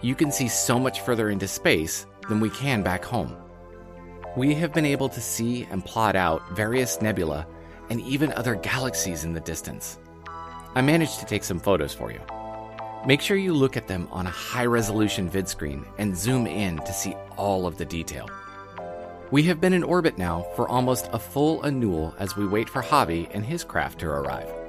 you 0.02 0.16
can 0.16 0.34
see 0.34 0.50
so 0.50 0.78
much 0.78 1.00
further 1.00 1.30
into 1.30 1.48
space 1.48 2.06
than 2.28 2.42
we 2.42 2.50
can 2.50 2.84
back 2.84 3.06
home. 3.06 3.34
We 4.36 4.54
have 4.56 4.74
been 4.74 4.86
able 4.86 5.08
to 5.08 5.22
see 5.22 5.64
and 5.72 5.86
plot 5.86 6.18
out 6.18 6.52
various 6.52 7.02
nebula 7.02 7.48
and 7.90 8.02
even 8.02 8.34
other 8.34 8.56
galaxies 8.56 9.24
in 9.24 9.32
the 9.32 9.40
distance. 9.40 9.98
I 10.76 10.82
managed 10.82 11.20
to 11.22 11.26
take 11.26 11.46
some 11.46 11.60
photos 11.60 11.94
for 11.94 12.12
you. 12.12 12.20
Make 13.06 13.22
sure 13.22 13.38
you 13.38 13.54
look 13.54 13.78
at 13.78 13.88
them 13.88 14.10
on 14.12 14.28
a 14.28 14.32
high 14.32 14.66
resolution 14.66 15.30
vid 15.30 15.48
screen 15.48 15.86
and 16.00 16.18
zoom 16.18 16.48
in 16.48 16.80
to 16.80 16.92
see 16.92 17.16
all 17.38 17.66
of 17.66 17.78
the 17.78 17.86
detail. 17.86 18.30
We 19.32 19.44
have 19.44 19.62
been 19.62 19.74
in 19.74 19.84
orbit 19.84 20.18
now 20.18 20.48
for 20.58 20.68
almost 20.68 21.10
a 21.14 21.20
full 21.20 21.66
annual 21.66 22.14
as 22.20 22.36
we 22.36 22.46
wait 22.46 22.68
for 22.68 22.82
Javi 22.82 23.30
and 23.34 23.46
his 23.46 23.64
craft 23.64 24.00
to 24.00 24.08
arrive. 24.08 24.63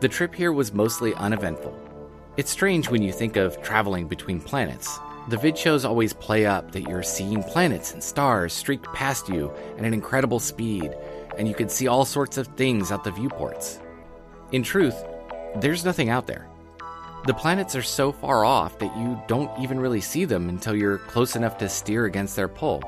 The 0.00 0.08
trip 0.08 0.34
here 0.34 0.52
was 0.52 0.74
mostly 0.74 1.14
uneventful. 1.14 1.78
It's 2.36 2.50
strange 2.50 2.90
when 2.90 3.00
you 3.00 3.12
think 3.12 3.36
of 3.36 3.62
traveling 3.62 4.08
between 4.08 4.40
planets. 4.40 4.98
The 5.28 5.38
vid 5.38 5.56
shows 5.56 5.84
always 5.84 6.12
play 6.12 6.44
up 6.44 6.72
that 6.72 6.82
you're 6.82 7.02
seeing 7.02 7.42
planets 7.42 7.92
and 7.92 8.02
stars 8.02 8.52
streak 8.52 8.82
past 8.92 9.28
you 9.28 9.52
at 9.78 9.84
an 9.84 9.94
incredible 9.94 10.40
speed, 10.40 10.94
and 11.38 11.48
you 11.48 11.54
can 11.54 11.68
see 11.68 11.86
all 11.86 12.04
sorts 12.04 12.36
of 12.36 12.48
things 12.48 12.90
out 12.90 13.04
the 13.04 13.12
viewports. 13.12 13.78
In 14.52 14.62
truth, 14.62 15.02
there's 15.56 15.84
nothing 15.84 16.10
out 16.10 16.26
there. 16.26 16.48
The 17.26 17.34
planets 17.34 17.74
are 17.74 17.82
so 17.82 18.12
far 18.12 18.44
off 18.44 18.78
that 18.80 18.94
you 18.98 19.18
don't 19.28 19.58
even 19.58 19.80
really 19.80 20.02
see 20.02 20.26
them 20.26 20.48
until 20.50 20.76
you're 20.76 20.98
close 20.98 21.36
enough 21.36 21.56
to 21.58 21.68
steer 21.68 22.04
against 22.04 22.36
their 22.36 22.48
pull. 22.48 22.82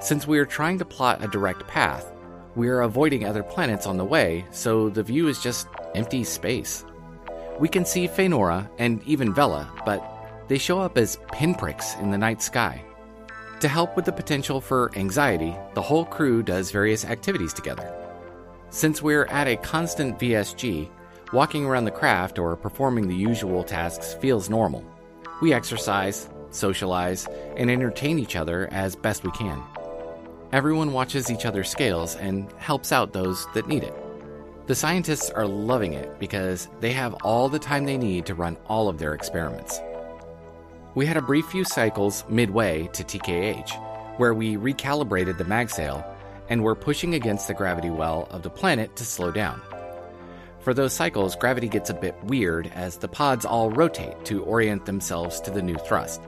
Since 0.00 0.26
we 0.26 0.38
are 0.38 0.46
trying 0.46 0.78
to 0.78 0.84
plot 0.84 1.24
a 1.24 1.28
direct 1.28 1.66
path, 1.66 2.12
we 2.54 2.68
are 2.68 2.82
avoiding 2.82 3.24
other 3.24 3.42
planets 3.42 3.86
on 3.86 3.96
the 3.96 4.04
way, 4.04 4.44
so 4.50 4.88
the 4.88 5.02
view 5.02 5.28
is 5.28 5.42
just 5.42 5.66
empty 5.94 6.24
space. 6.24 6.84
We 7.58 7.68
can 7.68 7.84
see 7.84 8.08
Fenora 8.08 8.68
and 8.78 9.02
even 9.04 9.32
Vela, 9.32 9.70
but 9.84 10.02
they 10.48 10.58
show 10.58 10.80
up 10.80 10.98
as 10.98 11.18
pinpricks 11.32 11.94
in 12.00 12.10
the 12.10 12.18
night 12.18 12.42
sky. 12.42 12.82
To 13.60 13.68
help 13.68 13.96
with 13.96 14.04
the 14.04 14.12
potential 14.12 14.60
for 14.60 14.92
anxiety, 14.96 15.56
the 15.74 15.82
whole 15.82 16.04
crew 16.04 16.42
does 16.42 16.70
various 16.70 17.04
activities 17.04 17.54
together. 17.54 17.92
Since 18.68 19.00
we're 19.00 19.24
at 19.26 19.48
a 19.48 19.56
constant 19.56 20.18
VSG, 20.18 20.88
walking 21.32 21.64
around 21.64 21.86
the 21.86 21.90
craft 21.90 22.38
or 22.38 22.56
performing 22.56 23.08
the 23.08 23.16
usual 23.16 23.64
tasks 23.64 24.14
feels 24.14 24.50
normal. 24.50 24.84
We 25.40 25.54
exercise, 25.54 26.28
socialize, 26.50 27.26
and 27.56 27.70
entertain 27.70 28.18
each 28.18 28.36
other 28.36 28.68
as 28.72 28.94
best 28.94 29.24
we 29.24 29.30
can. 29.30 29.62
Everyone 30.52 30.92
watches 30.92 31.30
each 31.30 31.46
other's 31.46 31.70
scales 31.70 32.16
and 32.16 32.52
helps 32.58 32.92
out 32.92 33.12
those 33.12 33.46
that 33.54 33.66
need 33.66 33.82
it. 33.82 33.94
The 34.66 34.74
scientists 34.74 35.30
are 35.30 35.46
loving 35.46 35.92
it 35.92 36.18
because 36.18 36.68
they 36.80 36.90
have 36.90 37.14
all 37.22 37.48
the 37.48 37.58
time 37.58 37.84
they 37.84 37.96
need 37.96 38.26
to 38.26 38.34
run 38.34 38.56
all 38.66 38.88
of 38.88 38.98
their 38.98 39.14
experiments. 39.14 39.80
We 40.96 41.06
had 41.06 41.16
a 41.16 41.22
brief 41.22 41.46
few 41.46 41.62
cycles 41.62 42.24
midway 42.28 42.88
to 42.88 43.04
TKH, 43.04 43.70
where 44.18 44.34
we 44.34 44.56
recalibrated 44.56 45.38
the 45.38 45.44
mag 45.44 45.70
sail 45.70 46.04
and 46.48 46.64
were 46.64 46.74
pushing 46.74 47.14
against 47.14 47.46
the 47.46 47.54
gravity 47.54 47.90
well 47.90 48.26
of 48.32 48.42
the 48.42 48.50
planet 48.50 48.96
to 48.96 49.04
slow 49.04 49.30
down. 49.30 49.62
For 50.58 50.74
those 50.74 50.92
cycles, 50.92 51.36
gravity 51.36 51.68
gets 51.68 51.90
a 51.90 51.94
bit 51.94 52.16
weird 52.24 52.72
as 52.74 52.96
the 52.96 53.06
pods 53.06 53.44
all 53.44 53.70
rotate 53.70 54.24
to 54.24 54.42
orient 54.42 54.84
themselves 54.84 55.40
to 55.42 55.52
the 55.52 55.62
new 55.62 55.76
thrust. 55.76 56.20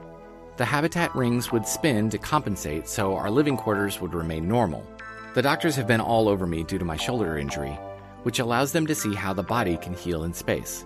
The 0.55 0.63
habitat 0.63 1.13
rings 1.13 1.51
would 1.51 1.67
spin 1.67 2.09
to 2.11 2.17
compensate 2.17 2.87
so 2.87 3.17
our 3.17 3.29
living 3.29 3.57
quarters 3.57 3.99
would 3.99 4.13
remain 4.13 4.47
normal. 4.47 4.85
The 5.33 5.41
doctors 5.41 5.75
have 5.75 5.87
been 5.87 5.99
all 5.99 6.29
over 6.29 6.47
me 6.47 6.63
due 6.63 6.79
to 6.79 6.85
my 6.85 6.95
shoulder 6.95 7.37
injury, 7.37 7.77
which 8.23 8.39
allows 8.39 8.71
them 8.71 8.87
to 8.87 8.95
see 8.95 9.13
how 9.13 9.33
the 9.33 9.43
body 9.43 9.77
can 9.77 9.93
heal 9.93 10.23
in 10.23 10.33
space. 10.33 10.85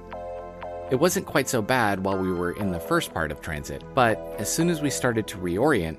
It 0.92 1.00
wasn't 1.00 1.26
quite 1.26 1.50
so 1.50 1.62
bad 1.62 2.04
while 2.04 2.18
we 2.18 2.32
were 2.32 2.52
in 2.52 2.72
the 2.72 2.80
first 2.80 3.14
part 3.14 3.32
of 3.32 3.42
transit, 3.42 3.84
but 3.96 4.18
as 4.38 4.54
soon 4.54 4.70
as 4.70 4.82
we 4.82 4.90
started 4.90 5.28
to 5.28 5.38
reorient, 5.38 5.98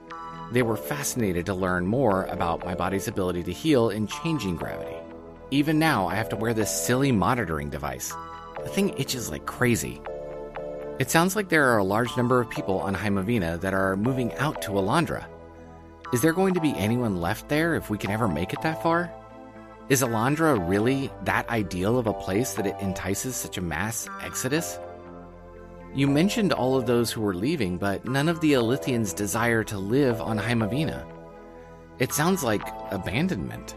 they 0.53 0.63
were 0.63 0.77
fascinated 0.77 1.47
to 1.47 1.55
learn 1.55 1.87
more 1.87 2.25
about 2.25 2.65
my 2.65 2.75
body's 2.75 3.09
ability 3.09 3.43
to 3.45 3.53
heal 3.53 3.91
in 3.91 4.07
changing 4.07 4.57
gravity. 4.57 4.97
Even 5.51 5.79
now, 5.79 6.07
I 6.07 6.15
have 6.15 6.29
to 6.29 6.37
wear 6.37 6.55
this 6.55 6.71
silly 6.71 7.13
monitoring 7.13 7.71
device. 7.71 8.13
The 8.63 8.69
thing 8.69 8.97
itches 8.99 9.31
like 9.31 9.47
crazy. 9.47 10.01
It 10.99 11.11
sounds 11.11 11.35
like 11.35 11.49
there 11.49 11.71
are 11.71 11.79
a 11.79 11.85
large 11.85 12.17
number 12.17 12.41
of 12.41 12.51
people 12.51 12.79
on 12.79 12.95
Heimavina 12.95 13.61
that 13.61 13.75
are 13.75 13.97
moving 13.97 14.33
out 14.35 14.63
to 14.63 14.71
Ellandra. 14.73 15.27
Is 16.13 16.21
there 16.21 16.33
going 16.33 16.55
to 16.55 16.61
be 16.61 16.77
anyone 16.77 17.21
left 17.21 17.49
there 17.49 17.75
if 17.75 17.91
we 17.91 17.99
can 17.99 18.11
ever 18.13 18.29
make 18.29 18.53
it 18.53 18.63
that 18.63 18.83
far? 18.83 19.13
Is 19.91 20.01
Ellandra 20.01 20.67
really 20.67 21.11
that 21.25 21.47
ideal 21.51 21.99
of 21.99 22.07
a 22.07 22.15
place 22.15 22.55
that 22.55 22.67
it 22.67 22.77
entices 22.81 23.37
such 23.37 23.59
a 23.59 23.61
mass 23.61 24.09
exodus? 24.23 24.79
You 25.95 26.07
mentioned 26.07 26.55
all 26.55 26.79
of 26.79 26.87
those 26.87 27.13
who 27.13 27.21
were 27.21 27.35
leaving, 27.35 27.77
but 27.77 28.07
none 28.07 28.31
of 28.31 28.41
the 28.41 28.55
Illythians 28.55 29.15
desire 29.15 29.63
to 29.65 29.79
live 29.79 30.23
on 30.23 30.39
Heimavina. 30.39 31.05
It 31.99 32.15
sounds 32.15 32.43
like 32.43 32.63
abandonment. 32.93 33.77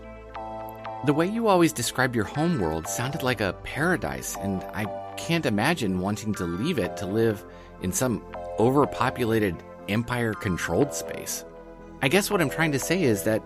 The 1.06 1.14
way 1.14 1.28
you 1.28 1.50
always 1.50 1.74
describe 1.74 2.16
your 2.16 2.24
homeworld 2.24 2.88
sounded 2.88 3.22
like 3.22 3.42
a 3.42 3.58
paradise, 3.64 4.38
and 4.38 4.64
I 4.74 4.86
can't 5.18 5.46
imagine 5.46 6.00
wanting 6.00 6.34
to 6.36 6.46
leave 6.46 6.80
it 6.80 6.96
to 6.98 7.06
live 7.06 7.44
in 7.82 7.92
some 7.92 8.24
overpopulated, 8.60 9.62
empire 9.90 10.34
controlled 10.34 10.94
space. 10.94 11.44
I 12.02 12.08
guess 12.08 12.32
what 12.32 12.42
I'm 12.42 12.50
trying 12.50 12.72
to 12.72 12.80
say 12.80 13.04
is 13.04 13.24
that 13.24 13.44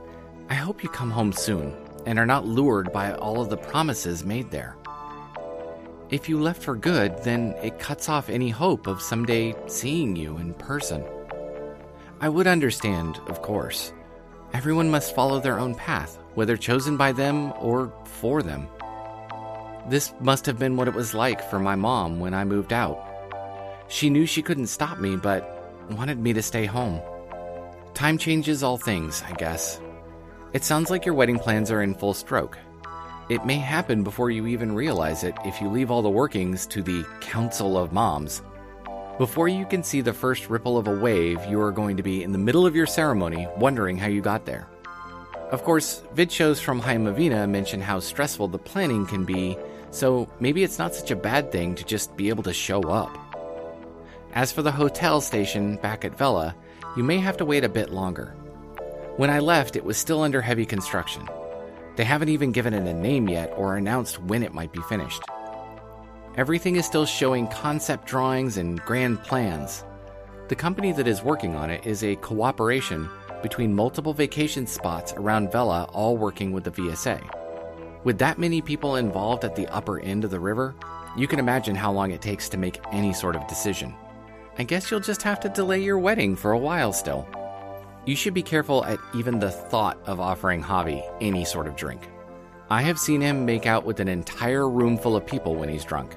I 0.51 0.53
hope 0.53 0.83
you 0.83 0.89
come 0.89 1.09
home 1.09 1.33
soon 1.33 1.75
and 2.05 2.19
are 2.19 2.25
not 2.25 2.45
lured 2.45 2.91
by 2.91 3.13
all 3.13 3.41
of 3.41 3.49
the 3.49 3.57
promises 3.57 4.25
made 4.25 4.51
there. 4.51 4.75
If 6.09 6.27
you 6.27 6.39
left 6.39 6.61
for 6.61 6.75
good, 6.75 7.23
then 7.23 7.55
it 7.63 7.79
cuts 7.79 8.09
off 8.09 8.29
any 8.29 8.49
hope 8.49 8.87
of 8.87 9.01
someday 9.01 9.55
seeing 9.67 10.15
you 10.15 10.37
in 10.37 10.53
person. 10.55 11.03
I 12.19 12.27
would 12.27 12.47
understand, 12.47 13.19
of 13.27 13.41
course. 13.41 13.93
Everyone 14.53 14.91
must 14.91 15.15
follow 15.15 15.39
their 15.39 15.57
own 15.57 15.73
path, 15.75 16.19
whether 16.33 16.57
chosen 16.57 16.97
by 16.97 17.13
them 17.13 17.53
or 17.53 17.93
for 18.03 18.43
them. 18.43 18.67
This 19.89 20.13
must 20.19 20.45
have 20.45 20.59
been 20.59 20.75
what 20.75 20.89
it 20.89 20.93
was 20.93 21.13
like 21.13 21.41
for 21.49 21.59
my 21.59 21.75
mom 21.75 22.19
when 22.19 22.33
I 22.33 22.43
moved 22.43 22.73
out. 22.73 23.07
She 23.87 24.09
knew 24.09 24.25
she 24.25 24.41
couldn't 24.41 24.67
stop 24.67 24.99
me, 24.99 25.15
but 25.15 25.85
wanted 25.89 26.19
me 26.19 26.33
to 26.33 26.41
stay 26.41 26.65
home. 26.65 27.01
Time 27.93 28.17
changes 28.17 28.63
all 28.63 28.77
things, 28.77 29.23
I 29.25 29.31
guess. 29.33 29.79
It 30.53 30.65
sounds 30.65 30.89
like 30.89 31.05
your 31.05 31.15
wedding 31.15 31.39
plans 31.39 31.71
are 31.71 31.81
in 31.81 31.95
full 31.95 32.13
stroke. 32.13 32.57
It 33.29 33.45
may 33.45 33.55
happen 33.55 34.03
before 34.03 34.29
you 34.31 34.47
even 34.47 34.75
realize 34.75 35.23
it 35.23 35.33
if 35.45 35.61
you 35.61 35.69
leave 35.69 35.89
all 35.89 36.01
the 36.01 36.09
workings 36.09 36.67
to 36.67 36.83
the 36.83 37.05
Council 37.21 37.77
of 37.77 37.93
Moms. 37.93 38.41
Before 39.17 39.47
you 39.47 39.65
can 39.65 39.81
see 39.81 40.01
the 40.01 40.11
first 40.11 40.49
ripple 40.49 40.77
of 40.77 40.87
a 40.87 40.99
wave, 40.99 41.39
you 41.45 41.61
are 41.61 41.71
going 41.71 41.95
to 41.95 42.03
be 42.03 42.21
in 42.21 42.33
the 42.33 42.37
middle 42.37 42.65
of 42.65 42.75
your 42.75 42.85
ceremony 42.85 43.47
wondering 43.55 43.97
how 43.97 44.07
you 44.07 44.19
got 44.19 44.45
there. 44.45 44.67
Of 45.51 45.63
course, 45.63 46.03
vid 46.15 46.29
shows 46.29 46.59
from 46.59 46.81
Heimavina 46.81 47.49
mention 47.49 47.79
how 47.79 48.01
stressful 48.01 48.49
the 48.49 48.57
planning 48.57 49.05
can 49.05 49.23
be, 49.23 49.57
so 49.89 50.27
maybe 50.41 50.63
it's 50.63 50.79
not 50.79 50.93
such 50.93 51.11
a 51.11 51.15
bad 51.15 51.53
thing 51.53 51.75
to 51.75 51.85
just 51.85 52.17
be 52.17 52.27
able 52.27 52.43
to 52.43 52.53
show 52.53 52.81
up. 52.83 53.17
As 54.33 54.51
for 54.51 54.63
the 54.63 54.71
hotel 54.71 55.21
station 55.21 55.77
back 55.77 56.03
at 56.03 56.17
Vela, 56.17 56.53
you 56.97 57.03
may 57.03 57.19
have 57.19 57.37
to 57.37 57.45
wait 57.45 57.63
a 57.63 57.69
bit 57.69 57.91
longer. 57.91 58.35
When 59.17 59.29
I 59.29 59.39
left, 59.39 59.75
it 59.75 59.83
was 59.83 59.97
still 59.97 60.21
under 60.21 60.41
heavy 60.41 60.65
construction. 60.65 61.27
They 61.97 62.05
haven't 62.05 62.29
even 62.29 62.53
given 62.53 62.73
it 62.73 62.87
a 62.87 62.93
name 62.93 63.27
yet 63.27 63.53
or 63.57 63.75
announced 63.75 64.21
when 64.21 64.41
it 64.41 64.53
might 64.53 64.71
be 64.71 64.81
finished. 64.83 65.21
Everything 66.37 66.77
is 66.77 66.85
still 66.85 67.05
showing 67.05 67.47
concept 67.47 68.07
drawings 68.07 68.55
and 68.55 68.81
grand 68.81 69.21
plans. 69.23 69.83
The 70.47 70.55
company 70.55 70.93
that 70.93 71.07
is 71.07 71.23
working 71.23 71.55
on 71.55 71.69
it 71.69 71.85
is 71.85 72.03
a 72.03 72.15
cooperation 72.17 73.09
between 73.41 73.75
multiple 73.75 74.13
vacation 74.13 74.65
spots 74.65 75.13
around 75.17 75.51
Vela, 75.51 75.89
all 75.91 76.15
working 76.15 76.53
with 76.53 76.63
the 76.63 76.71
VSA. 76.71 77.21
With 78.05 78.17
that 78.19 78.39
many 78.39 78.61
people 78.61 78.95
involved 78.95 79.43
at 79.43 79.55
the 79.55 79.67
upper 79.67 79.99
end 79.99 80.23
of 80.23 80.31
the 80.31 80.39
river, 80.39 80.73
you 81.17 81.27
can 81.27 81.39
imagine 81.39 81.75
how 81.75 81.91
long 81.91 82.11
it 82.11 82.21
takes 82.21 82.47
to 82.49 82.57
make 82.57 82.79
any 82.93 83.11
sort 83.11 83.35
of 83.35 83.45
decision. 83.47 83.93
I 84.57 84.63
guess 84.63 84.89
you'll 84.89 85.01
just 85.01 85.21
have 85.23 85.41
to 85.41 85.49
delay 85.49 85.81
your 85.81 85.99
wedding 85.99 86.37
for 86.37 86.53
a 86.53 86.57
while 86.57 86.93
still. 86.93 87.27
You 88.05 88.15
should 88.15 88.33
be 88.33 88.41
careful 88.41 88.83
at 88.85 88.99
even 89.13 89.39
the 89.39 89.51
thought 89.51 89.99
of 90.05 90.19
offering 90.19 90.63
Javi 90.63 91.03
any 91.21 91.45
sort 91.45 91.67
of 91.67 91.75
drink. 91.75 92.01
I 92.69 92.81
have 92.81 92.97
seen 92.97 93.21
him 93.21 93.45
make 93.45 93.65
out 93.67 93.85
with 93.85 93.99
an 93.99 94.07
entire 94.07 94.67
room 94.67 94.97
full 94.97 95.15
of 95.15 95.27
people 95.27 95.55
when 95.55 95.69
he's 95.69 95.85
drunk. 95.85 96.15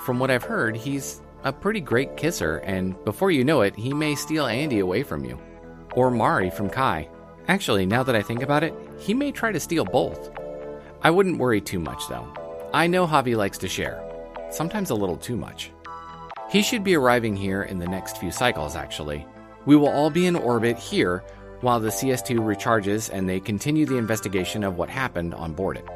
From 0.00 0.18
what 0.18 0.30
I've 0.30 0.44
heard, 0.44 0.76
he's 0.76 1.20
a 1.44 1.52
pretty 1.52 1.80
great 1.80 2.16
kisser, 2.16 2.58
and 2.58 2.94
before 3.04 3.30
you 3.30 3.44
know 3.44 3.60
it, 3.60 3.76
he 3.76 3.92
may 3.92 4.14
steal 4.14 4.46
Andy 4.46 4.78
away 4.78 5.02
from 5.02 5.24
you. 5.24 5.38
Or 5.94 6.10
Mari 6.10 6.50
from 6.50 6.70
Kai. 6.70 7.08
Actually, 7.48 7.84
now 7.84 8.02
that 8.04 8.16
I 8.16 8.22
think 8.22 8.42
about 8.42 8.62
it, 8.62 8.72
he 8.98 9.12
may 9.12 9.32
try 9.32 9.52
to 9.52 9.60
steal 9.60 9.84
both. 9.84 10.30
I 11.02 11.10
wouldn't 11.10 11.38
worry 11.38 11.60
too 11.60 11.80
much, 11.80 12.08
though. 12.08 12.26
I 12.72 12.86
know 12.86 13.06
Javi 13.06 13.36
likes 13.36 13.58
to 13.58 13.68
share, 13.68 14.02
sometimes 14.50 14.90
a 14.90 14.94
little 14.94 15.16
too 15.16 15.36
much. 15.36 15.72
He 16.48 16.62
should 16.62 16.84
be 16.84 16.94
arriving 16.94 17.36
here 17.36 17.64
in 17.64 17.78
the 17.78 17.88
next 17.88 18.18
few 18.18 18.30
cycles, 18.30 18.76
actually. 18.76 19.26
We 19.66 19.76
will 19.76 19.88
all 19.88 20.10
be 20.10 20.26
in 20.26 20.36
orbit 20.36 20.78
here 20.78 21.22
while 21.60 21.78
the 21.78 21.90
CS2 21.90 22.38
recharges 22.38 23.10
and 23.12 23.28
they 23.28 23.40
continue 23.40 23.86
the 23.86 23.96
investigation 23.96 24.64
of 24.64 24.76
what 24.76 24.88
happened 24.88 25.34
on 25.34 25.52
board 25.52 25.76
it. 25.76 25.86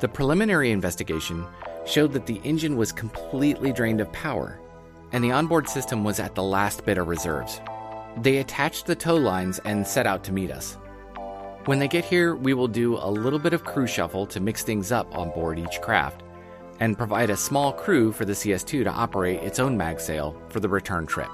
The 0.00 0.08
preliminary 0.08 0.70
investigation 0.70 1.44
showed 1.86 2.12
that 2.12 2.26
the 2.26 2.40
engine 2.44 2.76
was 2.76 2.92
completely 2.92 3.72
drained 3.72 4.00
of 4.00 4.12
power, 4.12 4.60
and 5.12 5.24
the 5.24 5.32
onboard 5.32 5.68
system 5.68 6.04
was 6.04 6.20
at 6.20 6.34
the 6.34 6.42
last 6.42 6.84
bit 6.84 6.98
of 6.98 7.08
reserves. 7.08 7.60
They 8.18 8.38
attached 8.38 8.86
the 8.86 8.94
tow 8.94 9.16
lines 9.16 9.58
and 9.64 9.86
set 9.86 10.06
out 10.06 10.22
to 10.24 10.32
meet 10.32 10.50
us. 10.50 10.76
When 11.64 11.78
they 11.78 11.88
get 11.88 12.04
here, 12.04 12.36
we 12.36 12.54
will 12.54 12.68
do 12.68 12.96
a 12.96 13.10
little 13.10 13.38
bit 13.38 13.52
of 13.52 13.64
crew 13.64 13.86
shuffle 13.86 14.26
to 14.26 14.40
mix 14.40 14.62
things 14.62 14.92
up 14.92 15.12
on 15.16 15.30
board 15.30 15.58
each 15.58 15.80
craft, 15.80 16.22
and 16.78 16.98
provide 16.98 17.30
a 17.30 17.36
small 17.36 17.72
crew 17.72 18.12
for 18.12 18.24
the 18.24 18.34
CS2 18.34 18.84
to 18.84 18.90
operate 18.90 19.42
its 19.42 19.58
own 19.58 19.76
mag 19.76 19.98
sail 19.98 20.40
for 20.48 20.60
the 20.60 20.68
return 20.68 21.06
trip. 21.06 21.30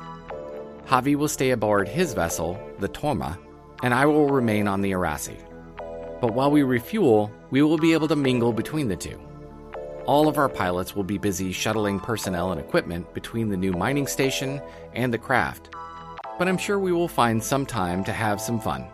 Javi 0.87 1.17
will 1.17 1.29
stay 1.29 1.51
aboard 1.51 1.89
his 1.89 2.13
vessel, 2.13 2.61
the 2.79 2.89
Torma, 2.89 3.39
and 3.83 3.95
I 3.95 4.07
will 4.07 4.29
remain 4.29 4.69
on 4.69 4.83
the 4.83 4.93
Arasi. 4.93 5.37
But 6.21 6.35
while 6.35 6.51
we 6.51 6.63
refuel, 6.63 7.31
we 7.51 7.63
will 7.63 7.79
be 7.79 7.93
able 7.93 8.09
to 8.09 8.17
mingle 8.17 8.53
between 8.53 8.89
the 8.89 8.97
two. 8.97 9.21
All 10.07 10.29
of 10.29 10.39
our 10.39 10.49
pilots 10.49 10.97
will 10.97 11.05
be 11.05 11.19
busy 11.19 11.53
shuttling 11.53 12.01
personnel 12.01 12.51
and 12.51 12.61
equipment 12.61 13.15
between 13.15 13.49
the 13.49 13.57
new 13.57 13.73
mining 13.73 14.07
station 14.07 14.61
and 14.95 15.13
the 15.13 15.19
craft, 15.19 15.71
but 16.39 16.49
I'm 16.49 16.59
sure 16.59 16.79
we 16.79 16.93
will 16.93 17.09
find 17.09 17.43
some 17.43 17.65
time 17.65 18.03
to 18.05 18.13
have 18.13 18.41
some 18.41 18.61
fun. 18.61 18.87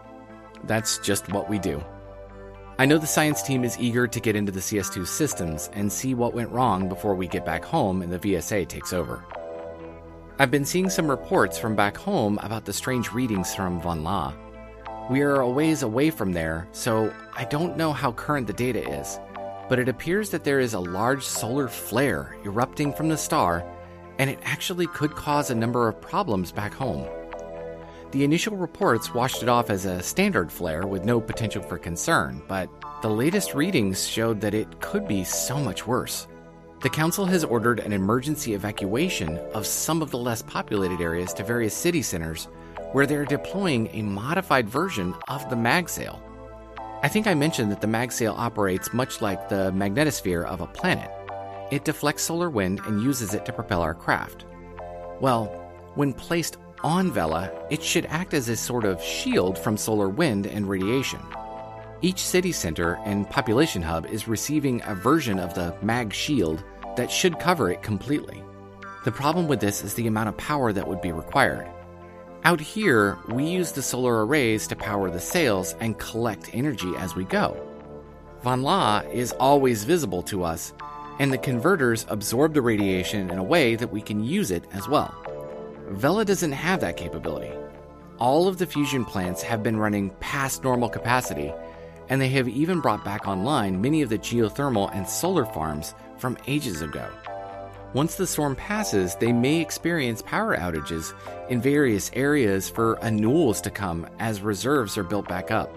That's 0.64 0.98
just 0.98 1.32
what 1.32 1.48
we 1.48 1.58
do. 1.58 1.82
I 2.78 2.86
know 2.86 2.98
the 2.98 3.06
science 3.06 3.42
team 3.42 3.64
is 3.64 3.78
eager 3.80 4.06
to 4.06 4.20
get 4.20 4.36
into 4.36 4.52
the 4.52 4.60
CS2 4.60 5.06
systems 5.06 5.70
and 5.72 5.90
see 5.90 6.14
what 6.14 6.34
went 6.34 6.50
wrong 6.50 6.88
before 6.88 7.14
we 7.14 7.26
get 7.26 7.44
back 7.44 7.64
home 7.64 8.02
and 8.02 8.12
the 8.12 8.18
VSA 8.18 8.68
takes 8.68 8.92
over. 8.92 9.24
I've 10.40 10.52
been 10.52 10.64
seeing 10.64 10.88
some 10.88 11.10
reports 11.10 11.58
from 11.58 11.74
back 11.74 11.96
home 11.96 12.38
about 12.44 12.64
the 12.64 12.72
strange 12.72 13.12
readings 13.12 13.56
from 13.56 13.80
Von 13.80 14.04
La. 14.04 14.32
We 15.10 15.22
are 15.22 15.40
a 15.40 15.50
ways 15.50 15.82
away 15.82 16.10
from 16.10 16.32
there, 16.32 16.68
so 16.70 17.12
I 17.34 17.44
don't 17.46 17.76
know 17.76 17.92
how 17.92 18.12
current 18.12 18.46
the 18.46 18.52
data 18.52 18.88
is, 19.00 19.18
but 19.68 19.80
it 19.80 19.88
appears 19.88 20.30
that 20.30 20.44
there 20.44 20.60
is 20.60 20.74
a 20.74 20.78
large 20.78 21.24
solar 21.24 21.66
flare 21.66 22.36
erupting 22.44 22.92
from 22.92 23.08
the 23.08 23.16
star, 23.16 23.64
and 24.20 24.30
it 24.30 24.38
actually 24.44 24.86
could 24.86 25.16
cause 25.16 25.50
a 25.50 25.56
number 25.56 25.88
of 25.88 26.00
problems 26.00 26.52
back 26.52 26.72
home. 26.72 27.08
The 28.12 28.22
initial 28.22 28.56
reports 28.56 29.12
washed 29.12 29.42
it 29.42 29.48
off 29.48 29.70
as 29.70 29.86
a 29.86 30.04
standard 30.04 30.52
flare 30.52 30.86
with 30.86 31.04
no 31.04 31.20
potential 31.20 31.64
for 31.64 31.78
concern, 31.78 32.42
but 32.46 32.70
the 33.02 33.10
latest 33.10 33.54
readings 33.54 34.06
showed 34.06 34.40
that 34.42 34.54
it 34.54 34.80
could 34.80 35.08
be 35.08 35.24
so 35.24 35.58
much 35.58 35.84
worse. 35.84 36.28
The 36.80 36.88
Council 36.88 37.26
has 37.26 37.42
ordered 37.42 37.80
an 37.80 37.92
emergency 37.92 38.54
evacuation 38.54 39.36
of 39.52 39.66
some 39.66 40.00
of 40.00 40.12
the 40.12 40.18
less 40.18 40.42
populated 40.42 41.00
areas 41.00 41.32
to 41.34 41.42
various 41.42 41.74
city 41.74 42.02
centers 42.02 42.46
where 42.92 43.04
they're 43.04 43.24
deploying 43.24 43.88
a 43.92 44.02
modified 44.02 44.68
version 44.68 45.12
of 45.26 45.50
the 45.50 45.56
magsail. 45.56 46.20
I 47.02 47.08
think 47.08 47.26
I 47.26 47.34
mentioned 47.34 47.72
that 47.72 47.80
the 47.80 47.88
magsail 47.88 48.32
operates 48.38 48.92
much 48.92 49.20
like 49.20 49.48
the 49.48 49.72
magnetosphere 49.72 50.44
of 50.44 50.60
a 50.60 50.68
planet. 50.68 51.10
It 51.72 51.84
deflects 51.84 52.22
solar 52.22 52.48
wind 52.48 52.80
and 52.86 53.02
uses 53.02 53.34
it 53.34 53.44
to 53.46 53.52
propel 53.52 53.82
our 53.82 53.94
craft. 53.94 54.44
Well, 55.20 55.46
when 55.96 56.12
placed 56.12 56.58
on 56.84 57.10
Vela, 57.10 57.50
it 57.70 57.82
should 57.82 58.06
act 58.06 58.34
as 58.34 58.48
a 58.48 58.56
sort 58.56 58.84
of 58.84 59.02
shield 59.02 59.58
from 59.58 59.76
solar 59.76 60.08
wind 60.08 60.46
and 60.46 60.68
radiation. 60.68 61.20
Each 62.00 62.24
city 62.24 62.52
center 62.52 63.00
and 63.04 63.28
population 63.28 63.82
hub 63.82 64.06
is 64.06 64.28
receiving 64.28 64.80
a 64.86 64.94
version 64.94 65.40
of 65.40 65.54
the 65.54 65.74
mag 65.82 66.12
shield 66.12 66.62
that 66.96 67.10
should 67.10 67.40
cover 67.40 67.70
it 67.70 67.82
completely. 67.82 68.40
The 69.04 69.10
problem 69.10 69.48
with 69.48 69.58
this 69.58 69.82
is 69.82 69.94
the 69.94 70.06
amount 70.06 70.28
of 70.28 70.36
power 70.36 70.72
that 70.72 70.86
would 70.86 71.00
be 71.00 71.10
required. 71.10 71.68
Out 72.44 72.60
here, 72.60 73.18
we 73.28 73.46
use 73.46 73.72
the 73.72 73.82
solar 73.82 74.24
arrays 74.24 74.68
to 74.68 74.76
power 74.76 75.10
the 75.10 75.18
sails 75.18 75.74
and 75.80 75.98
collect 75.98 76.50
energy 76.52 76.92
as 76.98 77.16
we 77.16 77.24
go. 77.24 77.56
Von 78.42 78.62
La 78.62 79.00
is 79.12 79.32
always 79.32 79.82
visible 79.82 80.22
to 80.22 80.44
us, 80.44 80.72
and 81.18 81.32
the 81.32 81.38
converters 81.38 82.06
absorb 82.08 82.54
the 82.54 82.62
radiation 82.62 83.28
in 83.28 83.38
a 83.38 83.42
way 83.42 83.74
that 83.74 83.92
we 83.92 84.00
can 84.00 84.22
use 84.22 84.52
it 84.52 84.62
as 84.72 84.86
well. 84.86 85.12
Vela 85.88 86.24
doesn't 86.24 86.52
have 86.52 86.80
that 86.80 86.96
capability. 86.96 87.50
All 88.18 88.46
of 88.46 88.58
the 88.58 88.66
fusion 88.66 89.04
plants 89.04 89.42
have 89.42 89.64
been 89.64 89.78
running 89.78 90.10
past 90.20 90.62
normal 90.62 90.88
capacity, 90.88 91.52
and 92.08 92.20
they 92.20 92.28
have 92.28 92.48
even 92.48 92.80
brought 92.80 93.04
back 93.04 93.26
online 93.26 93.80
many 93.80 94.02
of 94.02 94.08
the 94.08 94.18
geothermal 94.18 94.94
and 94.94 95.08
solar 95.08 95.44
farms 95.44 95.94
from 96.16 96.38
ages 96.46 96.82
ago. 96.82 97.08
Once 97.94 98.16
the 98.16 98.26
storm 98.26 98.54
passes, 98.54 99.14
they 99.14 99.32
may 99.32 99.60
experience 99.60 100.20
power 100.20 100.56
outages 100.56 101.14
in 101.48 101.60
various 101.60 102.10
areas 102.12 102.68
for 102.68 103.02
annuals 103.02 103.62
to 103.62 103.70
come 103.70 104.06
as 104.18 104.42
reserves 104.42 104.98
are 104.98 105.04
built 105.04 105.26
back 105.26 105.50
up. 105.50 105.74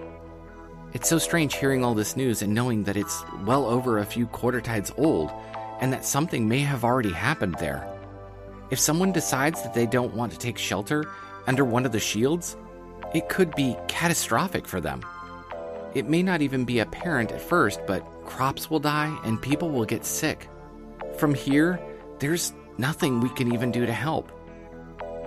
It's 0.94 1.08
so 1.08 1.18
strange 1.18 1.56
hearing 1.56 1.86
all 1.86 1.94
this 1.94 2.18
news 2.18 2.42
and 2.42 2.54
knowing 2.54 2.84
that 2.84 2.98
it's 2.98 3.24
well 3.46 3.66
over 3.66 4.00
a 4.00 4.06
few 4.06 4.26
quarter 4.26 4.60
tides 4.60 4.92
old 4.98 5.32
and 5.80 5.94
that 5.94 6.06
something 6.06 6.50
may 6.50 6.60
have 6.60 6.84
already 6.84 7.14
happened 7.14 7.56
there. 7.60 7.88
If 8.72 8.80
someone 8.80 9.14
decides 9.14 9.64
that 9.64 9.74
they 9.74 9.86
don't 9.86 10.14
want 10.14 10.34
to 10.34 10.38
take 10.38 10.58
shelter 10.58 11.10
under 11.48 11.64
one 11.64 11.86
of 11.86 11.94
the 11.94 12.00
shields, 12.00 12.58
it 13.14 13.30
could 13.30 13.56
be 13.56 13.78
catastrophic 13.88 14.68
for 14.68 14.82
them. 14.82 15.02
It 15.94 16.08
may 16.08 16.24
not 16.24 16.42
even 16.42 16.64
be 16.64 16.80
apparent 16.80 17.32
at 17.32 17.42
first, 17.42 17.82
but 17.86 18.02
crops 18.26 18.70
will 18.70 18.80
die 18.80 19.18
and 19.24 19.42
people 19.42 19.70
will 19.70 19.86
get 19.86 20.06
sick. 20.06 20.48
From 21.18 21.34
here, 21.34 21.80
there's 22.20 22.54
nothing 22.78 23.20
we 23.20 23.30
can 23.30 23.54
even 23.54 23.72
do 23.72 23.86
to 23.86 23.94
help. 23.94 24.32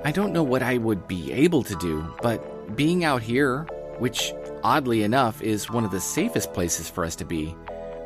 I 0.05 0.13
don't 0.13 0.33
know 0.33 0.43
what 0.43 0.63
I 0.63 0.79
would 0.79 1.07
be 1.07 1.33
able 1.33 1.63
to 1.65 1.77
do, 1.77 2.15
but 2.23 2.77
being 2.77 3.05
out 3.05 3.23
here, 3.23 3.67
which 3.99 4.33
oddly 4.63 5.03
enough 5.03 5.43
is 5.43 5.71
one 5.71 5.85
of 5.85 5.91
the 5.91 6.01
safest 6.01 6.53
places 6.53 6.89
for 6.89 7.05
us 7.05 7.17
to 7.17 7.25
be, 7.25 7.55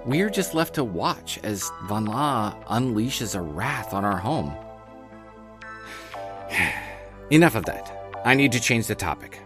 we're 0.05 0.31
just 0.31 0.55
left 0.55 0.75
to 0.75 0.85
watch 0.85 1.39
as 1.43 1.71
Von 1.85 2.07
La 2.07 2.55
unleashes 2.65 3.35
a 3.35 3.41
wrath 3.41 3.93
on 3.93 4.05
our 4.05 4.17
home. 4.19 4.55
Enough 7.31 7.57
of 7.57 7.67
that. 7.67 7.95
I 8.25 8.35
need 8.35 8.53
to 8.53 8.61
change 8.61 8.87
the 8.87 8.95
topic. 8.95 9.41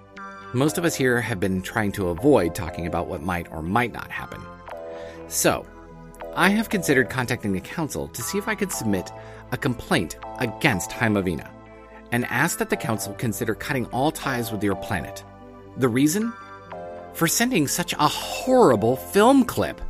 Most 0.55 0.76
of 0.76 0.84
us 0.84 0.94
here 0.94 1.18
have 1.18 1.40
been 1.40 1.62
trying 1.62 1.92
to 1.92 2.09
avoid 2.09 2.55
talking 2.55 2.86
about 2.86 3.07
what 3.07 3.22
might 3.22 3.50
or 3.50 3.62
might 3.62 3.90
not 3.90 4.11
happen. 4.11 4.42
So, 5.28 5.64
I 6.34 6.50
have 6.50 6.68
considered 6.68 7.09
contacting 7.09 7.53
the 7.53 7.61
council 7.61 8.09
to 8.09 8.22
see 8.22 8.36
if 8.36 8.48
I 8.48 8.55
could 8.55 8.70
submit 8.70 9.11
a 9.50 9.57
complaint 9.57 10.18
against 10.40 10.90
Heimavina 10.90 11.48
and 12.11 12.26
ask 12.26 12.59
that 12.59 12.68
the 12.68 12.76
council 12.76 13.14
consider 13.14 13.55
cutting 13.55 13.86
all 13.86 14.11
ties 14.11 14.53
with 14.53 14.62
your 14.62 14.76
planet. 14.76 15.24
The 15.78 15.88
reason? 15.88 16.34
For 17.14 17.26
sending 17.26 17.66
such 17.66 17.94
a 17.94 18.09
horrible 18.09 18.96
film 18.96 19.44
clip. 19.44 19.80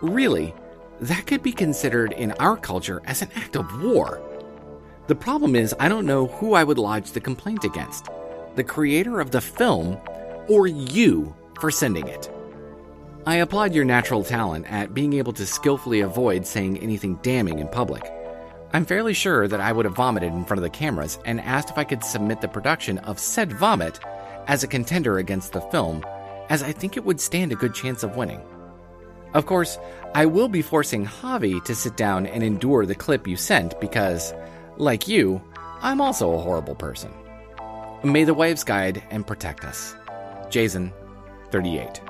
Really, 0.00 0.54
that 1.00 1.26
could 1.26 1.42
be 1.42 1.52
considered 1.52 2.12
in 2.12 2.30
our 2.32 2.56
culture 2.56 3.02
as 3.06 3.22
an 3.22 3.30
act 3.34 3.56
of 3.56 3.82
war. 3.82 4.22
The 5.08 5.16
problem 5.16 5.56
is, 5.56 5.74
I 5.80 5.88
don't 5.88 6.06
know 6.06 6.28
who 6.28 6.54
I 6.54 6.62
would 6.62 6.78
lodge 6.78 7.10
the 7.10 7.20
complaint 7.20 7.64
against 7.64 8.08
the 8.56 8.64
creator 8.64 9.20
of 9.20 9.30
the 9.30 9.40
film 9.40 9.98
or 10.48 10.66
you 10.66 11.34
for 11.58 11.70
sending 11.70 12.08
it. 12.08 12.30
I 13.26 13.36
applaud 13.36 13.74
your 13.74 13.84
natural 13.84 14.24
talent 14.24 14.70
at 14.70 14.94
being 14.94 15.12
able 15.12 15.32
to 15.34 15.46
skillfully 15.46 16.00
avoid 16.00 16.46
saying 16.46 16.78
anything 16.78 17.16
damning 17.22 17.58
in 17.58 17.68
public, 17.68 18.10
I'm 18.72 18.84
fairly 18.84 19.14
sure 19.14 19.48
that 19.48 19.60
I 19.60 19.72
would 19.72 19.84
have 19.84 19.96
vomited 19.96 20.32
in 20.32 20.44
front 20.44 20.58
of 20.58 20.62
the 20.62 20.70
cameras 20.70 21.18
and 21.24 21.40
asked 21.40 21.70
if 21.70 21.78
I 21.78 21.82
could 21.82 22.04
submit 22.04 22.40
the 22.40 22.46
production 22.46 22.98
of 22.98 23.18
said 23.18 23.52
vomit 23.52 23.98
as 24.46 24.62
a 24.62 24.68
contender 24.68 25.18
against 25.18 25.52
the 25.52 25.60
film, 25.60 26.04
as 26.48 26.62
I 26.62 26.70
think 26.70 26.96
it 26.96 27.04
would 27.04 27.20
stand 27.20 27.50
a 27.50 27.56
good 27.56 27.74
chance 27.74 28.04
of 28.04 28.16
winning. 28.16 28.40
Of 29.34 29.46
course, 29.46 29.76
I 30.14 30.26
will 30.26 30.48
be 30.48 30.62
forcing 30.62 31.04
Javi 31.04 31.62
to 31.64 31.74
sit 31.74 31.96
down 31.96 32.26
and 32.26 32.44
endure 32.44 32.86
the 32.86 32.94
clip 32.94 33.26
you 33.26 33.36
sent 33.36 33.80
because, 33.80 34.32
like 34.76 35.08
you, 35.08 35.42
I'm 35.82 36.00
also 36.00 36.32
a 36.32 36.40
horrible 36.40 36.76
person. 36.76 37.12
May 38.02 38.24
the 38.24 38.32
waves 38.32 38.64
guide 38.64 39.02
and 39.10 39.26
protect 39.26 39.62
us. 39.62 39.94
Jayzun, 40.48 40.90
38. 41.50 42.00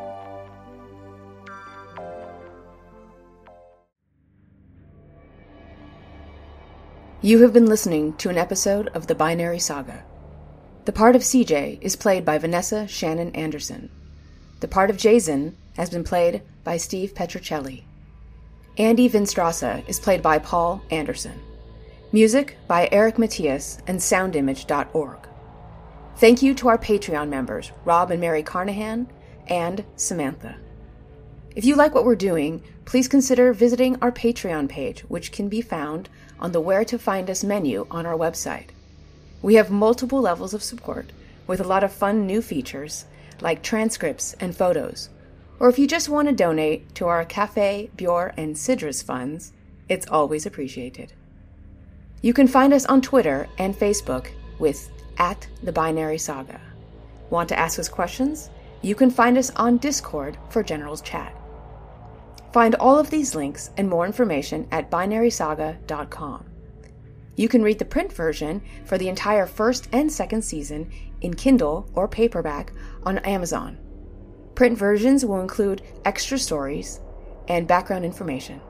You 7.23 7.43
have 7.43 7.53
been 7.53 7.67
listening 7.67 8.13
to 8.19 8.31
an 8.31 8.39
episode 8.39 8.87
of 8.95 9.09
The 9.09 9.17
Binary 9.17 9.59
Saga. 9.59 10.05
The 10.85 10.93
part 10.93 11.17
of 11.17 11.23
CJ 11.23 11.83
is 11.83 11.97
played 11.97 12.25
by 12.25 12.39
Vanessa 12.39 12.85
Shannen 12.85 13.37
Anderson. 13.37 13.91
The 14.61 14.69
part 14.69 14.91
of 14.91 14.97
Jayzun 14.97 15.55
has 15.77 15.91
been 15.91 16.05
played 16.05 16.43
by 16.63 16.77
Steve 16.77 17.15
Petrucelli. 17.15 17.83
Andy 18.79 19.11
Vinstrasa 19.11 19.87
is 19.89 19.99
played 19.99 20.23
by 20.23 20.39
Paul 20.39 20.83
Anderson. 20.93 21.41
Music 22.13 22.57
by 22.69 22.89
Eric 22.93 23.17
Matyas 23.17 23.81
and 23.89 23.99
soundimage.org. 23.99 25.30
Thank 26.21 26.43
you 26.43 26.53
to 26.57 26.69
our 26.69 26.77
Patreon 26.77 27.31
members, 27.31 27.73
Rob 27.87 28.11
and 28.11 28.21
Mary 28.21 28.43
Carnahan 28.43 29.09
and 29.49 29.83
Samantha. 29.97 30.55
If 31.57 31.65
you 31.65 31.77
like 31.77 31.95
what 31.95 32.05
we're 32.05 32.15
doing, 32.15 32.63
please 32.85 33.09
consider 33.09 33.55
visiting 33.55 33.97
our 34.03 34.13
Patreon 34.13 34.69
page, 34.69 35.01
which 35.09 35.33
can 35.33 35.49
be 35.49 35.63
found 35.63 36.11
on 36.39 36.53
the 36.53 36.61
Where 36.61 36.85
to 36.85 36.99
Find 36.99 37.31
Us 37.31 37.43
menu 37.43 37.87
on 37.91 38.05
our 38.05 38.19
website. 38.19 38.67
We 39.41 39.55
have 39.55 39.71
multiple 39.71 40.21
levels 40.21 40.53
of 40.53 40.63
support 40.63 41.11
with 41.47 41.59
a 41.59 41.67
lot 41.67 41.83
of 41.83 41.91
fun 41.91 42.27
new 42.27 42.43
features 42.43 43.07
like 43.41 43.63
transcripts 43.63 44.35
and 44.41 44.55
photos. 44.55 45.09
Or 45.59 45.71
if 45.71 45.79
you 45.79 45.87
just 45.87 46.11
want 46.11 46.29
to 46.29 46.35
donate 46.35 46.95
to 46.97 47.07
our 47.07 47.25
Cafe, 47.25 47.89
Bjor, 47.97 48.35
and 48.37 48.57
Sidras 48.57 49.03
funds, 49.03 49.53
it's 49.89 50.07
always 50.09 50.45
appreciated. 50.45 51.15
You 52.21 52.35
can 52.35 52.47
find 52.47 52.75
us 52.75 52.85
on 52.85 53.01
Twitter 53.01 53.49
and 53.57 53.75
Facebook 53.75 54.27
with 54.59 54.91
at 55.19 55.47
the 55.63 55.73
Binary 55.73 56.19
Saga. 56.19 56.61
Want 57.31 57.49
to 57.51 57.59
ask 57.59 57.79
us 57.79 57.89
questions? 57.89 58.51
You 58.83 58.95
can 58.95 59.11
find 59.11 59.37
us 59.37 59.51
on 59.57 59.79
Discord 59.79 60.37
for 60.49 60.63
General's 60.63 61.03
Chat. 61.03 61.35
Find 62.53 62.75
all 62.77 62.99
of 62.99 63.11
these 63.11 63.35
links 63.35 63.71
and 63.77 63.89
more 63.89 64.07
information 64.07 64.67
at 64.73 64.91
binarysaga.com. 64.91 66.45
You 67.37 67.49
can 67.49 67.63
read 67.63 67.79
the 67.79 67.85
print 67.85 68.13
version 68.13 68.63
for 68.85 68.99
the 68.99 69.09
entire 69.09 69.47
first 69.47 69.89
and 69.93 70.13
second 70.13 70.43
season 70.43 70.91
in 71.21 71.35
Kindle 71.35 71.89
or 71.95 72.09
paperback 72.09 72.73
on 73.05 73.19
Amazon. 73.19 73.79
Print 74.55 74.77
versions 74.77 75.25
will 75.25 75.41
include 75.41 75.83
extra 76.05 76.39
stories 76.39 77.01
and 77.49 77.69
background 77.69 78.05
information. 78.05 78.61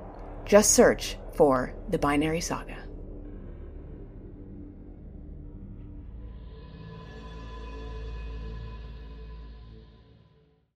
Just 0.44 0.72
search 0.72 1.16
for 1.32 1.72
The 1.88 1.98
Binary 1.98 2.40
Saga. 2.40 2.79